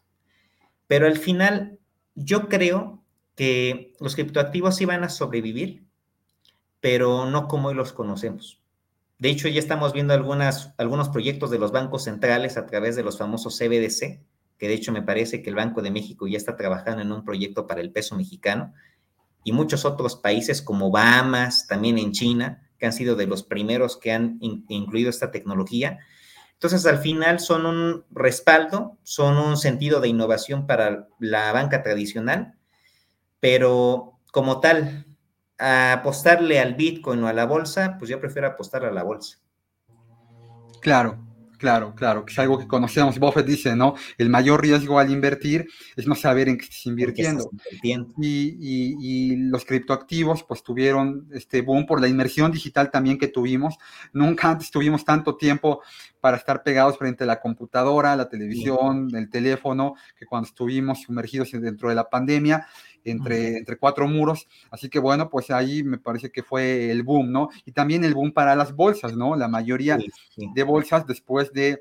Pero 0.86 1.06
al 1.06 1.18
final, 1.18 1.78
yo 2.14 2.48
creo 2.48 3.04
que 3.34 3.92
los 4.00 4.14
criptoactivos 4.14 4.74
sí 4.74 4.86
van 4.86 5.04
a 5.04 5.10
sobrevivir, 5.10 5.84
pero 6.80 7.26
no 7.26 7.46
como 7.46 7.68
hoy 7.68 7.74
los 7.74 7.92
conocemos. 7.92 8.62
De 9.18 9.30
hecho, 9.30 9.48
ya 9.48 9.58
estamos 9.58 9.92
viendo 9.92 10.14
algunas, 10.14 10.74
algunos 10.78 11.08
proyectos 11.08 11.50
de 11.50 11.58
los 11.58 11.72
bancos 11.72 12.04
centrales 12.04 12.56
a 12.56 12.66
través 12.66 12.94
de 12.94 13.02
los 13.02 13.18
famosos 13.18 13.58
CBDC, 13.58 14.20
que 14.58 14.68
de 14.68 14.74
hecho 14.74 14.92
me 14.92 15.02
parece 15.02 15.42
que 15.42 15.50
el 15.50 15.56
Banco 15.56 15.82
de 15.82 15.90
México 15.90 16.26
ya 16.28 16.36
está 16.36 16.56
trabajando 16.56 17.02
en 17.02 17.10
un 17.10 17.24
proyecto 17.24 17.66
para 17.66 17.80
el 17.80 17.90
peso 17.90 18.16
mexicano, 18.16 18.74
y 19.42 19.52
muchos 19.52 19.84
otros 19.84 20.14
países 20.16 20.62
como 20.62 20.90
Bahamas, 20.90 21.66
también 21.66 21.98
en 21.98 22.12
China, 22.12 22.68
que 22.78 22.86
han 22.86 22.92
sido 22.92 23.16
de 23.16 23.26
los 23.26 23.42
primeros 23.42 23.96
que 23.96 24.12
han 24.12 24.38
incluido 24.40 25.10
esta 25.10 25.30
tecnología. 25.30 25.98
Entonces, 26.52 26.86
al 26.86 26.98
final 26.98 27.40
son 27.40 27.66
un 27.66 28.04
respaldo, 28.10 28.98
son 29.02 29.36
un 29.36 29.56
sentido 29.56 30.00
de 30.00 30.08
innovación 30.08 30.66
para 30.66 31.08
la 31.18 31.52
banca 31.52 31.82
tradicional, 31.82 32.54
pero 33.40 34.18
como 34.32 34.60
tal, 34.60 35.06
a 35.58 35.92
apostarle 35.94 36.60
al 36.60 36.74
Bitcoin 36.74 37.22
o 37.22 37.28
a 37.28 37.32
la 37.32 37.46
bolsa, 37.46 37.96
pues 37.98 38.10
yo 38.10 38.20
prefiero 38.20 38.48
apostarle 38.48 38.88
a 38.88 38.92
la 38.92 39.02
bolsa. 39.02 39.38
Claro, 40.80 41.18
Claro, 41.58 41.92
claro, 41.96 42.24
que 42.24 42.32
es 42.32 42.38
algo 42.38 42.56
que 42.56 42.68
conocemos. 42.68 43.18
Buffett 43.18 43.44
dice, 43.44 43.74
¿no? 43.74 43.96
El 44.16 44.30
mayor 44.30 44.62
riesgo 44.62 45.00
al 45.00 45.10
invertir 45.10 45.66
es 45.96 46.06
no 46.06 46.14
saber 46.14 46.48
en 46.48 46.56
qué 46.56 46.64
estás 46.64 46.86
invirtiendo. 46.86 47.50
Y, 47.82 49.36
los 49.48 49.64
criptoactivos, 49.64 50.44
pues 50.44 50.62
tuvieron 50.62 51.28
este 51.32 51.62
boom 51.62 51.84
por 51.84 52.00
la 52.00 52.06
inmersión 52.06 52.52
digital 52.52 52.92
también 52.92 53.18
que 53.18 53.26
tuvimos. 53.26 53.76
Nunca 54.12 54.50
antes 54.50 54.70
tuvimos 54.70 55.04
tanto 55.04 55.36
tiempo 55.36 55.82
para 56.20 56.36
estar 56.36 56.62
pegados 56.62 56.96
frente 56.96 57.24
a 57.24 57.26
la 57.26 57.40
computadora, 57.40 58.14
la 58.14 58.28
televisión, 58.28 59.08
el 59.14 59.28
teléfono, 59.28 59.94
que 60.16 60.26
cuando 60.26 60.46
estuvimos 60.46 61.02
sumergidos 61.02 61.50
dentro 61.52 61.88
de 61.88 61.96
la 61.96 62.08
pandemia 62.08 62.68
entre, 63.04 63.58
entre 63.58 63.76
cuatro 63.76 64.06
muros. 64.08 64.48
Así 64.70 64.88
que 64.88 64.98
bueno, 64.98 65.28
pues 65.30 65.50
ahí 65.50 65.82
me 65.82 65.98
parece 65.98 66.30
que 66.30 66.42
fue 66.42 66.90
el 66.90 67.02
boom, 67.02 67.32
¿no? 67.32 67.48
Y 67.64 67.72
también 67.72 68.04
el 68.04 68.14
boom 68.14 68.32
para 68.32 68.54
las 68.56 68.74
bolsas, 68.74 69.16
¿no? 69.16 69.36
La 69.36 69.48
mayoría 69.48 69.98
de 70.36 70.62
bolsas 70.62 71.06
después 71.06 71.52
de 71.52 71.80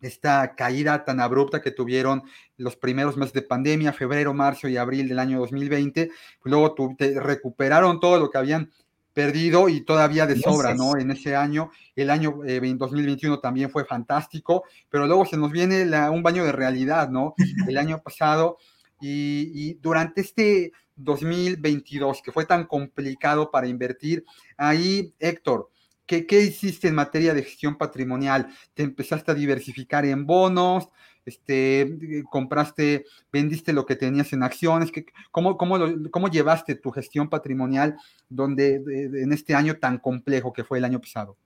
esta 0.00 0.54
caída 0.54 1.04
tan 1.04 1.20
abrupta 1.20 1.60
que 1.60 1.70
tuvieron 1.70 2.22
los 2.56 2.76
primeros 2.76 3.16
meses 3.16 3.32
de 3.32 3.42
pandemia, 3.42 3.92
febrero, 3.92 4.32
marzo 4.32 4.68
y 4.68 4.76
abril 4.76 5.08
del 5.08 5.18
año 5.18 5.40
2020, 5.40 6.10
pues 6.40 6.50
luego 6.50 6.74
recuperaron 6.98 8.00
todo 8.00 8.18
lo 8.18 8.30
que 8.30 8.38
habían 8.38 8.70
perdido 9.12 9.68
y 9.68 9.80
todavía 9.80 10.26
de 10.26 10.38
sobra, 10.38 10.74
¿no? 10.74 10.96
En 10.96 11.10
ese 11.10 11.34
año, 11.34 11.72
el 11.96 12.10
año 12.10 12.38
2021 12.40 13.34
eh, 13.34 13.38
también 13.42 13.70
fue 13.70 13.84
fantástico, 13.84 14.62
pero 14.88 15.08
luego 15.08 15.26
se 15.26 15.36
nos 15.36 15.50
viene 15.50 15.82
un 16.08 16.22
baño 16.22 16.44
de 16.44 16.52
realidad, 16.52 17.08
¿no? 17.08 17.34
El 17.66 17.78
año 17.78 18.00
pasado 18.00 18.58
y, 19.00 19.74
durante 19.74 20.20
este 20.20 20.72
2022, 20.96 22.22
que 22.22 22.32
fue 22.32 22.44
tan 22.44 22.66
complicado 22.66 23.50
para 23.50 23.66
invertir, 23.66 24.24
ahí, 24.56 25.14
Héctor, 25.18 25.70
¿qué, 26.06 26.26
¿qué, 26.26 26.40
hiciste 26.40 26.88
en 26.88 26.94
materia 26.94 27.34
de 27.34 27.42
gestión 27.42 27.76
patrimonial? 27.76 28.48
¿Te 28.74 28.82
empezaste 28.82 29.30
a 29.30 29.34
diversificar 29.34 30.04
en 30.04 30.26
bonos? 30.26 30.88
Este, 31.28 31.98
¿Compraste, 32.30 33.04
vendiste 33.30 33.74
lo 33.74 33.84
que 33.84 33.96
tenías 33.96 34.32
en 34.32 34.42
acciones? 34.42 34.90
¿Cómo, 35.30 35.58
cómo, 35.58 35.76
cómo 36.10 36.28
llevaste 36.28 36.74
tu 36.74 36.90
gestión 36.90 37.28
patrimonial 37.28 37.96
donde, 38.30 38.76
en 38.86 39.32
este 39.32 39.54
año 39.54 39.76
tan 39.76 39.98
complejo 39.98 40.54
que 40.54 40.64
fue 40.64 40.78
el 40.78 40.86
año 40.86 41.00
pasado? 41.00 41.36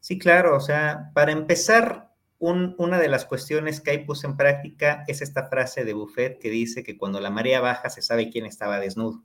Sí, 0.00 0.18
claro, 0.18 0.56
o 0.56 0.60
sea, 0.60 1.10
para 1.14 1.32
empezar, 1.32 2.12
una 2.38 2.98
de 2.98 3.08
las 3.08 3.24
cuestiones 3.24 3.80
que 3.80 3.90
ahí 3.90 4.04
puse 4.04 4.26
en 4.26 4.36
práctica 4.36 5.04
es 5.08 5.22
esta 5.22 5.48
frase 5.48 5.84
de 5.84 5.94
Buffett 5.94 6.38
que 6.38 6.50
dice 6.50 6.82
que 6.82 6.98
cuando 6.98 7.20
la 7.20 7.30
marea 7.30 7.60
baja 7.60 7.88
se 7.88 8.02
sabe 8.02 8.30
quién 8.30 8.46
estaba 8.46 8.78
desnudo. 8.78 9.24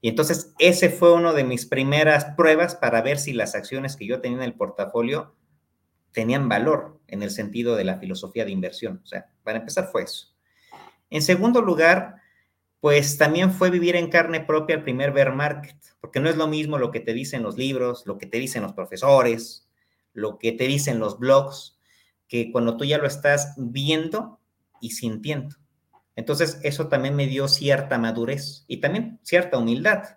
Y 0.00 0.08
entonces 0.08 0.52
ese 0.58 0.90
fue 0.90 1.12
uno 1.12 1.32
de 1.32 1.44
mis 1.44 1.66
primeras 1.66 2.26
pruebas 2.36 2.74
para 2.74 3.02
ver 3.02 3.18
si 3.18 3.32
las 3.32 3.54
acciones 3.54 3.96
que 3.96 4.06
yo 4.06 4.20
tenía 4.20 4.38
en 4.38 4.44
el 4.44 4.54
portafolio 4.54 5.34
tenían 6.12 6.48
valor 6.48 7.00
en 7.08 7.22
el 7.22 7.30
sentido 7.30 7.76
de 7.76 7.84
la 7.84 7.98
filosofía 7.98 8.44
de 8.44 8.50
inversión. 8.50 9.00
O 9.04 9.06
sea, 9.06 9.30
para 9.42 9.58
empezar 9.58 9.88
fue 9.92 10.02
eso. 10.02 10.34
En 11.10 11.22
segundo 11.22 11.60
lugar, 11.60 12.16
pues 12.80 13.18
también 13.18 13.52
fue 13.52 13.70
vivir 13.70 13.96
en 13.96 14.10
carne 14.10 14.40
propia 14.40 14.76
el 14.76 14.82
primer 14.82 15.12
bear 15.12 15.34
market, 15.34 15.76
porque 16.00 16.20
no 16.20 16.28
es 16.28 16.36
lo 16.36 16.46
mismo 16.46 16.78
lo 16.78 16.90
que 16.90 17.00
te 17.00 17.14
dicen 17.14 17.42
los 17.42 17.56
libros, 17.56 18.06
lo 18.06 18.18
que 18.18 18.26
te 18.26 18.38
dicen 18.38 18.62
los 18.62 18.72
profesores, 18.72 19.68
lo 20.12 20.38
que 20.38 20.52
te 20.52 20.66
dicen 20.66 20.98
los 20.98 21.18
blogs, 21.18 21.75
que 22.28 22.50
cuando 22.50 22.76
tú 22.76 22.84
ya 22.84 22.98
lo 22.98 23.06
estás 23.06 23.54
viendo 23.56 24.40
y 24.80 24.90
sintiendo. 24.90 25.56
Entonces, 26.16 26.58
eso 26.62 26.88
también 26.88 27.14
me 27.14 27.26
dio 27.26 27.46
cierta 27.48 27.98
madurez 27.98 28.64
y 28.66 28.78
también 28.78 29.20
cierta 29.22 29.58
humildad, 29.58 30.16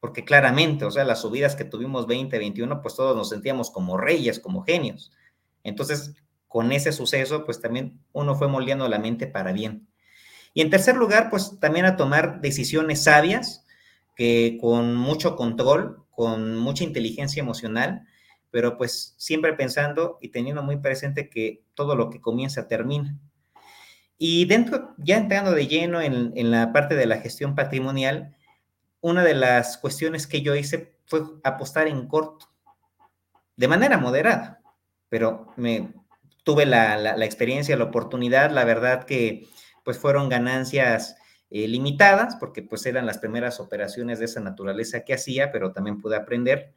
porque 0.00 0.24
claramente, 0.24 0.84
o 0.84 0.90
sea, 0.90 1.04
las 1.04 1.22
subidas 1.22 1.56
que 1.56 1.64
tuvimos 1.64 2.06
20, 2.06 2.38
21, 2.38 2.82
pues 2.82 2.94
todos 2.94 3.16
nos 3.16 3.30
sentíamos 3.30 3.70
como 3.70 3.96
reyes, 3.96 4.40
como 4.40 4.62
genios. 4.62 5.10
Entonces, 5.64 6.14
con 6.48 6.72
ese 6.72 6.92
suceso, 6.92 7.44
pues 7.44 7.60
también 7.60 8.00
uno 8.12 8.34
fue 8.34 8.48
moldeando 8.48 8.88
la 8.88 8.98
mente 8.98 9.26
para 9.26 9.52
bien. 9.52 9.88
Y 10.54 10.60
en 10.60 10.70
tercer 10.70 10.96
lugar, 10.96 11.30
pues 11.30 11.58
también 11.60 11.84
a 11.84 11.96
tomar 11.96 12.40
decisiones 12.40 13.04
sabias, 13.04 13.64
que 14.16 14.58
con 14.60 14.96
mucho 14.96 15.36
control, 15.36 16.04
con 16.10 16.56
mucha 16.56 16.82
inteligencia 16.82 17.40
emocional, 17.40 18.07
pero 18.50 18.76
pues 18.76 19.14
siempre 19.18 19.52
pensando 19.52 20.18
y 20.20 20.28
teniendo 20.28 20.62
muy 20.62 20.78
presente 20.78 21.28
que 21.28 21.64
todo 21.74 21.94
lo 21.96 22.10
que 22.10 22.20
comienza 22.20 22.68
termina. 22.68 23.18
Y 24.16 24.46
dentro, 24.46 24.94
ya 24.98 25.16
entrando 25.16 25.52
de 25.52 25.68
lleno 25.68 26.00
en, 26.00 26.50
la 26.50 26.72
parte 26.72 26.96
de 26.96 27.06
la 27.06 27.18
gestión 27.18 27.54
patrimonial, 27.54 28.36
una 29.00 29.22
de 29.22 29.34
las 29.34 29.78
cuestiones 29.78 30.26
que 30.26 30.42
yo 30.42 30.56
hice 30.56 30.96
fue 31.06 31.22
apostar 31.44 31.86
en 31.86 32.08
corto, 32.08 32.46
de 33.56 33.68
manera 33.68 33.96
moderada, 33.96 34.60
pero 35.08 35.52
me 35.56 35.92
tuve 36.42 36.66
la, 36.66 37.24
experiencia, 37.24 37.76
la 37.76 37.84
oportunidad, 37.84 38.50
la 38.50 38.64
verdad 38.64 39.04
que 39.04 39.46
pues 39.84 39.98
fueron 39.98 40.28
ganancias 40.28 41.16
eh, 41.50 41.68
limitadas, 41.68 42.36
porque 42.36 42.62
pues 42.62 42.86
eran 42.86 43.06
las 43.06 43.18
primeras 43.18 43.60
operaciones 43.60 44.18
de 44.18 44.24
esa 44.24 44.40
naturaleza 44.40 45.04
que 45.04 45.14
hacía, 45.14 45.52
pero 45.52 45.72
también 45.72 46.00
pude 46.00 46.16
aprender 46.16 46.74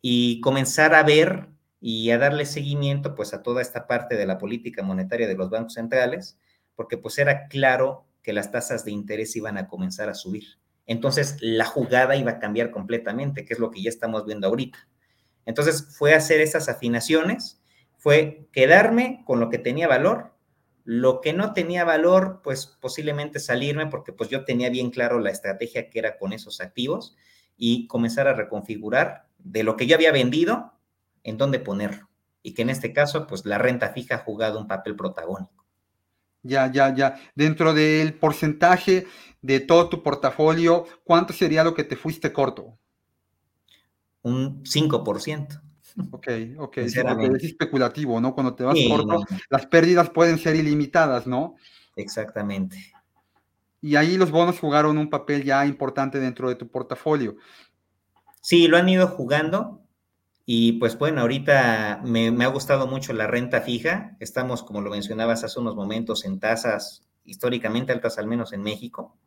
y 0.00 0.40
comenzar 0.40 0.94
a 0.94 1.02
ver 1.02 1.48
y 1.80 2.10
a 2.10 2.18
darle 2.18 2.46
seguimiento 2.46 3.14
pues 3.14 3.34
a 3.34 3.42
toda 3.42 3.62
esta 3.62 3.86
parte 3.86 4.16
de 4.16 4.26
la 4.26 4.38
política 4.38 4.82
monetaria 4.82 5.28
de 5.28 5.36
los 5.36 5.50
bancos 5.50 5.74
centrales, 5.74 6.38
porque 6.74 6.98
pues 6.98 7.18
era 7.18 7.48
claro 7.48 8.06
que 8.22 8.32
las 8.32 8.50
tasas 8.50 8.84
de 8.84 8.92
interés 8.92 9.36
iban 9.36 9.56
a 9.58 9.68
comenzar 9.68 10.08
a 10.08 10.14
subir. 10.14 10.58
Entonces 10.86 11.36
la 11.40 11.64
jugada 11.64 12.16
iba 12.16 12.32
a 12.32 12.38
cambiar 12.38 12.70
completamente, 12.70 13.44
que 13.44 13.54
es 13.54 13.58
lo 13.58 13.70
que 13.70 13.82
ya 13.82 13.88
estamos 13.88 14.24
viendo 14.24 14.46
ahorita. 14.46 14.78
Entonces 15.44 15.96
fue 15.96 16.14
hacer 16.14 16.40
esas 16.40 16.68
afinaciones, 16.68 17.62
fue 17.96 18.48
quedarme 18.52 19.22
con 19.24 19.40
lo 19.40 19.48
que 19.48 19.58
tenía 19.58 19.88
valor, 19.88 20.34
lo 20.84 21.20
que 21.20 21.32
no 21.32 21.52
tenía 21.52 21.84
valor, 21.84 22.40
pues 22.42 22.66
posiblemente 22.66 23.40
salirme 23.40 23.86
porque 23.86 24.12
pues 24.12 24.30
yo 24.30 24.44
tenía 24.44 24.70
bien 24.70 24.90
claro 24.90 25.18
la 25.18 25.30
estrategia 25.30 25.90
que 25.90 25.98
era 25.98 26.18
con 26.18 26.32
esos 26.32 26.60
activos 26.60 27.16
y 27.56 27.86
comenzar 27.88 28.28
a 28.28 28.34
reconfigurar 28.34 29.25
de 29.46 29.62
lo 29.62 29.76
que 29.76 29.86
yo 29.86 29.96
había 29.96 30.12
vendido, 30.12 30.72
en 31.22 31.38
dónde 31.38 31.60
ponerlo. 31.60 32.08
Y 32.42 32.54
que 32.54 32.62
en 32.62 32.70
este 32.70 32.92
caso, 32.92 33.26
pues 33.26 33.44
la 33.44 33.58
renta 33.58 33.90
fija 33.90 34.16
ha 34.16 34.18
jugado 34.18 34.58
un 34.58 34.66
papel 34.66 34.96
protagónico. 34.96 35.64
Ya, 36.42 36.70
ya, 36.70 36.94
ya. 36.94 37.16
Dentro 37.34 37.74
del 37.74 38.14
porcentaje 38.14 39.06
de 39.42 39.60
todo 39.60 39.88
tu 39.88 40.02
portafolio, 40.02 40.86
¿cuánto 41.04 41.32
sería 41.32 41.64
lo 41.64 41.74
que 41.74 41.84
te 41.84 41.96
fuiste 41.96 42.32
corto? 42.32 42.78
Un 44.22 44.62
5%. 44.64 45.62
Ok, 46.12 46.28
ok, 46.58 46.76
es 46.78 46.96
especulativo, 47.42 48.20
¿no? 48.20 48.34
Cuando 48.34 48.54
te 48.54 48.64
vas 48.64 48.76
corto, 48.86 49.24
las 49.48 49.66
pérdidas 49.66 50.10
pueden 50.10 50.38
ser 50.38 50.54
ilimitadas, 50.54 51.26
¿no? 51.26 51.56
Exactamente. 51.96 52.92
Y 53.80 53.96
ahí 53.96 54.16
los 54.16 54.30
bonos 54.30 54.58
jugaron 54.58 54.98
un 54.98 55.08
papel 55.08 55.44
ya 55.44 55.64
importante 55.64 56.18
dentro 56.18 56.48
de 56.48 56.56
tu 56.56 56.68
portafolio. 56.68 57.36
Sí, 58.46 58.68
lo 58.68 58.76
han 58.76 58.88
ido 58.88 59.08
jugando 59.08 59.82
y 60.44 60.74
pues 60.74 60.96
bueno, 60.96 61.22
ahorita 61.22 62.00
me, 62.04 62.28
ha 62.44 62.46
gustado 62.46 62.86
mucho 62.86 63.12
la 63.12 63.26
renta 63.26 63.60
fija. 63.60 64.16
Estamos, 64.20 64.62
como 64.62 64.82
lo 64.82 64.90
mencionabas 64.90 65.42
hace 65.42 65.58
unos 65.58 65.74
momentos, 65.74 66.24
en 66.24 66.38
tasas 66.38 67.08
históricamente 67.24 67.90
altas, 67.90 68.18
al 68.18 68.28
menos 68.28 68.52
en 68.52 68.62
México. 68.62 69.18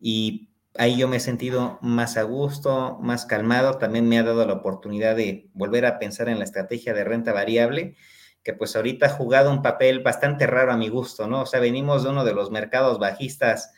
Y 0.00 0.50
ahí 0.76 0.98
yo 0.98 1.06
me 1.06 1.18
he 1.18 1.20
sentido 1.20 1.78
más 1.82 2.16
a 2.16 2.24
gusto, 2.24 2.98
más 3.00 3.26
calmado. 3.26 3.78
También 3.78 4.08
me 4.08 4.18
ha 4.18 4.24
dado 4.24 4.44
la 4.44 4.54
oportunidad 4.54 5.14
de 5.14 5.48
volver 5.54 5.86
a 5.86 6.00
pensar 6.00 6.28
en 6.28 6.38
la 6.38 6.44
estrategia 6.44 6.92
de 6.94 7.04
renta 7.04 7.32
variable, 7.32 7.94
que 8.42 8.54
pues 8.54 8.74
ahorita 8.74 9.06
ha 9.06 9.10
jugado 9.10 9.52
un 9.52 9.62
papel 9.62 10.00
bastante 10.00 10.48
raro 10.48 10.72
a 10.72 10.76
mi 10.76 10.88
gusto, 10.88 11.28
¿no? 11.28 11.42
O 11.42 11.46
sea, 11.46 11.60
venimos 11.60 12.02
de 12.02 12.10
uno 12.10 12.24
de 12.24 12.34
los 12.34 12.50
mercados 12.50 12.98
bajistas, 12.98 13.72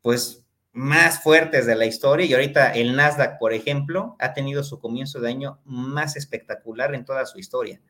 pues 0.00 0.43
más 0.74 1.22
fuertes 1.22 1.66
de 1.66 1.76
la 1.76 1.86
historia 1.86 2.26
y 2.26 2.34
ahorita 2.34 2.72
el 2.72 2.96
Nasdaq, 2.96 3.38
por 3.38 3.52
ejemplo, 3.52 4.16
ha 4.18 4.34
tenido 4.34 4.64
su 4.64 4.80
comienzo 4.80 5.20
de 5.20 5.30
año 5.30 5.60
más 5.64 6.16
espectacular 6.16 6.94
en 6.94 7.04
toda 7.04 7.24
su 7.26 7.38
historia. 7.38 7.80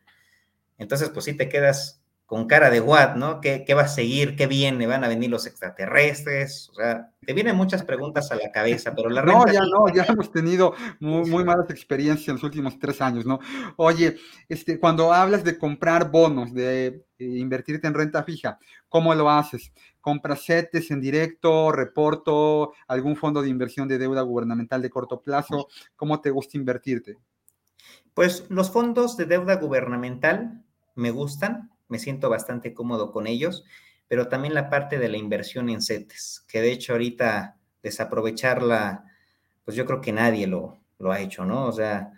Entonces, 0.77 1.09
pues 1.09 1.25
sí 1.25 1.35
te 1.35 1.49
quedas 1.49 2.04
con 2.27 2.47
cara 2.47 2.71
de 2.71 2.81
what, 2.81 3.17
¿no? 3.17 3.41
¿Qué, 3.41 3.67
va 3.75 3.83
a 3.83 3.89
seguir? 3.89 4.35
¿Qué 4.35 4.47
viene? 4.47 4.87
¿Van 4.87 5.05
a 5.05 5.09
venir 5.09 5.31
los 5.31 5.47
extraterrestres? 5.47 6.71
O 6.71 6.75
sea, 6.75 7.11
te 7.25 7.33
vienen 7.33 7.57
muchas 7.57 7.85
preguntas 7.85 8.33
a 8.33 8.37
la 8.37 8.51
cabeza, 8.51 8.95
pero 8.95 9.11
la 9.11 9.23
No, 9.23 9.45
ya 9.47 9.61
no, 9.61 9.93
ya 9.95 10.05
hemos 10.05 10.33
tenido 10.33 10.75
muy, 11.01 11.29
muy, 11.29 11.45
malas 11.45 11.71
experiencias 11.71 12.29
en 12.29 12.35
los 12.35 12.43
últimos 12.43 12.79
tres 12.79 13.01
años, 13.01 13.27
¿no? 13.27 13.41
Oye, 13.77 14.17
este, 14.49 14.81
cuando 14.81 15.13
hablas 15.13 15.45
de 15.45 15.59
comprar 15.59 16.11
bonos, 16.11 16.55
de 16.55 17.05
eh, 17.19 17.25
invertirte 17.25 17.87
en 17.87 17.95
renta 17.95 18.23
fija, 18.23 18.59
¿cómo 18.89 19.15
lo 19.15 19.29
haces? 19.31 19.73
compras 20.05 20.45
CETES 20.45 20.91
en 20.91 21.01
directo, 21.01 21.73
reporto, 21.73 22.75
algún 22.89 23.17
fondo 23.17 23.41
de 23.41 23.49
inversión 23.49 23.89
de 23.89 23.97
deuda 23.97 24.21
gubernamental 24.21 24.83
de 24.83 24.91
corto 24.91 25.23
plazo? 25.23 25.69
¿Cómo 25.97 26.21
te 26.21 26.29
gusta 26.29 26.59
invertirte? 26.59 27.17
Pues 28.13 28.45
los 28.51 28.71
fondos 28.71 29.17
de 29.17 29.25
deuda 29.25 29.57
gubernamental 29.57 30.63
me 30.95 31.11
gustan, 31.11 31.73
me 31.95 32.01
siento 32.01 32.29
bastante 32.29 32.75
cómodo 32.75 33.13
con 33.13 33.29
ellos, 33.29 33.65
pero 34.09 34.27
también 34.27 34.53
la 34.53 34.69
parte 34.69 34.99
de 34.99 35.09
la 35.09 35.17
inversión 35.17 35.69
en 35.69 35.81
CETES, 35.81 36.45
que 36.49 36.61
de 36.61 36.73
hecho 36.73 36.95
ahorita 36.95 37.57
desaprovechar 37.85 38.65
la, 38.65 39.05
pues 39.65 39.77
yo 39.77 39.87
creo 39.87 40.01
que 40.01 40.11
nadie 40.11 40.49
lo, 40.49 40.81
lo 40.99 41.13
ha 41.13 41.21
hecho, 41.21 41.45
¿no? 41.45 41.67
O 41.67 41.73
sea, 41.73 42.11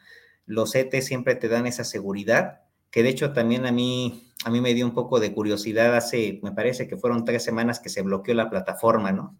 los 0.47 0.73
CETES 0.73 1.05
siempre 1.05 1.35
te 1.35 1.49
dan 1.49 1.67
esa 1.67 1.85
seguridad, 1.85 2.63
que 2.91 3.03
de 3.03 3.11
hecho 3.11 3.35
también 3.35 3.67
a 3.67 3.71
mí, 3.71 4.33
a 4.47 4.51
mí 4.51 4.63
me 4.63 4.73
dio 4.73 4.87
un 4.87 4.95
poco 4.95 5.21
de 5.21 5.35
curiosidad 5.35 5.95
hace, 5.95 6.41
me 6.43 6.53
parece 6.53 6.89
que 6.89 6.97
fueron 6.97 7.27
tres 7.27 7.45
semanas 7.45 7.79
que 7.79 7.91
se 7.91 8.01
bloqueó 8.01 8.33
la 8.33 8.49
plataforma, 8.49 9.13
¿no? 9.13 9.37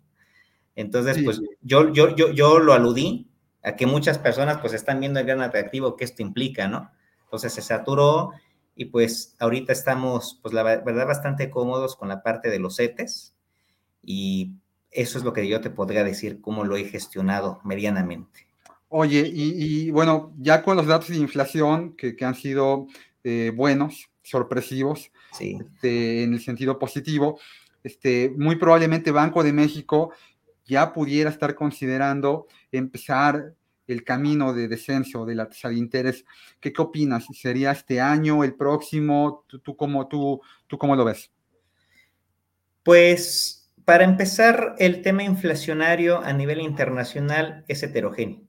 Entonces, 0.75 1.23
pues 1.25 1.41
yo, 1.63 1.95
yo, 1.95 2.15
yo, 2.15 2.31
yo 2.33 2.59
lo 2.59 2.75
aludí 2.75 3.31
a 3.63 3.75
que 3.75 3.87
muchas 3.87 4.19
personas 4.19 4.59
pues 4.59 4.75
están 4.75 5.01
viendo 5.01 5.19
el 5.19 5.25
gran 5.25 5.41
atractivo 5.41 5.97
que 5.97 6.05
esto 6.05 6.21
implica, 6.21 6.69
¿no? 6.69 6.91
Entonces 7.25 7.55
se 7.55 7.63
saturó 7.63 8.33
y 8.77 8.85
pues 8.87 9.35
ahorita 9.41 9.73
estamos, 9.73 10.39
pues 10.43 10.55
la 10.55 10.63
verdad, 10.63 11.07
bastante 11.07 11.51
cómodos 11.51 11.97
con 11.97 12.09
la 12.09 12.23
parte 12.23 12.51
de 12.51 12.59
los 12.59 12.77
CETES 12.77 13.35
y 14.03 14.53
eso 14.91 15.19
es 15.19 15.25
lo 15.25 15.33
que 15.33 15.49
yo 15.49 15.61
te 15.61 15.71
podría 15.71 16.05
decir, 16.05 16.41
cómo 16.41 16.63
lo 16.65 16.77
he 16.77 16.85
gestionado 16.85 17.61
medianamente. 17.65 18.47
Oye, 18.89 19.29
y, 19.33 19.91
bueno, 19.91 20.33
ya 20.39 20.63
con 20.63 20.77
los 20.77 20.87
datos 20.87 21.09
de 21.09 21.17
inflación 21.17 21.97
que, 21.97 22.17
han 22.21 22.35
sido 22.35 22.87
eh, 23.25 23.51
buenos, 23.55 24.11
sorpresivos, 24.23 25.11
este, 25.41 26.23
en 26.23 26.35
el 26.35 26.41
sentido 26.41 26.79
positivo, 26.79 27.41
este, 27.83 28.33
muy 28.37 28.57
probablemente 28.57 29.11
Banco 29.11 29.43
de 29.43 29.53
México 29.53 30.13
ya 30.65 30.93
pudiera 30.93 31.31
estar 31.31 31.55
considerando 31.55 32.47
empezar 32.73 33.55
el 33.87 34.05
camino 34.05 34.53
de 34.53 34.69
descenso 34.69 35.25
de 35.25 35.35
la 35.35 35.49
tasa 35.49 35.69
de 35.69 35.77
interés. 35.77 36.25
¿Qué, 36.61 36.73
qué 36.73 36.83
opinas? 36.83 37.27
¿Sería 37.33 37.73
este 37.73 38.01
año, 38.01 38.45
el 38.45 38.55
próximo? 38.55 39.45
¿Tú, 39.47 39.59
tú, 39.61 39.77
cómo, 39.77 40.09
tú, 40.09 40.41
¿Tú 40.67 40.79
cómo 40.79 40.97
lo 40.97 41.05
ves? 41.05 41.31
Pues 42.83 43.67
para 43.87 44.03
empezar, 44.03 44.75
el 44.79 45.01
tema 45.03 45.23
inflacionario 45.23 46.21
a 46.21 46.33
nivel 46.33 46.61
internacional 46.61 47.65
es 47.69 47.85
heterogéneo. 47.85 48.41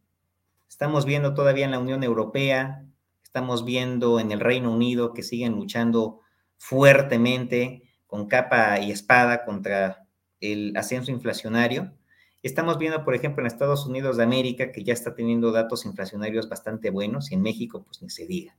Estamos 0.68 1.06
viendo 1.06 1.36
todavía 1.36 1.66
en 1.66 1.72
la 1.72 1.80
Unión 1.80 2.04
Europea, 2.04 2.84
estamos 3.22 3.64
viendo 3.64 4.20
en 4.20 4.32
el 4.32 4.40
Reino 4.40 4.72
Unido 4.72 5.14
que 5.14 5.22
siguen 5.22 5.54
luchando 5.54 6.22
fuertemente 6.58 7.84
con 8.08 8.28
capa 8.28 8.80
y 8.80 8.90
espada 8.90 9.46
contra 9.46 10.08
el 10.42 10.76
ascenso 10.76 11.12
inflacionario. 11.12 11.94
Estamos 12.48 12.78
viendo, 12.78 13.04
por 13.04 13.14
ejemplo, 13.14 13.42
en 13.42 13.48
Estados 13.48 13.86
Unidos 13.86 14.18
de 14.18 14.24
América 14.24 14.72
que 14.72 14.84
ya 14.84 14.94
está 14.94 15.14
teniendo 15.14 15.52
datos 15.52 15.86
inflacionarios 15.86 16.48
bastante 16.48 16.90
buenos 16.90 17.32
y 17.32 17.36
en 17.36 17.42
México, 17.42 17.84
pues 17.86 18.02
ni 18.02 18.10
se 18.10 18.26
diga. 18.26 18.58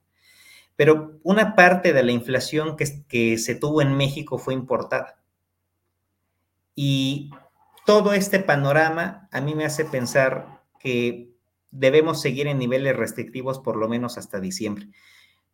Pero 0.77 1.19
una 1.23 1.57
parte 1.57 1.93
de 1.93 2.03
la 2.03 2.13
inflación 2.13 2.77
que, 2.77 3.05
que 3.09 3.39
se 3.39 3.55
tuvo 3.55 3.83
en 3.83 3.97
México 3.97 4.39
fue 4.39 4.55
importada. 4.55 5.21
Y 6.75 7.31
todo 7.87 8.13
este 8.13 8.39
panorama 8.41 9.29
a 9.33 9.41
mí 9.41 9.55
me 9.55 9.65
hace 9.65 9.85
pensar 9.85 10.63
que 10.79 11.33
debemos 11.71 12.21
seguir 12.21 12.47
en 12.47 12.59
niveles 12.59 12.95
restrictivos 12.95 13.59
por 13.59 13.77
lo 13.77 13.89
menos 13.89 14.19
hasta 14.19 14.41
diciembre. 14.41 14.89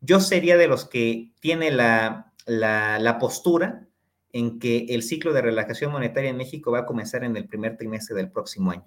Yo 0.01 0.19
sería 0.19 0.57
de 0.57 0.67
los 0.67 0.85
que 0.85 1.31
tiene 1.39 1.71
la, 1.71 2.33
la, 2.45 3.17
postura 3.19 3.87
en 4.35 4.59
que 4.59 4.87
el 4.89 5.01
ciclo 5.01 5.31
de 5.31 5.41
relajación 5.41 5.93
monetaria 5.93 6.29
en 6.29 6.35
México 6.35 6.69
va 6.69 6.79
a 6.79 6.85
comenzar 6.85 7.23
en 7.23 7.37
el 7.37 7.47
primer 7.47 7.77
trimestre 7.77 8.17
del 8.17 8.29
próximo 8.29 8.71
año, 8.71 8.85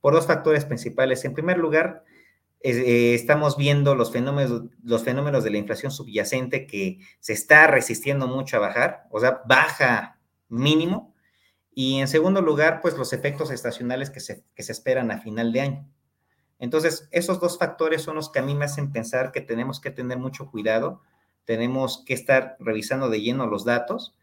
por 0.00 0.14
dos 0.14 0.28
factores 0.28 0.64
principales. 0.64 1.24
En 1.24 1.34
primer 1.34 1.58
lugar, 1.58 2.04
eh, 2.60 3.12
estamos 3.12 3.56
viendo 3.56 3.96
los 3.96 4.12
fenómenos, 4.12 5.42
de 5.44 5.50
la 5.50 5.58
inflación 5.58 5.90
subyacente 5.90 6.68
que 6.68 7.00
se 7.18 7.32
está 7.32 7.66
resistiendo 7.66 8.28
mucho 8.28 8.58
a 8.58 8.60
bajar, 8.60 9.08
o 9.10 9.18
sea, 9.18 9.42
baja 9.48 10.20
mínimo. 10.48 11.16
Y 11.74 11.98
en 11.98 12.06
segundo 12.06 12.40
lugar, 12.40 12.78
pues 12.80 12.96
los 12.96 13.12
efectos 13.12 13.50
estacionales 13.50 14.10
que 14.10 14.20
se, 14.20 14.44
que 14.54 14.62
se 14.62 14.70
esperan 14.70 15.10
a 15.10 15.18
final 15.18 15.52
de 15.52 15.62
año. 15.62 15.90
Entonces, 16.60 17.08
esos 17.10 17.40
dos 17.40 17.58
factores 17.58 18.02
son 18.02 18.14
los 18.14 18.30
que 18.30 18.38
a 18.38 18.42
mí 18.42 18.54
me 18.54 18.66
hacen 18.66 18.92
pensar 18.92 19.32
que 19.32 19.40
tenemos 19.40 19.80
que 19.80 19.90
tener 19.90 20.18
mucho 20.18 20.48
cuidado, 20.48 21.02
tenemos 21.44 22.04
que 22.06 22.14
estar 22.14 22.56
revisando 22.60 23.08
de 23.08 23.20
lleno 23.20 23.48
los 23.48 23.64
datos 23.64 24.16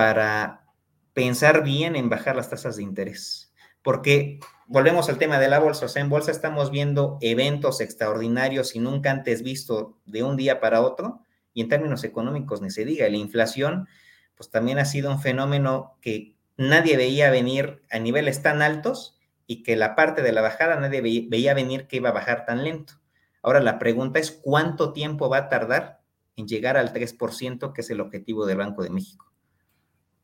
para 0.00 0.64
pensar 1.12 1.62
bien 1.62 1.94
en 1.94 2.08
bajar 2.08 2.34
las 2.34 2.48
tasas 2.48 2.76
de 2.76 2.82
interés. 2.82 3.52
Porque 3.82 4.40
volvemos 4.66 5.10
al 5.10 5.18
tema 5.18 5.38
de 5.38 5.46
la 5.46 5.58
bolsa, 5.58 5.84
o 5.84 5.88
sea, 5.90 6.00
en 6.00 6.08
bolsa 6.08 6.30
estamos 6.30 6.70
viendo 6.70 7.18
eventos 7.20 7.82
extraordinarios 7.82 8.74
y 8.74 8.78
nunca 8.78 9.10
antes 9.10 9.42
visto 9.42 9.98
de 10.06 10.22
un 10.22 10.38
día 10.38 10.58
para 10.58 10.80
otro, 10.80 11.20
y 11.52 11.60
en 11.60 11.68
términos 11.68 12.02
económicos 12.02 12.62
ni 12.62 12.70
se 12.70 12.86
diga, 12.86 13.10
la 13.10 13.18
inflación, 13.18 13.88
pues 14.36 14.48
también 14.48 14.78
ha 14.78 14.86
sido 14.86 15.10
un 15.10 15.20
fenómeno 15.20 15.98
que 16.00 16.34
nadie 16.56 16.96
veía 16.96 17.30
venir 17.30 17.82
a 17.90 17.98
niveles 17.98 18.40
tan 18.40 18.62
altos 18.62 19.18
y 19.46 19.62
que 19.62 19.76
la 19.76 19.94
parte 19.94 20.22
de 20.22 20.32
la 20.32 20.40
bajada 20.40 20.76
nadie 20.76 21.02
veía 21.02 21.52
venir 21.52 21.88
que 21.88 21.96
iba 21.96 22.08
a 22.08 22.12
bajar 22.12 22.46
tan 22.46 22.64
lento. 22.64 22.94
Ahora 23.42 23.60
la 23.60 23.78
pregunta 23.78 24.18
es 24.18 24.30
cuánto 24.30 24.94
tiempo 24.94 25.28
va 25.28 25.36
a 25.36 25.48
tardar 25.50 26.00
en 26.36 26.48
llegar 26.48 26.78
al 26.78 26.94
3%, 26.94 27.74
que 27.74 27.82
es 27.82 27.90
el 27.90 28.00
objetivo 28.00 28.46
del 28.46 28.56
Banco 28.56 28.82
de 28.82 28.88
México. 28.88 29.29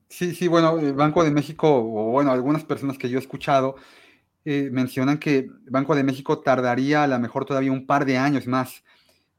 Sí, 0.08 0.34
sí, 0.34 0.48
bueno, 0.48 0.78
el 0.78 0.94
Banco 0.94 1.24
de 1.24 1.30
México, 1.30 1.68
o 1.68 2.10
bueno, 2.12 2.30
algunas 2.30 2.64
personas 2.64 2.96
que 2.96 3.08
yo 3.08 3.18
he 3.18 3.20
escuchado, 3.20 3.76
eh, 4.44 4.68
mencionan 4.70 5.18
que 5.18 5.50
Banco 5.68 5.96
de 5.96 6.04
México 6.04 6.38
tardaría 6.40 7.02
a 7.02 7.06
lo 7.08 7.18
mejor 7.18 7.44
todavía 7.44 7.72
un 7.72 7.86
par 7.86 8.04
de 8.04 8.16
años 8.16 8.46
más, 8.46 8.84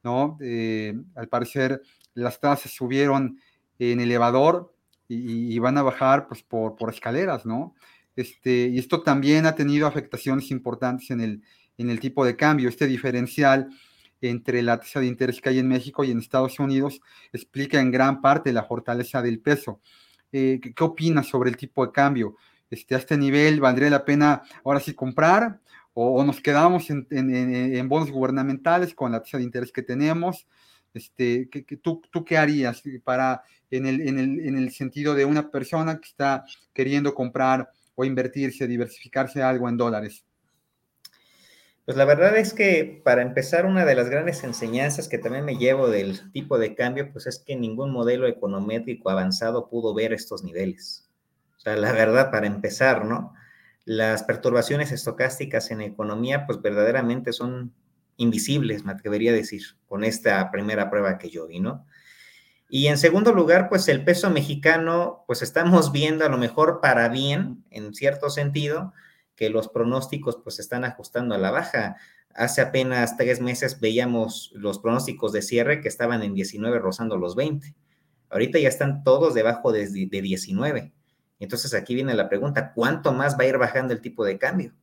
¿no? 0.03 0.37
Eh, 0.41 0.93
al 1.15 1.29
parecer 1.29 1.81
las 2.13 2.39
tasas 2.39 2.71
subieron 2.73 3.39
en 3.79 4.01
elevador 4.01 4.73
y, 5.07 5.57
van 5.59 5.77
a 5.77 5.83
bajar 5.83 6.27
pues 6.27 6.43
por, 6.43 6.75
por 6.75 6.89
escaleras, 6.89 7.45
¿no? 7.45 7.75
Este, 8.17 8.67
y 8.67 8.79
esto 8.79 9.03
también 9.03 9.45
ha 9.45 9.55
tenido 9.55 9.87
afectaciones 9.87 10.51
importantes 10.51 11.11
en 11.11 11.21
el, 11.21 11.43
en 11.77 11.89
el 11.89 11.99
tipo 11.99 12.25
de 12.25 12.35
cambio. 12.35 12.67
Este 12.67 12.87
diferencial 12.87 13.69
entre 14.21 14.61
la 14.63 14.79
tasa 14.79 14.99
de 14.99 15.05
interés 15.05 15.39
que 15.39 15.49
hay 15.49 15.59
en 15.59 15.67
México 15.67 16.03
y 16.03 16.11
en 16.11 16.19
Estados 16.19 16.59
Unidos 16.59 16.99
explica 17.31 17.79
en 17.79 17.91
gran 17.91 18.21
parte 18.21 18.51
la 18.51 18.63
fortaleza 18.63 19.21
del 19.21 19.39
peso. 19.39 19.79
Eh, 20.31 20.59
¿qué, 20.61 20.83
opinas 20.83 21.27
sobre 21.27 21.49
el 21.49 21.57
tipo 21.57 21.85
de 21.85 21.91
cambio? 21.91 22.35
Este, 22.69 22.95
¿A 22.95 22.97
este 22.97 23.17
nivel 23.17 23.59
valdría 23.59 23.89
la 23.89 24.05
pena 24.05 24.43
ahora 24.63 24.79
sí 24.79 24.93
comprar 24.93 25.59
o, 25.93 26.23
nos 26.23 26.41
quedamos 26.41 26.89
en, 26.89 27.89
bonos 27.89 28.11
gubernamentales 28.11 28.93
con 28.93 29.11
la 29.11 29.21
tasa 29.21 29.37
de 29.37 29.43
interés 29.43 29.71
que 29.71 29.81
tenemos? 29.81 30.47
Este, 30.93 31.49
¿qué, 31.49 31.63
tú, 31.77 32.01
¿Tú 32.11 32.23
qué 32.23 32.37
harías 32.37 32.83
para, 33.03 33.43
en 33.71 33.85
el, 33.85 34.01
en, 34.01 34.19
el, 34.19 34.39
en 34.41 34.57
el 34.57 34.71
sentido 34.71 35.15
de 35.15 35.25
una 35.25 35.49
persona 35.49 35.99
que 35.99 36.07
está 36.07 36.45
queriendo 36.73 37.13
comprar 37.13 37.69
o 37.95 38.05
invertirse, 38.05 38.67
diversificarse 38.67 39.41
algo 39.41 39.69
en 39.69 39.77
dólares? 39.77 40.26
Pues 41.87 41.95
la 41.95 42.03
verdad 42.03 42.35
es 42.35 42.53
que 42.53 43.01
para 43.05 43.21
empezar, 43.21 43.65
una 43.65 43.85
de 43.85 43.95
las 43.95 44.09
grandes 44.09 44.43
enseñanzas 44.43 45.07
que 45.07 45.19
también 45.19 45.45
me 45.45 45.55
llevo 45.55 45.87
del 45.87 46.33
tipo 46.33 46.57
de 46.57 46.75
cambio, 46.75 47.13
pues 47.13 47.27
es 47.27 47.39
que 47.39 47.55
ningún 47.55 47.93
modelo 47.93 48.27
econométrico 48.27 49.09
avanzado 49.09 49.69
pudo 49.69 49.93
ver 49.93 50.11
estos 50.11 50.43
niveles. 50.43 51.09
O 51.55 51.61
sea, 51.61 51.77
la 51.77 51.93
verdad, 51.93 52.29
para 52.29 52.45
empezar, 52.45 53.05
¿no? 53.05 53.33
Las 53.85 54.23
perturbaciones 54.23 54.91
estocásticas 54.91 55.71
en 55.71 55.79
economía, 55.79 56.45
pues 56.45 56.61
verdaderamente 56.61 57.31
son 57.31 57.73
invisibles, 58.17 58.83
me 58.83 58.91
atrevería 58.91 59.31
a 59.31 59.35
decir, 59.35 59.61
con 59.87 60.03
esta 60.03 60.51
primera 60.51 60.89
prueba 60.89 61.17
que 61.17 61.29
yo 61.29 61.47
vi, 61.47 61.61
¿no? 61.61 61.85
Y 62.69 62.87
en 62.87 62.97
segundo 62.97 63.31
lugar, 63.31 63.69
pues 63.69 63.87
el 63.87 64.03
peso 64.03 64.29
mexicano, 64.29 65.23
pues 65.25 65.41
estamos 65.41 65.93
viendo 65.93 66.25
a 66.25 66.29
lo 66.29 66.37
mejor 66.37 66.81
para 66.81 67.07
bien, 67.07 67.63
en 67.69 67.93
cierto 67.93 68.29
sentido, 68.29 68.91
que 69.37 69.49
los 69.49 69.69
pronósticos 69.69 70.37
pues 70.43 70.55
se 70.57 70.61
están 70.61 70.83
ajustando 70.83 71.35
a 71.35 71.37
la 71.37 71.51
baja. 71.51 71.95
Hace 72.33 72.59
apenas 72.59 73.15
tres 73.15 73.39
meses 73.39 73.79
veíamos 73.79 74.51
los 74.53 74.79
pronósticos 74.79 75.31
de 75.31 75.41
cierre 75.41 75.79
que 75.79 75.87
estaban 75.87 76.23
en 76.23 76.33
19 76.33 76.79
rozando 76.79 77.15
los 77.17 77.35
20. 77.35 77.73
Ahorita 78.29 78.59
ya 78.59 78.67
están 78.67 79.03
todos 79.05 79.33
debajo 79.33 79.71
de, 79.71 79.87
de 79.87 80.21
19. 80.21 80.91
Entonces 81.39 81.73
aquí 81.73 81.95
viene 81.95 82.15
la 82.15 82.27
pregunta, 82.27 82.73
¿cuánto 82.73 83.13
más 83.13 83.37
va 83.37 83.43
a 83.43 83.47
ir 83.47 83.57
bajando 83.57 83.93
el 83.93 84.01
tipo 84.01 84.25
de 84.25 84.37
cambio? 84.37 84.73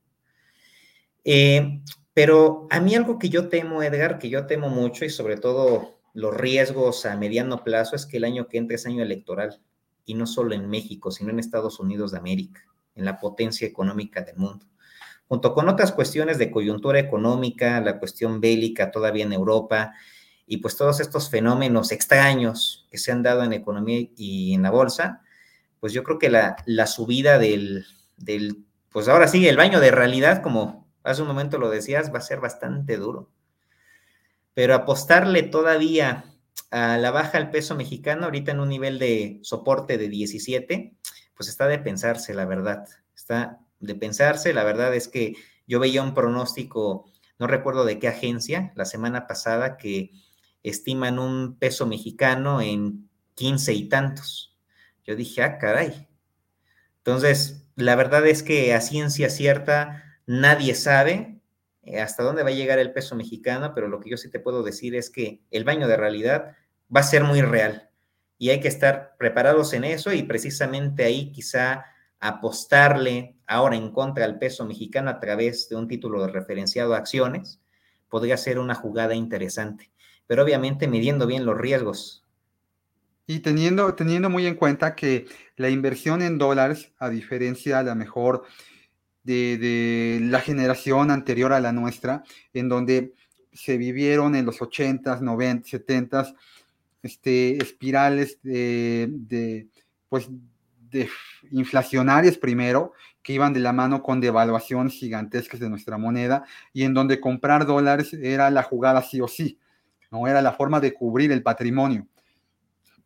Eh, 1.25 1.81
pero 2.13 2.65
a 2.71 2.79
mí 2.79 2.95
algo 2.95 3.19
que 3.19 3.29
yo 3.29 3.49
temo, 3.49 3.83
Edgar, 3.83 4.17
que 4.19 4.29
yo 4.29 4.47
temo 4.47 4.69
mucho 4.69 5.03
y 5.03 5.09
sobre 5.09 5.35
todo 5.35 5.99
los 6.13 6.35
riesgos 6.35 7.05
a 7.05 7.17
mediano 7.17 7.63
plazo 7.63 7.97
es 7.97 8.05
que 8.05 8.17
el 8.17 8.23
año 8.23 8.47
que 8.47 8.57
entra 8.57 8.75
es 8.75 8.85
año 8.85 9.03
electoral, 9.03 9.59
y 10.05 10.13
no 10.13 10.27
solo 10.27 10.55
en 10.55 10.69
México, 10.69 11.11
sino 11.11 11.31
en 11.31 11.39
Estados 11.39 11.79
Unidos 11.79 12.11
de 12.11 12.19
América, 12.19 12.63
en 12.95 13.05
la 13.05 13.19
potencia 13.19 13.67
económica 13.67 14.21
del 14.21 14.37
mundo. 14.37 14.65
Junto 15.27 15.53
con 15.53 15.69
otras 15.69 15.91
cuestiones 15.91 16.37
de 16.37 16.51
coyuntura 16.51 16.99
económica, 16.99 17.81
la 17.81 17.99
cuestión 17.99 18.41
bélica 18.41 18.91
todavía 18.91 19.25
en 19.25 19.33
Europa, 19.33 19.93
y 20.47 20.57
pues 20.57 20.77
todos 20.77 20.99
estos 20.99 21.29
fenómenos 21.29 21.91
extraños 21.91 22.87
que 22.91 22.97
se 22.97 23.11
han 23.11 23.23
dado 23.23 23.43
en 23.43 23.53
economía 23.53 24.07
y 24.15 24.53
en 24.53 24.61
la 24.61 24.71
bolsa, 24.71 25.21
pues 25.79 25.93
yo 25.93 26.03
creo 26.03 26.19
que 26.19 26.29
la, 26.29 26.55
la 26.65 26.87
subida 26.87 27.39
del, 27.39 27.85
del, 28.17 28.65
pues 28.89 29.07
ahora 29.07 29.27
sí, 29.27 29.47
el 29.47 29.57
baño 29.57 29.79
de 29.79 29.91
realidad, 29.91 30.41
como 30.43 30.87
hace 31.03 31.21
un 31.21 31.27
momento 31.27 31.57
lo 31.57 31.69
decías, 31.69 32.13
va 32.13 32.19
a 32.19 32.21
ser 32.21 32.39
bastante 32.39 32.97
duro 32.97 33.31
pero 34.55 34.73
apostarle 34.73 35.43
todavía 35.43 36.25
a 36.71 36.97
la 36.97 37.11
baja 37.11 37.37
al 37.37 37.51
peso 37.51 37.75
mexicano, 37.75 38.25
ahorita 38.25 38.53
en 38.53 38.61
un 38.61 38.69
nivel 38.69 38.97
de 38.97 39.39
soporte 39.43 39.99
de 39.99 40.09
17, 40.09 40.95
pues 41.35 41.49
está 41.49 41.67
de 41.67 41.79
pensarse, 41.79 42.33
la 42.33 42.45
verdad. 42.45 42.87
Está 43.15 43.59
de 43.79 43.95
pensarse, 43.95 44.53
la 44.53 44.63
verdad 44.63 44.93
es 44.95 45.07
que 45.07 45.35
Yo 45.67 45.79
veía 45.79 46.03
un 46.03 46.13
pronóstico, 46.13 47.11
no 47.39 47.47
recuerdo 47.47 47.85
de 47.85 47.97
qué 47.97 48.07
agencia, 48.07 48.71
la 48.75 48.85
semana 48.85 49.25
pasada, 49.25 49.77
que 49.77 50.11
estiman 50.61 51.17
un 51.17 51.57
peso 51.57 51.87
mexicano 51.87 52.61
en 52.61 53.09
15 53.33 53.73
y 53.73 53.89
tantos. 53.89 54.55
Yo 55.05 55.15
dije, 55.15 55.41
ah, 55.41 55.57
caray. 55.57 56.07
Entonces, 56.97 57.67
la 57.75 57.95
verdad 57.95 58.25
es 58.27 58.43
que 58.43 58.73
a 58.73 58.81
ciencia 58.81 59.29
cierta 59.29 60.03
nadie 60.27 60.75
sabe 60.75 61.41
eh, 61.83 61.99
hasta 61.99 62.23
dónde 62.23 62.43
va 62.43 62.49
a 62.49 62.53
llegar 62.53 62.79
el 62.79 62.93
peso 62.93 63.15
mexicano, 63.15 63.73
pero 63.73 63.87
lo 63.87 63.99
que 63.99 64.09
yo 64.09 64.17
sí 64.17 64.29
te 64.29 64.39
puedo 64.39 64.63
decir 64.63 64.95
es 64.95 65.09
que 65.09 65.41
el 65.51 65.63
baño 65.63 65.87
de 65.87 65.97
realidad 65.97 66.55
va 66.95 67.01
a 67.01 67.03
ser 67.03 67.23
muy 67.23 67.41
real 67.41 67.84
y 68.37 68.49
hay 68.49 68.59
que 68.59 68.67
estar 68.67 69.15
preparados 69.17 69.73
en 69.73 69.83
eso 69.83 70.11
y 70.13 70.23
precisamente 70.23 71.03
ahí 71.03 71.31
quizá 71.31 71.85
apostarle 72.19 73.35
ahora 73.47 73.75
en 73.75 73.91
contra 73.91 74.25
del 74.25 74.37
peso 74.37 74.65
mexicano 74.65 75.09
a 75.09 75.19
través 75.19 75.69
de 75.69 75.75
un 75.75 75.87
título 75.87 76.21
de 76.21 76.31
referenciado 76.31 76.93
a 76.93 76.97
acciones 76.97 77.59
podría 78.09 78.37
ser 78.37 78.59
una 78.59 78.75
jugada 78.75 79.15
interesante, 79.15 79.91
pero 80.27 80.43
obviamente 80.43 80.87
midiendo 80.87 81.27
bien 81.27 81.45
los 81.45 81.57
riesgos. 81.57 82.23
Y 83.27 83.39
teniendo, 83.39 83.95
teniendo 83.95 84.29
muy 84.29 84.45
en 84.45 84.55
cuenta 84.55 84.95
que 84.95 85.25
la 85.55 85.69
inversión 85.69 86.21
en 86.21 86.37
dólares, 86.37 86.91
a 86.99 87.09
diferencia 87.09 87.79
a 87.79 87.83
la 87.83 87.95
mejor 87.95 88.43
de, 89.23 90.19
la 90.21 90.39
generación 90.39 91.09
anterior 91.09 91.51
a 91.51 91.59
la 91.59 91.71
nuestra, 91.71 92.23
en 92.53 92.69
donde 92.69 93.13
se 93.51 93.77
vivieron 93.77 94.35
en 94.35 94.45
los 94.45 94.59
80s, 94.59 95.21
90s, 95.21 95.85
70s, 95.85 96.35
este, 97.05 97.61
espirales 97.61 98.39
de, 98.41 99.07
de, 99.11 99.67
pues, 100.09 100.27
de 100.89 101.07
inflacionarias 101.51 102.35
primero, 102.35 102.93
que 103.21 103.33
iban 103.33 103.53
de 103.53 103.59
la 103.59 103.73
mano 103.73 104.01
con 104.01 104.19
devaluaciones 104.19 104.93
gigantescas 104.93 105.59
de 105.59 105.69
nuestra 105.69 105.99
moneda, 105.99 106.45
y 106.73 106.81
en 106.81 106.95
donde 106.95 107.19
comprar 107.19 107.67
dólares 107.67 108.11
era 108.13 108.49
la 108.49 108.63
jugada 108.63 109.03
sí 109.03 109.21
o 109.21 109.27
sí, 109.27 109.59
no 110.09 110.27
era 110.27 110.41
la 110.41 110.53
forma 110.53 110.79
de 110.79 110.95
cubrir 110.95 111.31
el 111.31 111.43
patrimonio. 111.43 112.07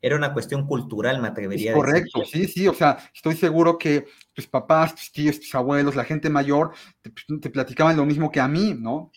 Era 0.02 0.16
una 0.16 0.32
cuestión 0.32 0.66
cultural, 0.66 1.22
me 1.22 1.28
atrevería 1.28 1.74
Correcto, 1.74 2.24
sí, 2.24 2.48
sí, 2.48 2.70
o 2.70 2.74
sea, 2.74 2.98
estoy 3.14 3.36
seguro 3.36 3.78
que 3.78 4.06
tus 4.32 4.48
papás, 4.48 4.96
tus 4.96 5.12
tíos, 5.12 5.42
tus 5.42 5.54
abuelos, 5.56 5.98
la 5.98 6.06
gente 6.06 6.30
mayor, 6.30 6.72
te, 7.02 7.12
te, 7.38 7.50
platicaban 7.50 7.98
lo 7.98 8.06
mismo 8.06 8.32
que 8.32 8.40
a 8.40 8.48
mí, 8.48 8.74
¿no? 8.80 9.12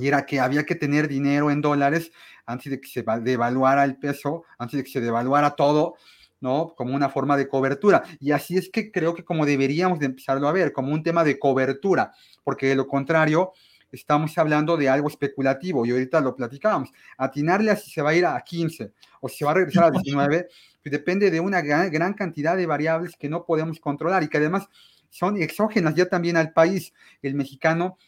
Y 0.00 0.08
era 0.08 0.26
que 0.26 0.40
había 0.40 0.64
que 0.64 0.74
tener 0.74 1.08
dinero 1.08 1.50
en 1.50 1.60
dólares 1.60 2.10
antes 2.46 2.70
de 2.70 2.80
que 2.80 2.88
se 2.88 3.04
devaluara 3.20 3.84
el 3.84 3.96
peso, 3.96 4.44
antes 4.58 4.78
de 4.78 4.84
que 4.84 4.90
se 4.90 5.00
devaluara 5.00 5.50
todo, 5.50 5.94
¿no? 6.40 6.74
Como 6.76 6.94
una 6.94 7.08
forma 7.08 7.36
de 7.36 7.48
cobertura. 7.48 8.02
Y 8.18 8.32
así 8.32 8.56
es 8.56 8.70
que 8.70 8.90
creo 8.90 9.14
que 9.14 9.24
como 9.24 9.46
deberíamos 9.46 9.98
de 9.98 10.06
empezarlo 10.06 10.48
a 10.48 10.52
ver, 10.52 10.72
como 10.72 10.92
un 10.92 11.02
tema 11.02 11.22
de 11.22 11.38
cobertura, 11.38 12.12
porque 12.42 12.66
de 12.66 12.76
lo 12.76 12.86
contrario, 12.86 13.52
estamos 13.92 14.36
hablando 14.38 14.76
de 14.76 14.88
algo 14.88 15.08
especulativo 15.08 15.84
y 15.84 15.90
ahorita 15.90 16.20
lo 16.20 16.34
platicábamos. 16.34 16.90
Atinarle 17.16 17.70
a 17.70 17.76
si 17.76 17.90
se 17.90 18.02
va 18.02 18.10
a 18.10 18.14
ir 18.14 18.26
a 18.26 18.40
15 18.40 18.92
o 19.20 19.28
si 19.28 19.38
se 19.38 19.44
va 19.44 19.50
a 19.52 19.54
regresar 19.54 19.84
a 19.84 19.90
19, 20.02 20.48
pues 20.82 20.92
depende 20.92 21.30
de 21.30 21.40
una 21.40 21.60
gran, 21.60 21.90
gran, 21.90 22.14
cantidad 22.14 22.56
de 22.56 22.66
variables 22.66 23.16
que 23.16 23.28
no 23.28 23.44
podemos 23.44 23.80
controlar 23.80 24.22
y 24.22 24.28
que 24.28 24.38
además 24.38 24.68
son 25.10 25.36
exógenas 25.36 25.94
ya 25.94 26.06
también 26.06 26.36
al 26.36 26.52
país. 26.52 26.94
El 27.20 27.34
mexicano 27.34 27.98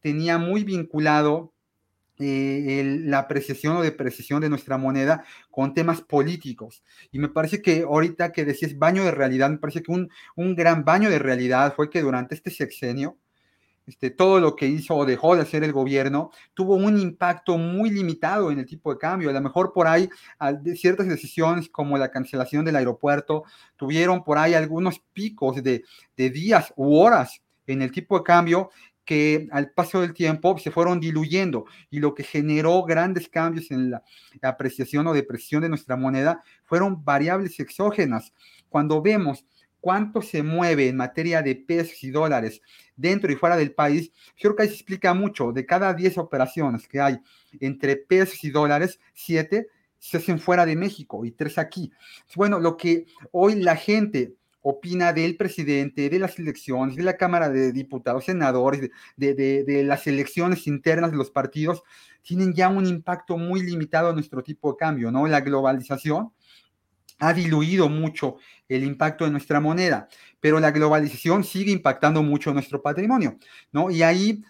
tenía 0.00 0.38
muy 0.38 0.64
vinculado 0.64 1.52
eh, 2.22 2.84
la 3.04 3.20
apreciación 3.20 3.78
o 3.78 3.82
depreciación 3.82 4.42
de 4.42 4.50
nuestra 4.50 4.76
moneda 4.76 5.24
con 5.50 5.72
temas 5.72 6.02
políticos. 6.02 6.82
Y 7.10 7.18
me 7.18 7.28
parece 7.28 7.62
que 7.62 7.82
ahorita 7.82 8.32
que 8.32 8.44
decías 8.44 8.78
baño 8.78 9.04
de 9.04 9.10
realidad, 9.10 9.48
me 9.48 9.56
parece 9.56 9.82
que 9.82 9.90
un, 9.90 10.10
un 10.36 10.54
gran 10.54 10.84
baño 10.84 11.08
de 11.08 11.18
realidad 11.18 11.74
fue 11.74 11.88
que 11.88 12.02
durante 12.02 12.34
este 12.34 12.50
sexenio, 12.50 13.16
este, 13.86 14.10
todo 14.10 14.38
lo 14.38 14.54
que 14.54 14.66
hizo 14.66 14.94
o 14.94 15.06
dejó 15.06 15.34
de 15.34 15.42
hacer 15.42 15.64
el 15.64 15.72
gobierno 15.72 16.30
tuvo 16.54 16.76
un 16.76 16.98
impacto 16.98 17.56
muy 17.56 17.90
limitado 17.90 18.50
en 18.50 18.58
el 18.58 18.66
tipo 18.66 18.92
de 18.92 18.98
cambio. 18.98 19.30
A 19.30 19.32
lo 19.32 19.40
mejor 19.40 19.72
por 19.72 19.86
ahí 19.86 20.08
ciertas 20.76 21.08
decisiones 21.08 21.70
como 21.70 21.96
la 21.96 22.10
cancelación 22.10 22.64
del 22.64 22.76
aeropuerto 22.76 23.44
tuvieron 23.76 24.22
por 24.22 24.36
ahí 24.36 24.52
algunos 24.54 25.00
picos 25.12 25.62
de, 25.62 25.84
de 26.16 26.30
días 26.30 26.72
u 26.76 26.98
horas 26.98 27.42
en 27.66 27.82
el 27.82 27.90
tipo 27.90 28.18
de 28.18 28.24
cambio 28.24 28.70
que 29.10 29.48
al 29.50 29.72
paso 29.72 30.02
del 30.02 30.14
tiempo 30.14 30.56
se 30.60 30.70
fueron 30.70 31.00
diluyendo 31.00 31.64
y 31.90 31.98
lo 31.98 32.14
que 32.14 32.22
generó 32.22 32.84
grandes 32.84 33.28
cambios 33.28 33.72
en 33.72 33.90
la 33.90 34.04
apreciación 34.40 35.04
o 35.08 35.12
depresión 35.12 35.62
de 35.62 35.68
nuestra 35.68 35.96
moneda 35.96 36.44
fueron 36.64 37.04
variables 37.04 37.58
exógenas. 37.58 38.32
Cuando 38.68 39.02
vemos 39.02 39.44
cuánto 39.80 40.22
se 40.22 40.44
mueve 40.44 40.86
en 40.86 40.96
materia 40.96 41.42
de 41.42 41.56
pesos 41.56 42.04
y 42.04 42.12
dólares 42.12 42.62
dentro 42.94 43.32
y 43.32 43.34
fuera 43.34 43.56
del 43.56 43.72
país, 43.72 44.12
creo 44.40 44.54
que 44.54 44.62
ahí 44.62 44.68
se 44.68 44.74
explica 44.74 45.12
mucho. 45.12 45.50
De 45.50 45.66
cada 45.66 45.92
10 45.92 46.16
operaciones 46.16 46.86
que 46.86 47.00
hay 47.00 47.18
entre 47.58 47.96
pesos 47.96 48.44
y 48.44 48.50
dólares, 48.50 49.00
7 49.14 49.66
se 49.98 50.18
hacen 50.18 50.38
fuera 50.38 50.64
de 50.64 50.76
México 50.76 51.24
y 51.24 51.32
3 51.32 51.58
aquí. 51.58 51.90
Bueno, 52.36 52.60
lo 52.60 52.76
que 52.76 53.06
hoy 53.32 53.56
la 53.56 53.74
gente 53.74 54.36
opina 54.62 55.12
del 55.12 55.36
presidente, 55.36 56.10
de 56.10 56.18
las 56.18 56.38
elecciones, 56.38 56.96
de 56.96 57.02
la 57.02 57.16
Cámara 57.16 57.48
de 57.48 57.72
Diputados, 57.72 58.24
senadores, 58.24 58.90
de, 59.16 59.34
de, 59.34 59.64
de, 59.64 59.84
las 59.84 60.06
elecciones 60.06 60.66
internas 60.66 61.10
de 61.10 61.16
los 61.16 61.30
partidos, 61.30 61.82
tienen 62.22 62.52
ya 62.52 62.68
un 62.68 62.86
impacto 62.86 63.38
muy 63.38 63.62
limitado 63.62 64.10
a 64.10 64.12
nuestro 64.12 64.42
tipo 64.42 64.72
de 64.72 64.76
cambio, 64.78 65.10
¿no? 65.10 65.26
La 65.26 65.40
globalización 65.40 66.32
ha 67.20 67.32
diluido 67.32 67.88
mucho 67.88 68.36
el 68.68 68.82
impacto 68.82 69.24
de 69.24 69.30
nuestra 69.30 69.60
moneda, 69.60 70.08
pero 70.40 70.58
la 70.58 70.70
globalización 70.70 71.44
sigue 71.44 71.70
impactando 71.70 72.22
mucho 72.22 72.52
nuestro 72.52 72.82
patrimonio, 72.82 73.38
¿no? 73.72 73.90
Y 73.90 74.02
ahí, 74.02 74.42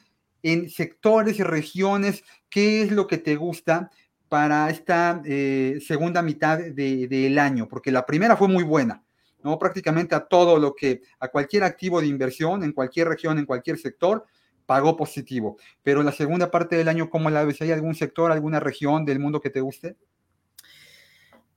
en 0.43 0.71
sectores 0.71 1.39
y 1.39 1.43
regiones, 1.43 2.25
¿qué 2.49 2.83
es 2.83 2.93
lo 2.93 3.07
que 3.07 3.19
te 3.19 3.37
gusta 3.37 3.91
para 4.29 4.71
esta 4.71 5.21
eh, 5.25 5.81
segunda 5.85 6.23
mitad 6.23 6.59
del 6.59 7.09
de, 7.09 7.41
año? 7.41 7.69
Porque 7.69 7.91
la 7.91 8.07
primera 8.07 8.37
fue 8.37 8.49
muy 8.49 8.63
buena, 8.63 9.03
¿no? 9.43 9.59
Prácticamente 9.59 10.15
a 10.15 10.27
todo 10.27 10.59
lo 10.59 10.75
que, 10.75 11.03
a 11.19 11.29
cualquier 11.29 11.65
activo 11.65 12.01
de 12.01 12.07
inversión, 12.07 12.65
en 12.65 12.73
cualquier 12.73 13.09
región, 13.09 13.39
en 13.39 13.47
cualquier 13.47 13.79
sector, 13.79 14.27
pagó 14.67 14.97
positivo. 14.97 15.57
Pero 15.83 16.03
la 16.03 16.13
segunda 16.13 16.51
parte 16.51 16.77
del 16.77 16.89
año, 16.89 17.11
¿cómo 17.11 17.29
la 17.31 17.45
ves? 17.45 17.61
¿Hay 17.61 17.73
algún 17.73 17.95
sector, 17.95 18.31
alguna 18.31 18.61
región 18.61 19.05
del 19.05 19.19
mundo 19.19 19.41
que 19.41 19.51
te 19.51 19.61
guste? 19.61 19.97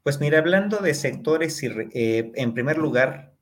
Pues 0.02 0.20
mira, 0.20 0.40
hablando 0.40 0.80
de 0.80 0.94
sectores, 0.94 1.62
eh, 1.64 2.32
en 2.36 2.54
primer 2.54 2.78
lugar, 2.78 3.34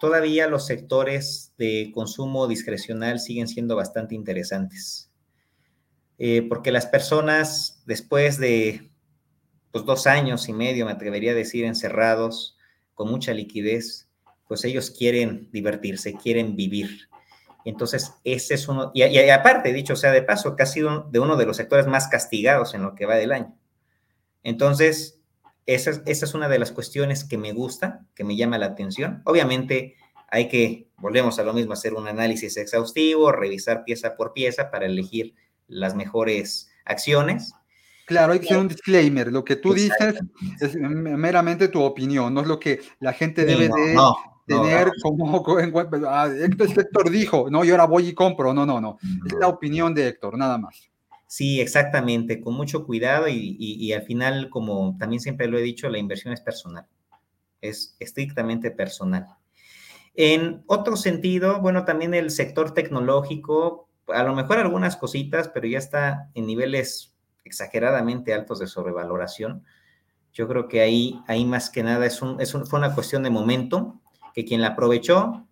todavía 0.00 0.48
los 0.48 0.66
sectores 0.66 1.54
de 1.58 1.92
consumo 1.94 2.48
discrecional 2.48 3.20
siguen 3.20 3.46
siendo 3.46 3.76
bastante 3.76 4.14
interesantes. 4.16 5.12
Eh, 6.18 6.46
porque 6.48 6.72
las 6.72 6.86
personas, 6.86 7.82
después 7.86 8.38
de 8.38 8.90
pues, 9.70 9.84
dos 9.84 10.06
años 10.06 10.48
y 10.48 10.52
medio, 10.52 10.86
me 10.86 10.92
atrevería 10.92 11.32
a 11.32 11.34
decir, 11.34 11.64
encerrados, 11.64 12.56
mucha 13.04 13.32
liquidez, 13.32 14.08
pues 14.48 14.64
ellos 14.64 14.90
quieren 14.90 15.48
divertirse, 15.52 16.14
quieren 16.14 16.56
vivir. 16.56 17.08
Entonces, 17.64 18.14
ese 18.24 18.54
es 18.54 18.68
uno, 18.68 18.90
y, 18.94 19.02
aparte, 19.30 19.72
dicho 19.72 19.96
sea 19.96 20.10
de 20.10 20.22
paso, 20.22 20.56
que 20.56 20.64
ha 20.64 20.66
sido 20.66 21.08
de 21.10 21.20
uno 21.20 21.36
de 21.36 21.46
los 21.46 21.56
sectores 21.56 21.86
más 21.86 22.08
castigados 22.08 22.74
en 22.74 22.82
lo 22.82 22.94
que 22.94 23.06
va 23.06 23.14
del 23.14 23.32
año. 23.32 23.56
Entonces, 24.42 25.20
esa, 25.66 26.02
es 26.04 26.34
una 26.34 26.48
de 26.48 26.58
las 26.58 26.72
cuestiones 26.72 27.24
que 27.24 27.38
me 27.38 27.52
gusta, 27.52 28.04
que 28.14 28.24
me 28.24 28.36
llama 28.36 28.58
la 28.58 28.66
atención. 28.66 29.22
Obviamente 29.24 29.96
hay 30.28 30.48
que, 30.48 30.88
volvemos 30.96 31.38
a 31.38 31.44
lo 31.44 31.52
mismo, 31.52 31.72
hacer 31.72 31.94
un 31.94 32.08
análisis 32.08 32.56
exhaustivo, 32.56 33.30
revisar 33.30 33.84
pieza 33.84 34.16
por 34.16 34.32
pieza 34.32 34.70
para 34.70 34.86
elegir 34.86 35.34
las 35.68 35.94
mejores 35.94 36.70
acciones. 36.84 37.54
Claro, 38.06 38.32
hay 38.32 38.40
que 38.40 38.46
hacer 38.46 38.58
un 38.58 38.68
disclaimer. 38.68 39.32
Lo 39.32 39.44
que 39.44 39.56
tú 39.56 39.72
dices 39.74 40.16
es 40.60 40.74
meramente 40.74 41.68
tu 41.68 41.82
opinión, 41.82 42.34
no 42.34 42.40
es 42.40 42.46
lo 42.46 42.58
que 42.58 42.80
la 43.00 43.12
gente 43.12 43.44
debe 43.44 43.68
de 43.68 43.96
tener 44.46 44.90
como 45.00 45.44
ah, 46.08 46.28
Héctor 46.28 47.10
dijo, 47.10 47.48
no, 47.50 47.64
yo 47.64 47.74
ahora 47.74 47.86
voy 47.86 48.08
y 48.08 48.14
compro. 48.14 48.52
No, 48.52 48.66
no, 48.66 48.80
no. 48.80 48.98
Es 49.26 49.34
la 49.34 49.48
opinión 49.48 49.94
de 49.94 50.08
Héctor, 50.08 50.36
nada 50.36 50.58
más. 50.58 50.90
Sí, 51.26 51.62
exactamente, 51.62 52.42
con 52.42 52.52
mucho 52.52 52.84
cuidado 52.84 53.26
y, 53.26 53.90
al 53.94 54.02
final, 54.02 54.50
como 54.50 54.98
también 54.98 55.18
siempre 55.18 55.46
lo 55.48 55.56
he 55.56 55.62
dicho, 55.62 55.88
la 55.88 55.96
inversión 55.96 56.34
es 56.34 56.42
personal, 56.42 56.86
es 57.62 57.96
estrictamente 58.00 58.70
personal. 58.70 59.28
En 60.14 60.62
otro 60.66 60.94
sentido, 60.98 61.58
bueno, 61.62 61.86
también 61.86 62.12
el 62.12 62.30
sector 62.30 62.74
tecnológico, 62.74 63.88
a 64.08 64.24
lo 64.24 64.34
mejor 64.34 64.58
algunas 64.58 64.96
cositas, 64.96 65.48
pero 65.48 65.66
ya 65.66 65.78
está 65.78 66.30
en 66.34 66.46
niveles 66.46 67.11
exageradamente 67.44 68.34
altos 68.34 68.58
de 68.58 68.66
sobrevaloración. 68.66 69.64
Yo 70.32 70.48
creo 70.48 70.68
que 70.68 70.80
ahí, 70.80 71.20
ahí 71.26 71.44
más 71.44 71.70
que 71.70 71.82
nada 71.82 72.06
es 72.06 72.22
un, 72.22 72.40
es 72.40 72.52
fue 72.52 72.78
una 72.78 72.94
cuestión 72.94 73.22
de 73.22 73.30
momento, 73.30 74.00
que 74.34 74.44
quien 74.44 74.60
la 74.62 74.68
aprovechó, 74.68 75.46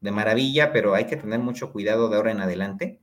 de 0.00 0.10
maravilla, 0.10 0.70
pero 0.72 0.94
hay 0.94 1.06
que 1.06 1.16
tener 1.16 1.40
mucho 1.40 1.72
cuidado 1.72 2.08
de 2.08 2.16
ahora 2.16 2.30
en 2.30 2.40
adelante. 2.42 3.00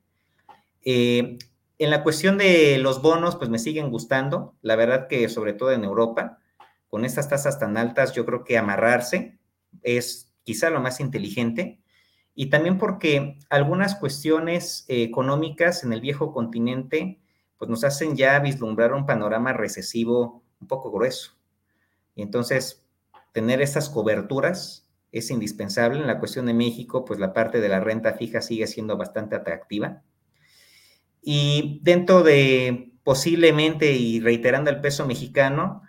Eh, 0.86 1.39
en 1.80 1.89
la 1.89 2.03
cuestión 2.03 2.38
de 2.38 2.78
los 2.78 3.01
bonos, 3.01 3.36
pues 3.38 3.49
me 3.49 3.57
siguen 3.57 3.89
gustando. 3.89 4.55
La 4.61 4.76
verdad 4.76 5.07
que 5.07 5.28
sobre 5.28 5.53
todo 5.53 5.72
en 5.72 5.84
Europa, 5.84 6.38
con 6.88 7.03
estas 7.03 7.28
tasas 7.28 7.57
tan 7.57 7.76
altas, 7.76 8.13
yo 8.13 8.24
creo 8.26 8.43
que 8.43 8.57
amarrarse 8.57 9.39
es 9.82 10.32
quizá 10.43 10.69
lo 10.69 10.80
más 10.80 10.99
inteligente. 10.99 11.80
y 12.34 12.49
también 12.49 12.78
porque 12.78 13.38
algunas 13.49 13.95
cuestiones 13.95 14.86
eh, 14.88 15.03
económicas 15.03 15.84
en 15.84 15.91
el 15.91 16.01
viejo 16.01 16.32
continente 16.34 17.20
pues 17.62 17.70
nos 17.70 17.84
hacen 17.84 18.16
ya 18.16 18.39
vislumbrar 18.39 18.91
un 18.91 19.05
panorama 19.05 19.53
recesivo 19.53 20.41
un 20.59 20.68
poco 20.68 20.89
grueso. 20.89 21.38
Y 22.16 22.24
entonces, 22.24 22.88
tener 23.34 23.62
estas 23.62 23.88
coberturas 23.88 24.89
es 25.12 25.30
indispensable. 25.30 25.99
En 25.99 26.07
la 26.07 26.18
cuestión 26.18 26.47
de 26.47 26.55
México, 26.55 27.05
pues 27.05 27.20
la 27.20 27.34
parte 27.34 27.62
de 27.62 27.70
la 27.70 27.80
renta 27.80 28.14
fija 28.14 28.41
sigue 28.41 28.66
siendo 28.66 28.97
bastante 28.97 29.36
atractiva. 29.36 30.01
Y 31.22 31.80
dentro 31.84 32.24
de 32.24 32.93
posiblemente 33.03 33.91
y 33.91 34.22
reiterando 34.22 34.72
el 34.72 34.82
peso 34.82 35.05
mexicano, 35.05 35.84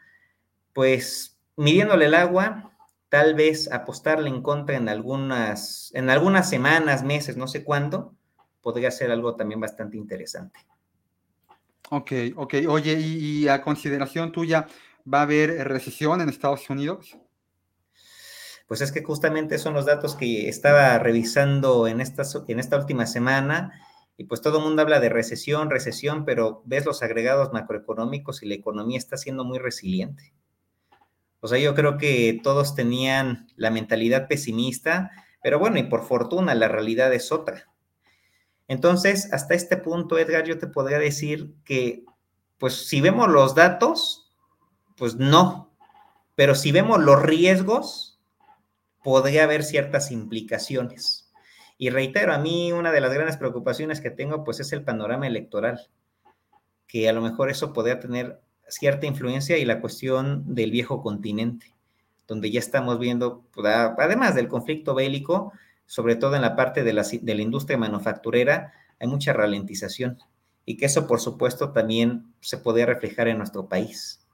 pues 0.74 1.40
midiéndole 1.56 2.04
el 2.04 2.14
agua, 2.14 2.76
tal 3.08 3.34
vez 3.34 3.72
apostarle 3.72 4.28
en 4.28 4.42
contra 4.42 4.76
en 4.76 4.90
algunas, 4.90 5.90
en 5.94 6.10
algunas 6.10 6.50
semanas, 6.50 7.02
meses, 7.02 7.38
no 7.38 7.48
sé 7.48 7.64
cuándo, 7.64 8.14
podría 8.60 8.90
ser 8.90 9.10
algo 9.10 9.36
también 9.36 9.58
bastante 9.58 9.96
interesante. 9.96 10.60
Ok, 11.94 12.12
ok. 12.36 12.54
Oye, 12.70 12.98
y, 12.98 13.48
a 13.48 13.60
consideración 13.60 14.32
tuya, 14.32 14.66
¿va 15.04 15.18
a 15.18 15.22
haber 15.24 15.50
recesión 15.68 16.22
en 16.22 16.30
Estados 16.30 16.70
Unidos? 16.70 17.18
Pues 18.66 18.80
es 18.80 18.92
que 18.92 19.02
justamente 19.02 19.58
son 19.58 19.74
los 19.74 19.84
datos 19.84 20.16
que 20.16 20.48
estaba 20.48 20.98
revisando 20.98 21.86
en 21.86 22.00
esta, 22.00 22.22
en 22.48 22.60
esta 22.60 22.78
última 22.78 23.04
semana 23.04 23.78
y 24.16 24.24
pues 24.24 24.40
todo 24.40 24.56
el 24.56 24.64
mundo 24.64 24.80
habla 24.80 25.00
de 25.00 25.10
recesión, 25.10 25.68
recesión, 25.68 26.24
pero 26.24 26.62
ves 26.64 26.86
los 26.86 27.02
agregados 27.02 27.52
macroeconómicos 27.52 28.42
y 28.42 28.48
la 28.48 28.54
economía 28.54 28.96
está 28.96 29.18
siendo 29.18 29.44
muy 29.44 29.58
resiliente. 29.58 30.32
O 31.40 31.48
sea, 31.48 31.58
yo 31.58 31.74
creo 31.74 31.98
que 31.98 32.40
todos 32.42 32.74
tenían 32.74 33.48
la 33.56 33.70
mentalidad 33.70 34.28
pesimista, 34.28 35.10
pero 35.42 35.58
bueno, 35.58 35.78
y 35.78 35.82
por 35.82 36.06
fortuna 36.06 36.54
la 36.54 36.68
realidad 36.68 37.12
es 37.12 37.32
otra. 37.32 37.71
Entonces, 38.68 39.32
hasta 39.32 39.54
este 39.54 39.76
punto, 39.76 40.18
Edgar, 40.18 40.44
yo 40.44 40.58
te 40.58 40.66
podría 40.66 40.98
decir 40.98 41.54
que, 41.64 42.04
pues 42.58 42.86
si 42.86 43.00
vemos 43.00 43.28
los 43.28 43.54
datos, 43.54 44.32
pues 44.96 45.16
no, 45.16 45.72
pero 46.34 46.54
si 46.54 46.72
vemos 46.72 47.00
los 47.00 47.20
riesgos, 47.22 48.20
podría 49.02 49.44
haber 49.44 49.64
ciertas 49.64 50.10
implicaciones. 50.10 51.30
Y 51.76 51.90
reitero, 51.90 52.32
a 52.32 52.38
mí 52.38 52.72
una 52.72 52.92
de 52.92 53.00
las 53.00 53.12
grandes 53.12 53.36
preocupaciones 53.36 54.00
que 54.00 54.10
tengo, 54.10 54.44
pues 54.44 54.60
es 54.60 54.72
el 54.72 54.84
panorama 54.84 55.26
electoral, 55.26 55.88
que 56.86 57.08
a 57.08 57.12
lo 57.12 57.20
mejor 57.20 57.50
eso 57.50 57.72
podría 57.72 57.98
tener 57.98 58.40
cierta 58.68 59.06
influencia 59.06 59.58
y 59.58 59.64
la 59.64 59.80
cuestión 59.80 60.54
del 60.54 60.70
viejo 60.70 61.02
continente, 61.02 61.74
donde 62.26 62.50
ya 62.50 62.60
estamos 62.60 62.98
viendo, 62.98 63.44
pues, 63.52 63.66
además 63.66 64.34
del 64.34 64.48
conflicto 64.48 64.94
bélico, 64.94 65.52
sobre 65.92 66.16
todo 66.16 66.36
en 66.36 66.40
la 66.40 66.56
parte 66.56 66.84
de 66.84 66.94
la, 66.94 67.02
de 67.02 67.34
la 67.34 67.42
industria 67.42 67.76
manufacturera, 67.76 68.72
hay 68.98 69.08
mucha 69.08 69.34
ralentización 69.34 70.16
y 70.64 70.78
que 70.78 70.86
eso, 70.86 71.06
por 71.06 71.20
supuesto, 71.20 71.70
también 71.70 72.32
se 72.40 72.56
puede 72.56 72.86
reflejar 72.86 73.28
en 73.28 73.36
nuestro 73.36 73.68
país. 73.68 74.26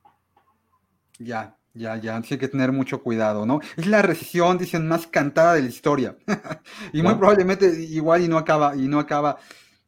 Ya, 1.19 1.59
ya, 1.75 1.97
ya, 1.97 2.17
hay 2.17 2.39
que 2.39 2.47
tener 2.47 2.71
mucho 2.71 3.03
cuidado, 3.03 3.45
¿no? 3.45 3.59
Es 3.77 3.89
la 3.89 4.03
recesión, 4.03 4.57
dicen, 4.57 4.87
más 4.87 5.09
cantada 5.09 5.55
de 5.55 5.63
la 5.63 5.69
historia. 5.69 6.17
y 6.93 7.03
muy 7.03 7.17
probablemente 7.17 7.67
igual 7.83 8.23
y 8.23 8.29
no 8.29 8.39
acaba, 8.39 8.77
y 8.77 8.87
no 8.87 9.01
acaba 9.01 9.39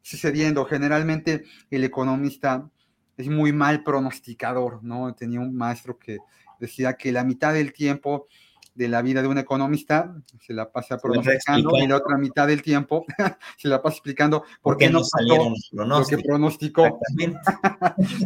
sucediendo. 0.02 0.64
Generalmente 0.64 1.44
el 1.70 1.84
economista 1.84 2.68
es 3.16 3.28
muy 3.28 3.52
mal 3.52 3.84
pronosticador, 3.84 4.82
¿no? 4.82 5.14
Tenía 5.14 5.38
un 5.38 5.54
maestro 5.54 5.96
que 6.00 6.18
decía 6.58 6.94
que 6.94 7.12
la 7.12 7.22
mitad 7.22 7.54
del 7.54 7.72
tiempo 7.72 8.26
de 8.80 8.88
la 8.88 9.02
vida 9.02 9.20
de 9.20 9.28
un 9.28 9.36
economista, 9.36 10.16
se 10.40 10.54
la 10.54 10.72
pasa 10.72 10.96
pronosticando 10.96 11.76
y 11.76 11.86
la 11.86 11.96
otra 11.96 12.16
mitad 12.16 12.46
del 12.46 12.62
tiempo 12.62 13.04
se 13.58 13.68
la 13.68 13.82
pasa 13.82 13.96
explicando 13.96 14.42
por 14.62 14.78
qué 14.78 14.88
no 14.88 15.00
pasó 15.00 15.52
lo 15.72 16.06
que 16.06 16.16
pronosticó. 16.16 16.98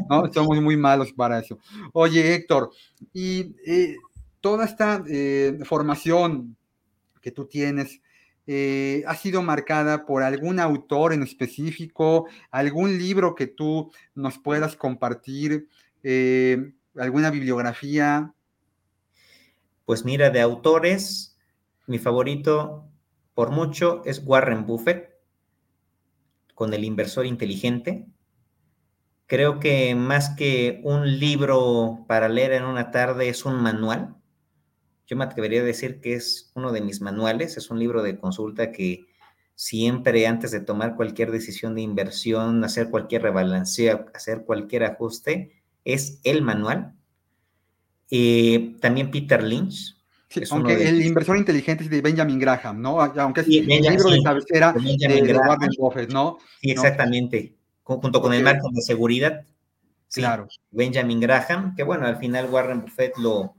¿No? 0.09 0.33
Somos 0.33 0.63
muy 0.63 0.77
malos 0.77 1.13
para 1.13 1.41
eso. 1.41 1.59
Oye, 1.93 2.37
Héctor, 2.37 2.71
y 3.13 3.57
eh, 3.67 3.97
toda 4.41 4.65
esta 4.65 5.03
eh, 5.09 5.59
formación 5.65 6.57
que 7.21 7.33
tú 7.33 7.47
tienes, 7.47 8.01
eh, 8.47 9.03
ha 9.09 9.17
sido 9.17 9.43
marcada 9.43 10.07
por 10.07 10.23
algún 10.23 10.61
autor 10.61 11.15
en 11.15 11.25
específico, 11.25 12.29
algún 12.53 12.97
libro 12.97 13.35
que 13.35 13.49
tú 13.49 13.91
nos 14.15 14.39
puedas 14.39 14.77
compartir, 14.77 15.69
alguna 16.95 17.31
bibliografía, 17.31 18.33
pues 19.85 20.05
mira, 20.05 20.31
de 20.31 20.41
autores, 20.41 21.39
mi 21.87 21.99
favorito 21.99 22.89
por 23.35 23.51
mucho 23.51 24.03
es 24.05 24.23
Warren 24.25 24.67
Buffett, 24.67 25.15
con 26.55 26.73
el 26.73 26.85
inversor 26.85 27.27
inteligente. 27.27 28.07
Creo 29.27 29.59
que 29.59 29.95
más 29.95 30.31
que 30.37 30.81
un 30.85 31.19
libro 31.19 32.05
para 32.07 32.29
leer 32.29 32.53
en 32.53 32.65
una 32.65 32.91
tarde 32.91 33.29
es 33.29 33.45
un 33.45 33.57
manual. 33.57 34.17
Yo 35.07 35.17
me 35.17 35.25
atrevería 35.25 35.61
a 35.61 35.65
decir 35.65 36.01
que 36.01 36.15
es 36.15 36.53
uno 36.55 36.73
de 36.73 36.81
mis 36.81 37.01
manuales, 37.01 37.57
es 37.57 37.71
un 37.71 37.79
libro 37.79 38.03
de 38.03 38.19
consulta 38.19 38.73
que 38.73 39.07
siempre 39.55 40.27
antes 40.27 40.51
de 40.51 40.61
tomar 40.61 40.97
cualquier 40.97 41.31
decisión 41.31 41.75
de 41.75 41.83
inversión, 41.83 42.65
hacer 42.65 42.91
cualquier 42.91 43.23
rebalanceo, 43.23 44.07
hacer 44.15 44.45
cualquier 44.45 44.85
ajuste, 44.85 45.63
es 45.85 46.21
el 46.25 46.43
manual 46.43 46.95
eh, 48.17 48.77
también 48.81 49.11
Peter 49.11 49.43
Lynch. 49.43 49.97
aunque 50.53 50.89
el 50.89 51.05
inversor 51.05 51.37
inteligente 51.37 51.83
es 51.83 51.91
de 51.91 52.01
Benjamin 52.01 52.39
Graham, 52.39 52.81
¿no? 52.81 53.01
Aunque 53.01 53.41
es 53.41 53.49
el 53.49 53.67
libro 53.67 54.09
de 54.09 54.23
cabecera 54.23 54.73
de, 54.73 55.37
Warren 55.37 55.71
Buffett, 55.77 56.13
¿no? 56.13 56.39
Sí, 56.61 56.71
exactamente. 56.71 57.57
Junto 57.83 58.23
con 58.23 58.33
el 58.33 58.45
marco 58.45 58.71
de 58.73 58.83
seguridad. 58.83 59.45
claro. 60.13 60.47
Benjamin 60.71 61.19
Graham, 61.19 61.75
que 61.75 61.83
bueno, 61.83 62.07
al 62.07 62.17
final 62.19 62.49
Warren 62.51 62.83
Buffett 62.83 63.19
lo, 63.19 63.57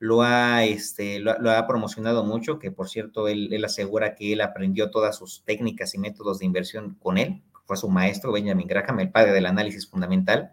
lo, 0.00 0.22
ha, 0.22 0.64
este, 0.64 1.20
lo, 1.20 1.30
ha 1.48 1.66
promocionado 1.68 2.24
mucho, 2.24 2.58
que 2.58 2.72
por 2.72 2.88
cierto, 2.88 3.28
él, 3.28 3.52
él, 3.52 3.64
asegura 3.64 4.16
que 4.16 4.32
él 4.32 4.40
aprendió 4.40 4.90
todas 4.90 5.16
sus 5.16 5.44
técnicas 5.44 5.94
y 5.94 5.98
métodos 5.98 6.40
de 6.40 6.46
inversión 6.46 6.96
con 7.00 7.18
él. 7.18 7.44
Fue 7.66 7.76
su 7.76 7.88
maestro, 7.88 8.32
Benjamin 8.32 8.66
Graham, 8.66 8.98
el 8.98 9.12
padre 9.12 9.30
del 9.30 9.46
análisis 9.46 9.88
fundamental. 9.88 10.50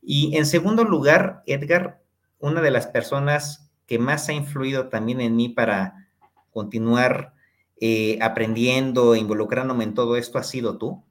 Y 0.00 0.34
en 0.38 0.46
segundo 0.46 0.84
lugar, 0.84 1.42
Edgar, 1.46 2.00
una 2.38 2.60
de 2.60 2.70
las 2.70 2.86
personas 2.86 3.70
que 3.86 3.98
más 3.98 4.28
ha 4.28 4.32
influido 4.32 4.88
también 4.88 5.20
en 5.20 5.36
mí 5.36 5.48
para 5.48 6.08
continuar 6.50 7.34
eh, 7.80 8.18
aprendiendo 8.22 9.14
e 9.14 9.18
involucrándome 9.18 9.84
en 9.84 9.94
todo 9.94 10.16
esto 10.16 10.38
ha 10.38 10.42
sido 10.42 10.78
tú, 10.78 11.04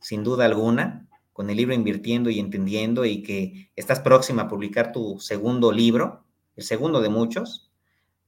sin 0.00 0.24
duda 0.24 0.44
alguna, 0.46 1.08
con 1.32 1.50
el 1.50 1.56
libro 1.58 1.74
Invirtiendo 1.74 2.30
y 2.30 2.40
Entendiendo 2.40 3.04
y 3.04 3.22
que 3.22 3.70
estás 3.76 4.00
próxima 4.00 4.42
a 4.42 4.48
publicar 4.48 4.92
tu 4.92 5.18
segundo 5.20 5.72
libro, 5.72 6.24
el 6.56 6.64
segundo 6.64 7.02
de 7.02 7.10
muchos. 7.10 7.70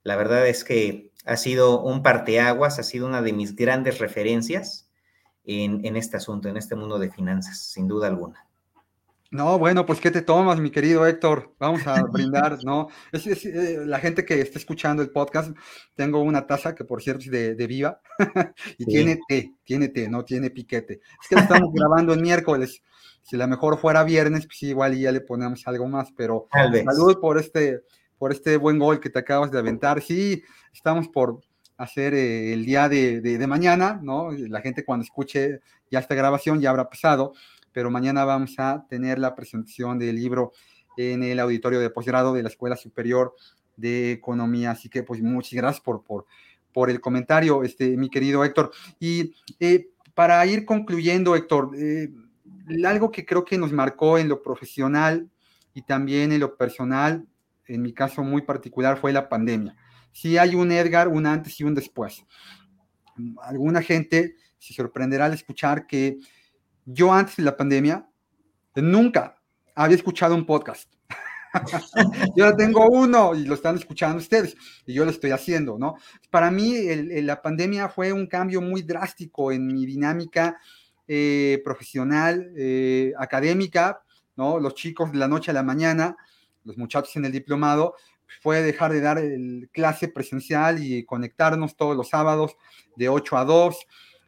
La 0.02 0.16
verdad 0.16 0.46
es 0.46 0.64
que 0.64 1.12
ha 1.24 1.36
sido 1.36 1.82
un 1.82 2.02
parteaguas, 2.02 2.78
ha 2.78 2.82
sido 2.82 3.06
una 3.06 3.22
de 3.22 3.32
mis 3.32 3.56
grandes 3.56 3.98
referencias 3.98 4.90
en, 5.44 5.84
en 5.84 5.96
este 5.96 6.18
asunto, 6.18 6.48
en 6.48 6.56
este 6.58 6.76
mundo 6.76 6.98
de 6.98 7.10
finanzas, 7.10 7.58
sin 7.58 7.88
duda 7.88 8.08
alguna. 8.08 8.47
No, 9.30 9.58
bueno, 9.58 9.84
pues 9.84 10.00
¿qué 10.00 10.10
te 10.10 10.22
tomas, 10.22 10.58
mi 10.58 10.70
querido 10.70 11.06
Héctor? 11.06 11.54
Vamos 11.58 11.86
a 11.86 12.02
brindar, 12.02 12.64
¿no? 12.64 12.88
Es, 13.12 13.26
eh, 13.44 13.82
la 13.84 13.98
gente 13.98 14.24
que 14.24 14.40
está 14.40 14.58
escuchando 14.58 15.02
el 15.02 15.10
podcast, 15.10 15.54
tengo 15.94 16.22
una 16.22 16.46
taza 16.46 16.74
que 16.74 16.84
por 16.84 17.02
cierto 17.02 17.24
es 17.24 17.30
de, 17.30 17.66
Viva 17.66 18.00
y 18.78 18.86
tiene 18.86 19.20
té, 19.28 19.52
tiene 19.64 19.88
té, 19.88 20.08
no 20.08 20.24
tiene 20.24 20.48
piquete. 20.48 21.00
Es 21.20 21.28
que 21.28 21.34
lo 21.34 21.42
estamos 21.42 21.70
grabando 21.74 22.14
el 22.14 22.22
miércoles. 22.22 22.82
Si 23.20 23.36
la 23.36 23.46
mejor 23.46 23.78
fuera 23.78 24.02
viernes, 24.02 24.46
pues 24.46 24.62
igual 24.62 24.96
ya 24.96 25.12
le 25.12 25.20
ponemos 25.20 25.66
algo 25.68 25.86
más, 25.88 26.08
pero 26.16 26.48
salud 26.50 27.20
por 27.20 27.36
este, 27.36 27.82
por 28.16 28.32
este 28.32 28.56
buen 28.56 28.78
gol 28.78 28.98
que 28.98 29.10
te 29.10 29.18
acabas 29.18 29.50
de 29.50 29.58
aventar. 29.58 30.00
Sí, 30.00 30.42
estamos 30.72 31.06
por 31.08 31.40
hacer 31.76 32.14
eh, 32.14 32.54
el 32.54 32.64
día 32.64 32.88
de, 32.88 33.20
de 33.20 33.46
mañana, 33.46 34.00
¿no? 34.02 34.30
La 34.32 34.62
gente 34.62 34.86
cuando 34.86 35.04
escuche 35.04 35.60
ya 35.90 35.98
esta 35.98 36.14
grabación 36.14 36.62
ya 36.62 36.70
habrá 36.70 36.88
pasado 36.88 37.34
pero 37.78 37.92
mañana 37.92 38.24
vamos 38.24 38.56
a 38.58 38.84
tener 38.90 39.20
la 39.20 39.36
presentación 39.36 40.00
del 40.00 40.16
libro 40.16 40.50
en 40.96 41.22
el 41.22 41.38
auditorio 41.38 41.78
de 41.78 41.90
posgrado 41.90 42.34
de 42.34 42.42
la 42.42 42.48
Escuela 42.48 42.74
Superior 42.74 43.36
de 43.76 44.10
Economía. 44.10 44.72
Así 44.72 44.88
que, 44.88 45.04
pues, 45.04 45.22
muchas 45.22 45.52
gracias 45.52 45.80
por, 45.80 46.02
por, 46.02 46.26
por 46.72 46.90
el 46.90 47.00
comentario, 47.00 47.62
este, 47.62 47.96
mi 47.96 48.10
querido 48.10 48.44
Héctor. 48.44 48.72
Y 48.98 49.32
eh, 49.60 49.90
para 50.12 50.44
ir 50.44 50.64
concluyendo, 50.64 51.36
Héctor, 51.36 51.70
eh, 51.78 52.08
algo 52.84 53.12
que 53.12 53.24
creo 53.24 53.44
que 53.44 53.56
nos 53.56 53.70
marcó 53.70 54.18
en 54.18 54.28
lo 54.28 54.42
profesional 54.42 55.30
y 55.72 55.82
también 55.82 56.32
en 56.32 56.40
lo 56.40 56.56
personal, 56.56 57.28
en 57.68 57.80
mi 57.80 57.92
caso 57.92 58.24
muy 58.24 58.42
particular, 58.42 58.98
fue 58.98 59.12
la 59.12 59.28
pandemia. 59.28 59.76
Sí 60.10 60.36
hay 60.36 60.56
un 60.56 60.72
Edgar, 60.72 61.06
un 61.06 61.26
antes 61.26 61.60
y 61.60 61.62
un 61.62 61.76
después. 61.76 62.24
Alguna 63.40 63.82
gente 63.82 64.34
se 64.58 64.74
sorprenderá 64.74 65.26
al 65.26 65.34
escuchar 65.34 65.86
que 65.86 66.18
yo 66.90 67.12
antes 67.12 67.36
de 67.36 67.42
la 67.42 67.56
pandemia 67.56 68.08
nunca 68.74 69.38
había 69.74 69.96
escuchado 69.96 70.34
un 70.34 70.46
podcast. 70.46 70.90
yo 72.36 72.44
ahora 72.44 72.56
tengo 72.56 72.86
uno 72.86 73.34
y 73.34 73.44
lo 73.44 73.54
están 73.54 73.76
escuchando 73.76 74.18
ustedes 74.18 74.56
y 74.86 74.94
yo 74.94 75.04
lo 75.04 75.10
estoy 75.10 75.30
haciendo, 75.32 75.78
¿no? 75.78 75.96
Para 76.30 76.50
mí 76.50 76.74
la 77.22 77.42
pandemia 77.42 77.90
fue 77.90 78.12
un 78.12 78.26
cambio 78.26 78.62
muy 78.62 78.82
drástico 78.82 79.52
en 79.52 79.66
mi 79.66 79.84
dinámica 79.84 80.58
eh, 81.06 81.60
profesional, 81.62 82.52
eh, 82.56 83.12
académica, 83.18 84.02
¿no? 84.36 84.58
Los 84.58 84.74
chicos 84.74 85.12
de 85.12 85.18
la 85.18 85.28
noche 85.28 85.50
a 85.50 85.54
la 85.54 85.62
mañana, 85.62 86.16
los 86.64 86.78
muchachos 86.78 87.14
en 87.16 87.26
el 87.26 87.32
diplomado, 87.32 87.96
fue 88.40 88.62
dejar 88.62 88.92
de 88.92 89.00
dar 89.00 89.20
clase 89.72 90.08
presencial 90.08 90.82
y 90.82 91.04
conectarnos 91.04 91.76
todos 91.76 91.96
los 91.96 92.08
sábados 92.08 92.56
de 92.96 93.10
8 93.10 93.36
a 93.36 93.44
2 93.44 93.76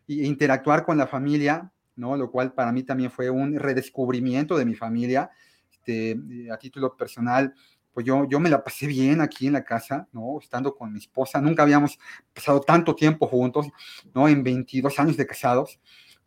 e 0.09 0.13
interactuar 0.27 0.85
con 0.85 0.99
la 0.99 1.07
familia, 1.07 1.71
¿no? 2.01 2.17
Lo 2.17 2.31
cual 2.31 2.53
para 2.53 2.73
mí 2.73 2.83
también 2.83 3.11
fue 3.11 3.31
un 3.31 3.57
redescubrimiento 3.59 4.57
de 4.57 4.65
mi 4.65 4.75
familia. 4.75 5.31
Este, 5.71 6.17
a 6.53 6.57
título 6.57 6.97
personal, 6.97 7.55
pues 7.93 8.07
yo, 8.07 8.27
yo 8.29 8.41
me 8.41 8.51
la 8.51 8.65
pasé 8.65 8.87
bien 8.87 9.21
aquí 9.21 9.47
en 9.47 9.53
la 9.53 9.65
casa, 9.65 10.09
¿no? 10.13 10.39
Estando 10.41 10.75
con 10.75 10.93
mi 10.93 10.99
esposa. 10.99 11.41
Nunca 11.41 11.63
habíamos 11.63 11.99
pasado 12.33 12.61
tanto 12.61 12.95
tiempo 12.95 13.27
juntos, 13.27 13.67
¿no? 14.15 14.27
En 14.29 14.43
22 14.43 14.99
años 14.99 15.17
de 15.17 15.27
casados 15.27 15.79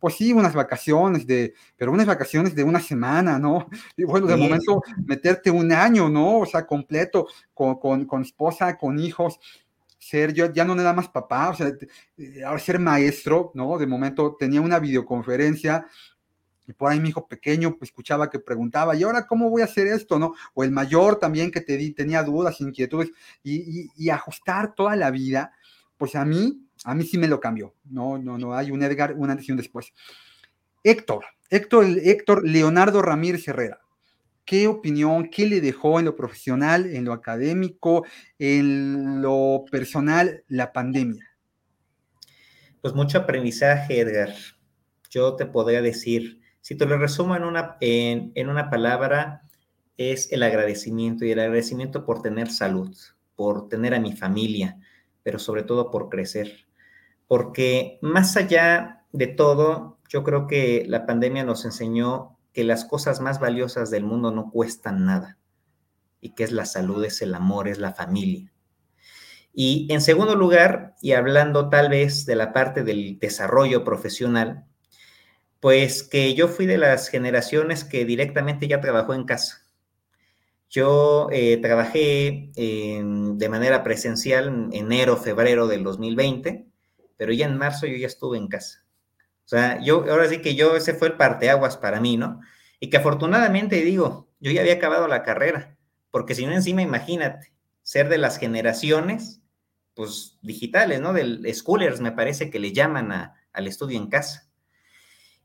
pues 0.03 0.15
sí, 0.15 0.33
unas 0.33 0.53
vacaciones 0.53 1.25
de, 1.25 1.53
pero 1.77 1.93
unas 1.93 2.05
vacaciones 2.05 2.53
de 2.53 2.65
una 2.65 2.81
semana, 2.81 3.39
¿no? 3.39 3.69
Y 3.95 4.03
bueno, 4.03 4.27
de 4.27 4.35
momento 4.35 4.81
meterte 5.05 5.49
un 5.49 5.71
año, 5.71 6.09
¿no? 6.09 6.39
O 6.39 6.45
sea, 6.45 6.67
completo, 6.67 7.27
con, 7.53 7.79
con, 7.79 8.03
con, 8.03 8.21
esposa, 8.21 8.77
con 8.77 8.99
hijos, 8.99 9.39
ser 10.03 10.33
yo 10.33 10.51
ya 10.51 10.65
no 10.65 10.75
nada 10.75 10.93
más 10.93 11.09
papá, 11.09 11.49
o 11.49 11.55
sea, 11.55 11.71
eh, 12.17 12.43
ahora 12.43 12.59
ser 12.59 12.79
maestro, 12.79 13.51
¿no? 13.53 13.77
De 13.77 13.87
momento 13.87 14.35
tenía 14.37 14.61
una 14.61 14.79
videoconferencia 14.79 15.85
y 16.67 16.73
por 16.73 16.91
ahí 16.91 16.99
mi 16.99 17.09
hijo 17.09 17.27
pequeño 17.27 17.77
pues, 17.77 17.89
escuchaba 17.89 18.29
que 18.29 18.39
preguntaba, 18.39 18.95
¿y 18.95 19.03
ahora 19.03 19.27
cómo 19.27 19.49
voy 19.49 19.61
a 19.61 19.65
hacer 19.65 19.87
esto? 19.87 20.17
¿no? 20.17 20.33
O 20.53 20.63
el 20.63 20.71
mayor 20.71 21.19
también 21.19 21.51
que 21.51 21.61
te 21.61 21.77
tenía 21.91 22.23
dudas, 22.23 22.61
inquietudes, 22.61 23.11
y, 23.43 23.55
y, 23.81 23.89
y 23.97 24.09
ajustar 24.09 24.73
toda 24.73 24.95
la 24.95 25.11
vida, 25.11 25.51
pues 25.97 26.15
a 26.15 26.23
mí 26.23 26.63
a 26.83 26.95
mí 26.95 27.03
sí 27.03 27.17
me 27.17 27.27
lo 27.27 27.39
cambió. 27.39 27.73
No, 27.85 28.17
no, 28.17 28.37
no, 28.37 28.55
hay 28.55 28.71
un 28.71 28.83
Edgar, 28.83 29.13
una 29.15 29.33
antes 29.33 29.47
después. 29.55 29.93
Héctor, 30.83 31.25
Héctor, 31.49 31.85
Héctor 32.03 32.47
Leonardo 32.47 33.01
Ramírez 33.01 33.47
Herrera. 33.47 33.79
¿Qué 34.45 34.67
opinión, 34.67 35.29
qué 35.29 35.45
le 35.45 35.61
dejó 35.61 35.99
en 35.99 36.05
lo 36.05 36.15
profesional, 36.15 36.85
en 36.85 37.05
lo 37.05 37.13
académico, 37.13 38.05
en 38.39 39.21
lo 39.21 39.65
personal 39.71 40.43
la 40.47 40.73
pandemia? 40.73 41.25
Pues 42.81 42.93
mucho 42.93 43.19
aprendizaje, 43.19 44.01
Edgar. 44.01 44.33
Yo 45.09 45.35
te 45.35 45.45
podría 45.45 45.81
decir, 45.81 46.41
si 46.61 46.75
te 46.75 46.85
lo 46.85 46.97
resumo 46.97 47.35
en 47.35 47.43
una, 47.43 47.77
en, 47.79 48.31
en 48.35 48.49
una 48.49 48.69
palabra, 48.69 49.43
es 49.97 50.31
el 50.31 50.43
agradecimiento 50.43 51.23
y 51.23 51.31
el 51.31 51.39
agradecimiento 51.39 52.05
por 52.05 52.21
tener 52.21 52.49
salud, 52.49 52.95
por 53.35 53.69
tener 53.69 53.93
a 53.93 53.99
mi 53.99 54.13
familia, 54.13 54.77
pero 55.23 55.39
sobre 55.39 55.63
todo 55.63 55.91
por 55.91 56.09
crecer 56.09 56.65
porque 57.33 57.97
más 58.01 58.37
allá 58.37 59.05
de 59.11 59.25
todo, 59.25 59.97
yo 60.07 60.23
creo 60.23 60.45
que 60.45 60.85
la 60.87 61.07
pandemia 61.07 61.43
nos 61.43 61.65
enseñó 61.65 62.37
que 62.53 62.63
las 62.63 62.85
cosas 62.85 63.19
más 63.19 63.39
valiosas 63.39 63.89
del 63.89 64.03
mundo 64.03 64.31
no 64.31 64.51
cuestan 64.51 65.05
nada 65.05 65.37
y 66.21 66.29
que 66.35 66.43
es 66.43 66.51
la 66.51 66.65
salud, 66.65 67.03
es 67.03 67.21
el 67.21 67.33
amor, 67.35 67.67
es 67.67 67.79
la 67.79 67.93
familia. 67.93 68.53
Y 69.53 69.87
en 69.91 70.01
segundo 70.01 70.35
lugar, 70.35 70.95
y 71.01 71.11
hablando 71.11 71.69
tal 71.69 71.89
vez 71.89 72.25
de 72.25 72.35
la 72.35 72.53
parte 72.53 72.83
del 72.83 73.19
desarrollo 73.19 73.83
profesional, 73.83 74.65
pues 75.59 76.03
que 76.03 76.33
yo 76.33 76.47
fui 76.47 76.65
de 76.65 76.77
las 76.77 77.09
generaciones 77.09 77.83
que 77.83 78.05
directamente 78.05 78.67
ya 78.67 78.81
trabajó 78.81 79.13
en 79.13 79.25
casa. 79.25 79.61
Yo 80.69 81.27
eh, 81.31 81.57
trabajé 81.57 82.51
de 82.55 83.49
manera 83.49 83.83
presencial 83.83 84.47
en 84.47 84.69
enero, 84.73 85.17
febrero 85.17 85.67
del 85.67 85.83
2020 85.83 86.73
pero 87.17 87.31
ya 87.31 87.45
en 87.45 87.57
marzo 87.57 87.87
yo 87.87 87.95
ya 87.95 88.07
estuve 88.07 88.37
en 88.37 88.47
casa. 88.47 88.82
O 89.45 89.47
sea, 89.47 89.81
yo, 89.81 90.05
ahora 90.09 90.27
sí 90.27 90.39
que 90.41 90.55
yo, 90.55 90.75
ese 90.75 90.93
fue 90.93 91.09
el 91.09 91.17
parteaguas 91.17 91.77
para 91.77 91.99
mí, 91.99 92.17
¿no? 92.17 92.39
Y 92.79 92.89
que 92.89 92.97
afortunadamente 92.97 93.81
digo, 93.81 94.29
yo 94.39 94.51
ya 94.51 94.61
había 94.61 94.73
acabado 94.73 95.07
la 95.07 95.23
carrera, 95.23 95.77
porque 96.11 96.35
si 96.35 96.45
no 96.45 96.53
encima 96.53 96.81
imagínate, 96.81 97.53
ser 97.81 98.09
de 98.09 98.17
las 98.17 98.37
generaciones, 98.37 99.41
pues 99.93 100.39
digitales, 100.41 101.01
¿no? 101.01 101.13
Del 101.13 101.45
schoolers, 101.53 102.01
me 102.01 102.11
parece 102.11 102.49
que 102.49 102.59
le 102.59 102.73
llaman 102.73 103.11
al 103.11 103.67
estudio 103.67 103.97
en 103.97 104.07
casa. 104.07 104.49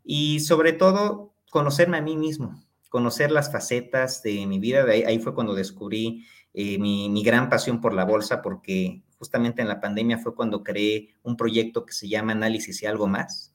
Y 0.05 0.41
sobre 0.41 0.73
todo, 0.73 1.35
conocerme 1.51 1.99
a 1.99 2.03
mí 2.03 2.17
mismo, 2.17 2.63
conocer 2.89 3.31
las 3.31 3.53
facetas 3.53 4.23
de 4.23 4.47
mi 4.47 4.59
vida. 4.59 4.85
De 4.85 5.07
ahí, 5.07 5.19
fue 5.19 5.35
cuando 5.35 5.55
descubrí 5.55 6.25
eh, 6.55 6.79
mi, 6.79 7.23
gran 7.23 7.49
pasión 7.49 7.81
por 7.81 7.93
la 7.95 8.05
bolsa, 8.05 8.43
porque 8.43 9.03
justamente 9.19 9.63
en 9.63 9.69
la 9.69 9.81
pandemia 9.81 10.19
fue 10.19 10.35
cuando 10.35 10.63
creé 10.63 11.15
un 11.23 11.37
proyecto 11.37 11.85
que 11.85 11.93
se 11.93 12.09
llama 12.09 12.33
Análisis 12.33 12.83
y 12.83 12.87
algo 12.87 13.07
más, 13.07 13.55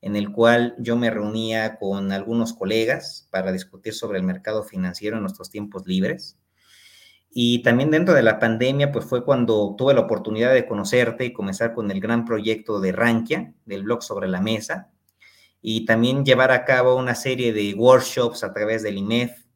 en 0.00 0.16
el 0.16 0.30
cual 0.30 0.74
yo 0.78 0.96
me 0.96 1.10
reunía 1.10 1.76
con 1.78 2.12
algunos 2.12 2.52
colegas 2.52 3.28
para 3.30 3.52
discutir 3.52 3.94
sobre 3.94 4.18
el 4.18 4.24
mercado 4.24 4.62
financiero 4.62 5.16
en 5.16 5.22
nuestros 5.22 5.50
tiempos 5.50 5.86
libres. 5.86 6.38
Y 7.30 7.62
también 7.62 7.90
dentro 7.90 8.14
de 8.14 8.22
la 8.22 8.38
pandemia, 8.38 8.92
pues 8.92 9.04
fue 9.04 9.24
cuando 9.24 9.74
tuve 9.76 9.94
la 9.94 10.00
oportunidad 10.00 10.54
de 10.54 10.66
conocerte 10.66 11.24
y 11.24 11.32
comenzar 11.32 11.74
con 11.74 11.90
el 11.90 12.00
gran 12.00 12.24
proyecto 12.24 12.80
de 12.80 12.92
Rankia, 12.92 13.52
del 13.64 13.82
blog 13.82 14.02
sobre 14.02 14.28
la 14.28 14.40
mesa, 14.40 14.90
y 15.60 15.84
también 15.84 16.24
llevar 16.24 16.50
a 16.50 16.64
cabo 16.64 16.96
una 16.96 17.14
serie 17.14 17.52
de 17.52 17.74
workshops 17.74 18.44
a 18.44 18.52
través 18.54 18.82
del 18.82 18.98
IMEF, 18.98 19.46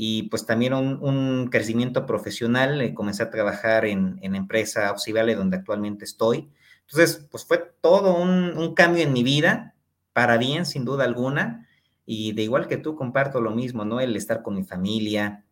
y 0.00 0.24
pues 0.28 0.46
también 0.46 0.74
un, 0.74 1.48
crecimiento 1.50 2.06
profesional. 2.06 2.80
Eh, 2.82 2.94
comencé 2.94 3.24
a 3.24 3.30
trabajar 3.30 3.84
en, 3.84 4.20
en 4.22 4.36
empresa 4.36 4.86
Auxiliale, 4.86 5.34
donde 5.34 5.56
actualmente 5.56 6.04
estoy. 6.04 6.52
Entonces, 6.90 7.28
pues 7.30 7.44
fue 7.44 7.58
todo 7.82 8.16
un, 8.16 8.74
cambio 8.74 9.02
en 9.02 9.12
mi 9.12 9.22
vida, 9.22 9.74
para 10.14 10.38
bien, 10.38 10.64
sin 10.64 10.84
duda 10.86 11.04
alguna. 11.04 11.68
Y 12.06 12.32
de 12.32 12.42
igual 12.42 12.66
que 12.66 12.78
tú, 12.78 12.96
comparto 12.96 13.40
lo 13.42 13.50
mismo, 13.50 13.84
¿no? 13.84 14.00
El 14.00 14.16
estar 14.16 14.42
con 14.42 14.54
mi 14.54 14.64
familia, 14.64 15.44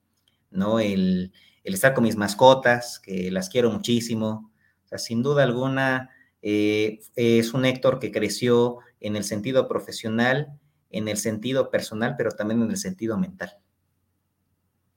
¿no? 0.50 0.80
El, 0.80 1.32
estar 1.62 1.92
con 1.92 2.04
mis 2.04 2.16
mascotas, 2.16 2.98
que 2.98 3.30
las 3.30 3.50
quiero 3.50 3.70
muchísimo. 3.70 4.50
O 4.84 4.88
sea, 4.88 4.98
sin 4.98 5.22
duda 5.22 5.42
alguna, 5.42 6.08
eh, 6.40 7.00
es 7.16 7.52
un 7.52 7.66
Héctor 7.66 7.98
que 7.98 8.12
creció 8.12 8.78
en 9.00 9.16
el 9.16 9.24
sentido 9.24 9.68
profesional, 9.68 10.58
en 10.90 11.08
el 11.08 11.18
sentido 11.18 11.70
personal, 11.70 12.14
pero 12.16 12.30
también 12.30 12.62
en 12.62 12.70
el 12.70 12.78
sentido 12.78 13.18
mental. 13.18 13.58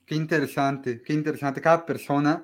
Qué 0.06 0.16
interesante, 0.16 1.02
qué 1.02 1.12
interesante. 1.14 1.60
Cada 1.60 1.86
persona, 1.86 2.44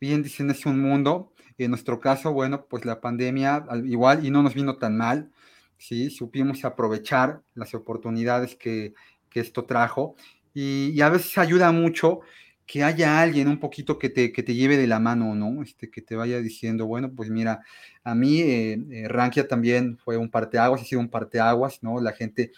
bien 0.00 0.22
dicen, 0.22 0.50
es 0.50 0.64
un 0.64 0.80
mundo. 0.80 1.34
En 1.58 1.70
nuestro 1.70 2.00
caso, 2.00 2.32
bueno, 2.32 2.66
pues 2.66 2.84
la 2.84 3.00
pandemia 3.00 3.64
igual 3.84 4.24
y 4.24 4.30
no 4.30 4.42
nos 4.42 4.54
vino 4.54 4.76
tan 4.76 4.96
mal, 4.96 5.30
¿sí? 5.78 6.10
Supimos 6.10 6.64
aprovechar 6.64 7.42
las 7.54 7.74
oportunidades 7.74 8.56
que, 8.56 8.94
que 9.30 9.40
esto 9.40 9.64
trajo 9.64 10.16
y, 10.54 11.00
a 11.02 11.10
veces 11.10 11.36
ayuda 11.36 11.70
mucho 11.70 12.20
que 12.66 12.82
haya 12.82 13.20
alguien 13.20 13.48
un 13.48 13.60
poquito 13.60 13.98
que 13.98 14.08
te, 14.08 14.32
que 14.32 14.42
te 14.42 14.54
lleve 14.54 14.78
de 14.78 14.86
la 14.86 14.98
mano, 14.98 15.34
¿no? 15.34 15.62
Este, 15.62 15.90
que 15.90 16.00
te 16.02 16.16
vaya 16.16 16.40
diciendo, 16.40 16.86
bueno, 16.86 17.12
pues 17.14 17.30
mira, 17.30 17.60
a 18.02 18.14
mí 18.14 18.40
eh, 18.40 18.78
eh 18.90 19.08
Rankia 19.08 19.46
también 19.46 19.98
fue 19.98 20.16
un 20.16 20.30
parteaguas, 20.30 20.80
ha 20.80 20.84
sido 20.84 21.00
un 21.00 21.10
parteaguas, 21.10 21.82
¿no? 21.82 22.00
La 22.00 22.12
gente 22.12 22.52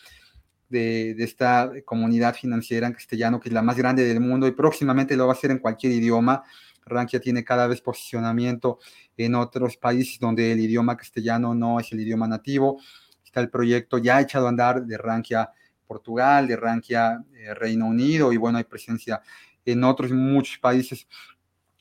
de, 0.69 1.11
esta 1.19 1.73
comunidad 1.85 2.35
financiera 2.35 2.87
en 2.87 2.93
castellano, 2.93 3.41
que 3.41 3.49
es 3.49 3.53
la 3.53 3.63
más 3.63 3.77
grande 3.77 4.05
del 4.05 4.21
mundo 4.21 4.47
y 4.47 4.53
próximamente 4.53 5.17
lo 5.17 5.27
va 5.27 5.33
a 5.33 5.37
hacer 5.37 5.51
en 5.51 5.59
cualquier 5.59 5.93
idioma. 5.93 6.45
Rankia 6.89 7.21
tiene 7.21 7.45
cada 7.45 7.67
vez 7.67 7.81
posicionamiento 7.81 8.79
en 9.17 9.35
otros 9.35 9.77
países 9.77 10.19
donde 10.19 10.53
el 10.53 10.61
idioma 10.61 10.97
castellano 10.97 11.55
no 11.55 11.81
es 11.81 11.93
el 11.93 12.01
idioma 12.01 12.29
nativo. 12.29 12.81
Está 13.25 13.41
el 13.41 13.51
proyecto 13.51 13.99
ya 13.99 14.21
echado 14.21 14.47
a 14.47 14.49
andar 14.51 14.85
de 14.85 14.97
Rankia 14.99 15.51
Portugal, 15.87 16.47
de 16.47 16.57
Rankia 16.57 17.25
eh, 17.35 17.55
Reino 17.55 17.87
Unido 17.87 18.33
y 18.33 18.37
bueno, 18.37 18.59
hay 18.59 18.65
presencia 18.65 19.21
en 19.65 19.85
otros 19.85 20.13
muchos 20.13 20.59
países 20.59 21.07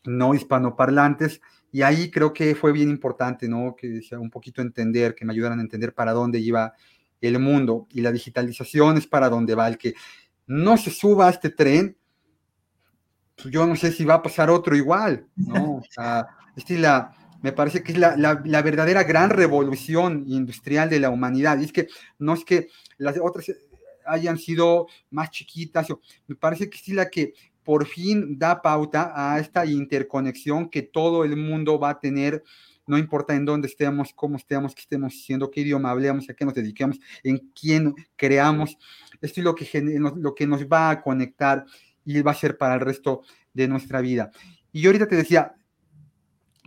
no 0.04 0.34
hispanoparlantes 0.34 1.42
y 1.72 1.82
ahí 1.82 2.10
creo 2.10 2.34
que 2.34 2.56
fue 2.56 2.72
bien 2.72 2.90
importante, 2.90 3.48
¿no? 3.48 3.76
Que 3.76 4.02
sea 4.02 4.20
un 4.20 4.30
poquito 4.30 4.62
entender, 4.62 5.14
que 5.14 5.26
me 5.26 5.34
ayudaran 5.34 5.60
a 5.60 5.62
entender 5.62 5.94
para 5.94 6.14
dónde 6.14 6.40
iba 6.40 6.74
el 7.22 7.40
mundo 7.40 7.88
y 7.92 8.02
la 8.02 8.12
digitalización 8.12 8.98
es 8.98 9.08
para 9.08 9.30
donde 9.30 9.56
va. 9.56 9.68
El 9.68 9.78
que 9.78 9.94
no 10.46 10.78
se 10.78 10.92
suba 10.92 11.28
a 11.28 11.32
este 11.32 11.50
tren, 11.50 11.97
pues 13.42 13.54
yo 13.54 13.66
no 13.66 13.76
sé 13.76 13.92
si 13.92 14.04
va 14.04 14.16
a 14.16 14.24
pasar 14.24 14.50
otro 14.50 14.76
igual, 14.76 15.28
¿no? 15.36 15.78
O 15.78 15.84
sea, 15.90 16.28
este 16.56 16.78
la, 16.78 17.14
me 17.42 17.52
parece 17.52 17.84
que 17.84 17.94
es 17.94 17.98
la, 17.98 18.16
la, 18.18 18.62
verdadera 18.62 19.04
gran 19.04 19.30
revolución 19.30 20.26
industrial 20.28 20.90
de 20.90 21.00
la 21.00 21.10
humanidad. 21.10 21.60
Y 21.60 21.66
es 21.66 21.72
que 21.72 21.88
no 22.20 22.34
es 22.34 22.44
que 22.44 22.70
las 22.98 23.18
otras 23.22 23.52
hayan 24.06 24.38
sido 24.38 24.88
más 25.12 25.30
chiquitas, 25.32 25.88
me 26.28 26.36
parece 26.36 26.70
que 26.70 26.78
sí 26.78 26.94
la 26.94 27.10
que 27.10 27.34
por 27.64 27.86
fin 27.86 28.40
da 28.40 28.62
pauta 28.62 29.12
a 29.14 29.40
esta 29.40 29.66
interconexión 29.66 30.70
que 30.70 30.82
todo 30.82 31.26
el 31.26 31.36
mundo 31.36 31.78
va 31.80 31.90
a 31.92 32.00
tener 32.00 32.44
no 32.88 32.98
importa 32.98 33.36
en 33.36 33.46
dónde 33.46 33.68
estemos, 33.68 34.14
cómo 34.16 34.38
estemos, 34.38 34.74
qué 34.74 34.82
estemos 34.82 35.14
haciendo, 35.14 35.52
qué 35.52 35.62
idioma 35.62 35.92
hablemos, 35.92 36.30
a 36.30 36.34
qué 36.34 36.46
nos 36.46 36.54
dediquemos, 36.54 36.98
en 37.22 37.52
quién 37.54 37.94
creamos. 38.16 38.78
Esto 39.22 39.42
es 39.42 39.44
lo 39.44 39.54
que, 39.54 39.68
lo 40.16 40.34
que 40.34 40.48
nos 40.48 40.66
va 40.68 40.90
a 40.90 41.02
conectar 41.02 41.66
y 42.08 42.22
va 42.22 42.32
a 42.32 42.36
ser 42.36 42.58
para 42.58 42.76
el 42.76 42.80
resto 42.80 43.22
de 43.54 43.68
nuestra 43.68 44.00
vida. 44.00 44.32
Y 44.72 44.82
yo 44.82 44.90
ahorita 44.90 45.08
te 45.08 45.18
decía, 45.18 45.56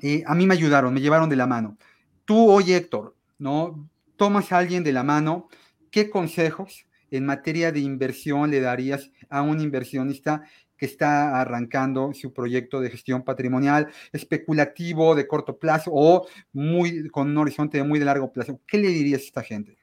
eh, 0.03 0.23
a 0.27 0.35
mí 0.35 0.47
me 0.47 0.55
ayudaron, 0.55 0.93
me 0.93 1.01
llevaron 1.01 1.31
de 1.31 1.37
la 1.37 1.47
mano. 1.47 1.79
Tú 2.27 2.51
hoy, 2.51 2.73
Héctor, 2.73 3.17
¿no? 3.39 3.89
Tomas 4.17 4.53
a 4.53 4.59
alguien 4.59 4.85
de 4.85 4.93
la 4.93 5.03
mano, 5.03 5.49
¿qué 5.91 6.11
consejos 6.11 6.87
en 7.11 7.25
materia 7.25 7.73
de 7.73 7.81
inversión 7.81 8.51
le 8.51 8.61
darías 8.61 9.11
a 9.31 9.41
un 9.41 9.61
inversionista 9.61 10.43
que 10.77 10.87
está 10.87 11.41
arrancando 11.41 12.13
su 12.13 12.33
proyecto 12.33 12.81
de 12.81 12.91
gestión 12.91 13.23
patrimonial 13.23 13.89
especulativo 14.13 15.15
de 15.15 15.27
corto 15.27 15.59
plazo 15.59 15.91
o 15.93 16.27
muy 16.53 17.09
con 17.09 17.29
un 17.29 17.39
horizonte 17.39 17.79
de 17.79 17.85
muy 17.85 17.99
de 17.99 18.05
largo 18.05 18.31
plazo? 18.31 18.61
¿Qué 18.67 18.77
le 18.77 18.89
dirías 18.89 19.23
a 19.23 19.25
esta 19.25 19.43
gente? 19.43 19.79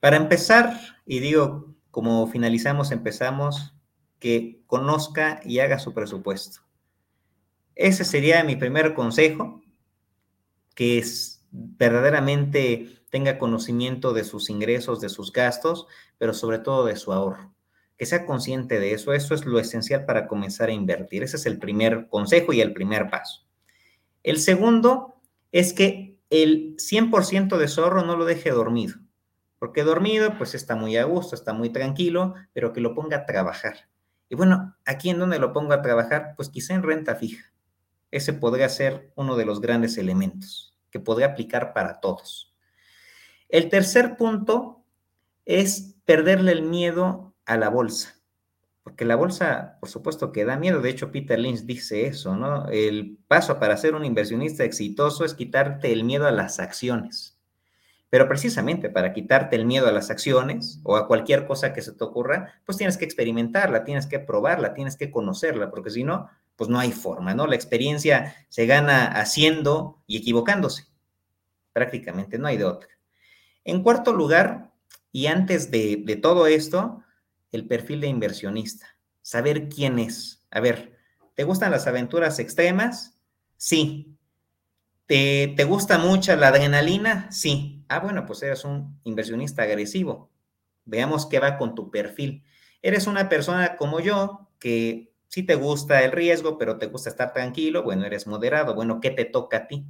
Para 0.00 0.16
empezar, 0.16 0.80
y 1.04 1.20
digo, 1.20 1.74
como 1.90 2.26
finalizamos, 2.26 2.90
empezamos, 2.90 3.74
que 4.20 4.62
conozca 4.66 5.40
y 5.44 5.58
haga 5.58 5.80
su 5.80 5.92
presupuesto. 5.92 6.60
Ese 7.74 8.04
sería 8.04 8.44
mi 8.44 8.56
primer 8.56 8.94
consejo, 8.94 9.62
que 10.74 10.98
es 10.98 11.44
verdaderamente 11.50 13.00
tenga 13.10 13.38
conocimiento 13.38 14.12
de 14.12 14.24
sus 14.24 14.50
ingresos, 14.50 15.00
de 15.00 15.08
sus 15.08 15.32
gastos, 15.32 15.86
pero 16.18 16.32
sobre 16.32 16.58
todo 16.58 16.86
de 16.86 16.96
su 16.96 17.12
ahorro. 17.12 17.52
Que 17.96 18.06
sea 18.06 18.24
consciente 18.24 18.78
de 18.78 18.92
eso. 18.92 19.12
Eso 19.12 19.34
es 19.34 19.44
lo 19.44 19.58
esencial 19.58 20.06
para 20.06 20.26
comenzar 20.26 20.68
a 20.68 20.72
invertir. 20.72 21.22
Ese 21.22 21.36
es 21.36 21.46
el 21.46 21.58
primer 21.58 22.08
consejo 22.08 22.52
y 22.52 22.60
el 22.60 22.72
primer 22.72 23.10
paso. 23.10 23.46
El 24.22 24.38
segundo 24.38 25.20
es 25.52 25.72
que 25.72 26.18
el 26.30 26.76
100% 26.76 27.58
de 27.58 27.68
su 27.68 27.82
ahorro 27.82 28.04
no 28.04 28.16
lo 28.16 28.24
deje 28.24 28.50
dormido. 28.50 28.96
Porque 29.58 29.82
dormido, 29.82 30.38
pues 30.38 30.54
está 30.54 30.76
muy 30.76 30.96
a 30.96 31.04
gusto, 31.04 31.34
está 31.34 31.52
muy 31.52 31.70
tranquilo, 31.70 32.34
pero 32.54 32.72
que 32.72 32.80
lo 32.80 32.94
ponga 32.94 33.18
a 33.18 33.26
trabajar. 33.26 33.89
Y 34.30 34.36
bueno, 34.36 34.76
¿aquí 34.86 35.10
en 35.10 35.18
dónde 35.18 35.40
lo 35.40 35.52
pongo 35.52 35.72
a 35.72 35.82
trabajar? 35.82 36.34
Pues 36.36 36.48
quizá 36.48 36.74
en 36.74 36.84
renta 36.84 37.16
fija. 37.16 37.52
Ese 38.12 38.32
podría 38.32 38.68
ser 38.68 39.12
uno 39.16 39.36
de 39.36 39.44
los 39.44 39.60
grandes 39.60 39.98
elementos 39.98 40.78
que 40.90 41.00
podría 41.00 41.26
aplicar 41.26 41.72
para 41.74 42.00
todos. 42.00 42.54
El 43.48 43.68
tercer 43.68 44.16
punto 44.16 44.84
es 45.44 45.96
perderle 46.04 46.52
el 46.52 46.62
miedo 46.62 47.34
a 47.44 47.56
la 47.56 47.68
bolsa. 47.68 48.20
Porque 48.84 49.04
la 49.04 49.16
bolsa, 49.16 49.78
por 49.80 49.88
supuesto 49.88 50.30
que 50.30 50.44
da 50.44 50.56
miedo. 50.56 50.80
De 50.80 50.90
hecho, 50.90 51.10
Peter 51.10 51.38
Lynch 51.38 51.62
dice 51.62 52.06
eso, 52.06 52.36
¿no? 52.36 52.68
El 52.68 53.18
paso 53.26 53.58
para 53.58 53.76
ser 53.76 53.96
un 53.96 54.04
inversionista 54.04 54.62
exitoso 54.62 55.24
es 55.24 55.34
quitarte 55.34 55.92
el 55.92 56.04
miedo 56.04 56.28
a 56.28 56.32
las 56.32 56.60
acciones. 56.60 57.39
Pero 58.10 58.28
precisamente 58.28 58.90
para 58.90 59.12
quitarte 59.12 59.56
el 59.56 59.64
miedo 59.64 59.86
a 59.86 59.92
las 59.92 60.10
acciones 60.10 60.80
o 60.82 60.96
a 60.96 61.06
cualquier 61.06 61.46
cosa 61.46 61.72
que 61.72 61.80
se 61.80 61.92
te 61.92 62.04
ocurra, 62.04 62.60
pues 62.66 62.76
tienes 62.76 62.98
que 62.98 63.04
experimentarla, 63.04 63.84
tienes 63.84 64.06
que 64.06 64.18
probarla, 64.18 64.74
tienes 64.74 64.96
que 64.96 65.10
conocerla, 65.10 65.70
porque 65.70 65.90
si 65.90 66.04
no, 66.04 66.28
pues 66.56 66.68
no 66.68 66.78
hay 66.78 66.92
forma, 66.92 67.34
¿no? 67.34 67.46
La 67.46 67.54
experiencia 67.54 68.34
se 68.48 68.66
gana 68.66 69.06
haciendo 69.06 70.02
y 70.06 70.18
equivocándose. 70.18 70.86
Prácticamente 71.72 72.36
no 72.36 72.48
hay 72.48 72.58
de 72.58 72.64
otra. 72.64 72.90
En 73.64 73.82
cuarto 73.82 74.12
lugar, 74.12 74.70
y 75.12 75.26
antes 75.26 75.70
de, 75.70 76.18
todo 76.22 76.46
esto, 76.46 77.02
el 77.52 77.66
perfil 77.66 78.00
de 78.00 78.08
inversionista. 78.08 78.86
Saber 79.22 79.68
quién 79.68 79.98
es. 79.98 80.44
A 80.50 80.60
ver, 80.60 80.96
¿te 81.34 81.44
gustan 81.44 81.70
las 81.70 81.86
aventuras 81.86 82.38
extremas? 82.38 83.18
Sí. 83.56 84.16
¿Te, 85.10 85.54
¿Te, 85.56 85.64
gusta 85.64 85.98
mucho 85.98 86.36
la 86.36 86.48
adrenalina? 86.48 87.30
Sí. 87.32 87.84
Ah, 87.88 87.98
bueno, 87.98 88.24
pues 88.26 88.42
eres 88.44 88.64
un 88.64 89.00
inversionista 89.02 89.64
agresivo. 89.64 90.30
Veamos 90.84 91.26
qué 91.26 91.40
va 91.40 91.58
con 91.58 91.74
tu 91.74 91.90
perfil. 91.90 92.44
Eres 92.80 93.08
una 93.08 93.28
persona 93.28 93.76
como 93.76 93.98
yo 93.98 94.48
que 94.60 95.12
sí 95.26 95.42
te 95.42 95.56
gusta 95.56 96.04
el 96.04 96.12
riesgo, 96.12 96.58
pero 96.58 96.78
te 96.78 96.86
gusta 96.86 97.10
estar 97.10 97.32
tranquilo. 97.32 97.82
Bueno, 97.82 98.04
eres 98.04 98.28
moderado. 98.28 98.74
Bueno, 98.74 99.00
¿qué 99.00 99.10
te 99.10 99.24
toca 99.24 99.56
a 99.56 99.66
ti? 99.66 99.84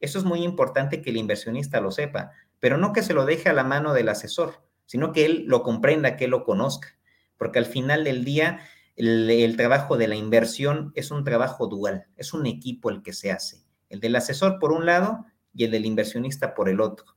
Eso 0.00 0.18
es 0.18 0.24
muy 0.24 0.42
importante 0.42 1.00
que 1.00 1.10
el 1.10 1.18
inversionista 1.18 1.80
lo 1.80 1.92
sepa 1.92 2.32
pero 2.64 2.78
no 2.78 2.94
que 2.94 3.02
se 3.02 3.12
lo 3.12 3.26
deje 3.26 3.50
a 3.50 3.52
la 3.52 3.62
mano 3.62 3.92
del 3.92 4.08
asesor, 4.08 4.62
sino 4.86 5.12
que 5.12 5.26
él 5.26 5.44
lo 5.46 5.62
comprenda, 5.62 6.16
que 6.16 6.24
él 6.24 6.30
lo 6.30 6.44
conozca, 6.44 6.96
porque 7.36 7.58
al 7.58 7.66
final 7.66 8.04
del 8.04 8.24
día 8.24 8.60
el, 8.96 9.54
trabajo 9.58 9.98
de 9.98 10.08
la 10.08 10.14
inversión 10.14 10.90
es 10.94 11.10
un 11.10 11.24
trabajo 11.24 11.66
dual, 11.66 12.06
es 12.16 12.32
un 12.32 12.46
equipo 12.46 12.88
el 12.88 13.02
que 13.02 13.12
se 13.12 13.30
hace, 13.30 13.63
el 13.88 14.00
del 14.00 14.16
asesor 14.16 14.58
por 14.58 14.72
un 14.72 14.86
lado 14.86 15.26
y 15.54 15.64
el 15.64 15.70
del 15.70 15.86
inversionista 15.86 16.54
por 16.54 16.68
el 16.68 16.80
otro. 16.80 17.16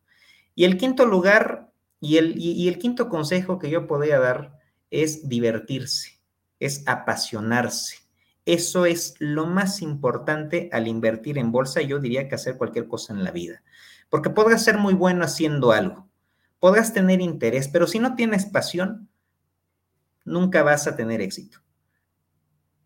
Y 0.56 0.66
el 0.66 0.78
quinto 0.78 1.06
lugar 1.06 1.72
y 2.00 2.18
el, 2.18 2.38
y 2.38 2.68
el 2.68 2.78
quinto 2.78 3.10
consejo 3.10 3.60
que 3.60 3.70
yo 3.70 3.88
podría 3.88 4.20
dar 4.20 4.60
es 4.92 5.28
divertirse, 5.28 6.20
es 6.60 6.84
apasionarse. 6.88 7.98
Eso 8.46 8.86
es 8.86 9.16
lo 9.20 9.46
más 9.46 9.82
importante 9.82 10.70
al 10.72 10.88
invertir 10.88 11.38
en 11.38 11.52
bolsa, 11.52 11.82
yo 11.82 12.00
diría 12.00 12.28
que 12.28 12.36
hacer 12.36 12.58
cualquier 12.58 12.88
cosa 12.88 13.14
en 13.14 13.24
la 13.24 13.32
vida 13.32 13.62
porque 14.10 14.30
podrás 14.30 14.64
ser 14.64 14.78
muy 14.78 14.94
bueno 14.94 15.24
haciendo 15.24 15.72
algo, 15.72 16.08
podrás 16.60 16.94
tener 16.94 17.22
interés, 17.22 17.68
pero 17.68 17.88
si 17.88 18.00
no 18.00 18.16
tienes 18.16 18.46
pasión, 18.46 19.10
nunca 20.24 20.64
vas 20.64 20.88
a 20.88 20.96
tener 20.96 21.22
éxito. 21.22 21.60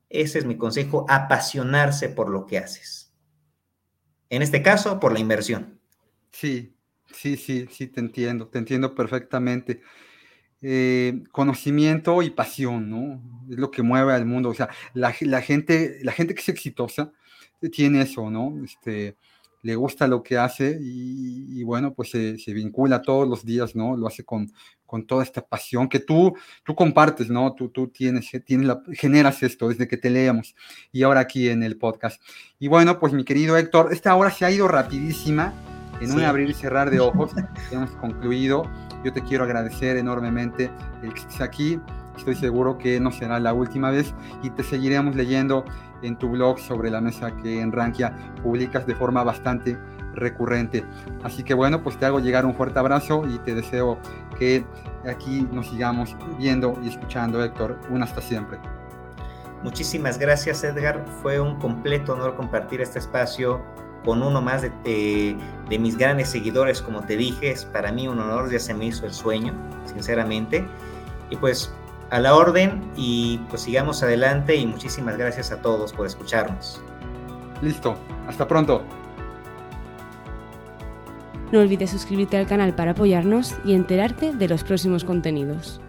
Ese 0.09 0.39
es 0.39 0.45
mi 0.45 0.57
consejo, 0.57 1.05
apasionarse 1.07 2.09
por 2.09 2.29
lo 2.29 2.45
que 2.45 2.57
haces. 2.57 3.10
En 4.31 4.41
este 4.41 4.63
caso, 4.63 4.99
por 4.99 5.11
la 5.11 5.19
inversión. 5.19 5.77
Sí, 6.31 6.73
sí, 7.13 7.35
sí, 7.35 7.67
sí, 7.69 7.87
te 7.87 7.99
entiendo, 7.99 8.47
te 8.47 8.59
entiendo 8.59 8.95
perfectamente. 8.95 9.81
Eh, 10.61 11.21
conocimiento 11.31 12.21
y 12.21 12.29
pasión, 12.29 12.89
¿no? 12.89 13.21
Es 13.49 13.57
lo 13.57 13.69
que 13.71 13.81
mueve 13.81 14.13
al 14.13 14.25
mundo. 14.25 14.47
O 14.49 14.53
sea, 14.53 14.69
la, 14.93 15.13
la, 15.19 15.41
gente, 15.41 15.99
la 16.03 16.13
gente 16.13 16.33
que 16.33 16.39
es 16.39 16.47
exitosa 16.47 17.11
tiene 17.73 18.03
eso, 18.03 18.31
¿no? 18.31 18.63
Este, 18.63 19.17
le 19.61 19.75
gusta 19.75 20.07
lo 20.07 20.23
que 20.23 20.37
hace 20.37 20.77
y, 20.81 21.63
bueno, 21.63 21.93
pues 21.93 22.09
se, 22.09 22.53
vincula 22.53 23.01
todos 23.01 23.27
los 23.27 23.45
días, 23.45 23.75
¿no? 23.75 23.95
Lo 23.95 24.07
hace 24.07 24.23
con, 24.23 24.51
con 24.85 25.05
toda 25.05 25.23
esta 25.23 25.41
pasión 25.41 25.87
que 25.87 25.99
tú, 25.99 26.33
tú 26.63 26.75
compartes, 26.75 27.29
¿no? 27.29 27.53
Tú, 27.53 27.69
tú 27.69 27.87
tienes, 27.87 28.29
tienes 28.45 28.67
la, 28.67 28.81
generas 28.93 29.43
esto 29.43 29.69
desde 29.69 29.87
que 29.87 29.97
te 29.97 30.09
leemos 30.09 30.55
y 30.91 31.03
ahora 31.03 31.21
aquí 31.21 31.49
en 31.49 31.63
el 31.63 31.77
podcast. 31.77 32.21
Y 32.59 32.67
bueno, 32.67 32.99
pues 32.99 33.13
mi 33.13 33.23
querido 33.23 33.57
Héctor, 33.57 33.93
esta 33.93 34.15
hora 34.15 34.31
se 34.31 34.45
ha 34.45 34.51
ido 34.51 34.67
rapidísima, 34.67 35.53
en 36.01 36.11
un 36.11 36.23
abrir 36.23 36.49
y 36.49 36.53
cerrar 36.53 36.89
de 36.89 36.99
ojos, 36.99 37.31
hemos 37.71 37.91
concluido. 37.91 38.63
Yo 39.03 39.13
te 39.13 39.21
quiero 39.21 39.43
agradecer 39.43 39.97
enormemente 39.97 40.71
el 41.03 41.13
que 41.13 41.19
estés 41.19 41.41
aquí. 41.41 41.79
Estoy 42.17 42.35
seguro 42.35 42.77
que 42.77 42.99
no 42.99 43.11
será 43.11 43.39
la 43.39 43.53
última 43.53 43.89
vez 43.91 44.13
y 44.43 44.49
te 44.49 44.63
seguiremos 44.63 45.15
leyendo 45.15 45.63
en 46.01 46.17
tu 46.17 46.29
blog 46.29 46.59
sobre 46.59 46.89
la 46.89 47.01
mesa 47.01 47.35
que 47.37 47.61
en 47.61 47.71
Rankia 47.71 48.15
publicas 48.43 48.85
de 48.85 48.95
forma 48.95 49.23
bastante 49.23 49.77
recurrente. 50.13 50.83
Así 51.23 51.43
que 51.43 51.53
bueno, 51.53 51.83
pues 51.83 51.97
te 51.97 52.05
hago 52.05 52.19
llegar 52.19 52.45
un 52.45 52.53
fuerte 52.53 52.79
abrazo 52.79 53.23
y 53.27 53.39
te 53.39 53.55
deseo 53.55 53.97
que 54.37 54.65
aquí 55.09 55.47
nos 55.51 55.67
sigamos 55.67 56.15
viendo 56.37 56.77
y 56.83 56.89
escuchando, 56.89 57.43
Héctor. 57.43 57.79
Un 57.89 58.03
hasta 58.03 58.21
siempre. 58.21 58.59
Muchísimas 59.63 60.17
gracias, 60.17 60.63
Edgar. 60.63 61.05
Fue 61.21 61.39
un 61.39 61.59
completo 61.59 62.13
honor 62.13 62.35
compartir 62.35 62.81
este 62.81 62.99
espacio 62.99 63.61
con 64.03 64.23
uno 64.23 64.41
más 64.41 64.63
de, 64.63 65.37
de, 65.69 65.79
mis 65.79 65.95
grandes 65.95 66.29
seguidores, 66.29 66.81
como 66.81 67.01
te 67.01 67.15
dije, 67.15 67.51
es 67.51 67.65
para 67.65 67.91
mí 67.91 68.07
un 68.07 68.17
honor, 68.19 68.51
ya 68.51 68.57
se 68.57 68.73
me 68.73 68.85
hizo 68.85 69.05
el 69.05 69.13
sueño, 69.13 69.53
sinceramente. 69.85 70.65
Y 71.29 71.35
pues 71.35 71.71
a 72.11 72.19
la 72.19 72.35
orden 72.35 72.81
y 72.95 73.39
pues 73.49 73.63
sigamos 73.63 74.03
adelante 74.03 74.55
y 74.55 74.67
muchísimas 74.67 75.17
gracias 75.17 75.51
a 75.51 75.61
todos 75.61 75.93
por 75.93 76.05
escucharnos. 76.05 76.81
Listo, 77.61 77.95
hasta 78.27 78.47
pronto. 78.47 78.83
No 81.51 81.59
olvides 81.59 81.89
suscribirte 81.89 82.37
al 82.37 82.47
canal 82.47 82.75
para 82.75 82.91
apoyarnos 82.91 83.55
y 83.65 83.73
enterarte 83.73 84.33
de 84.33 84.47
los 84.47 84.63
próximos 84.63 85.03
contenidos. 85.03 85.81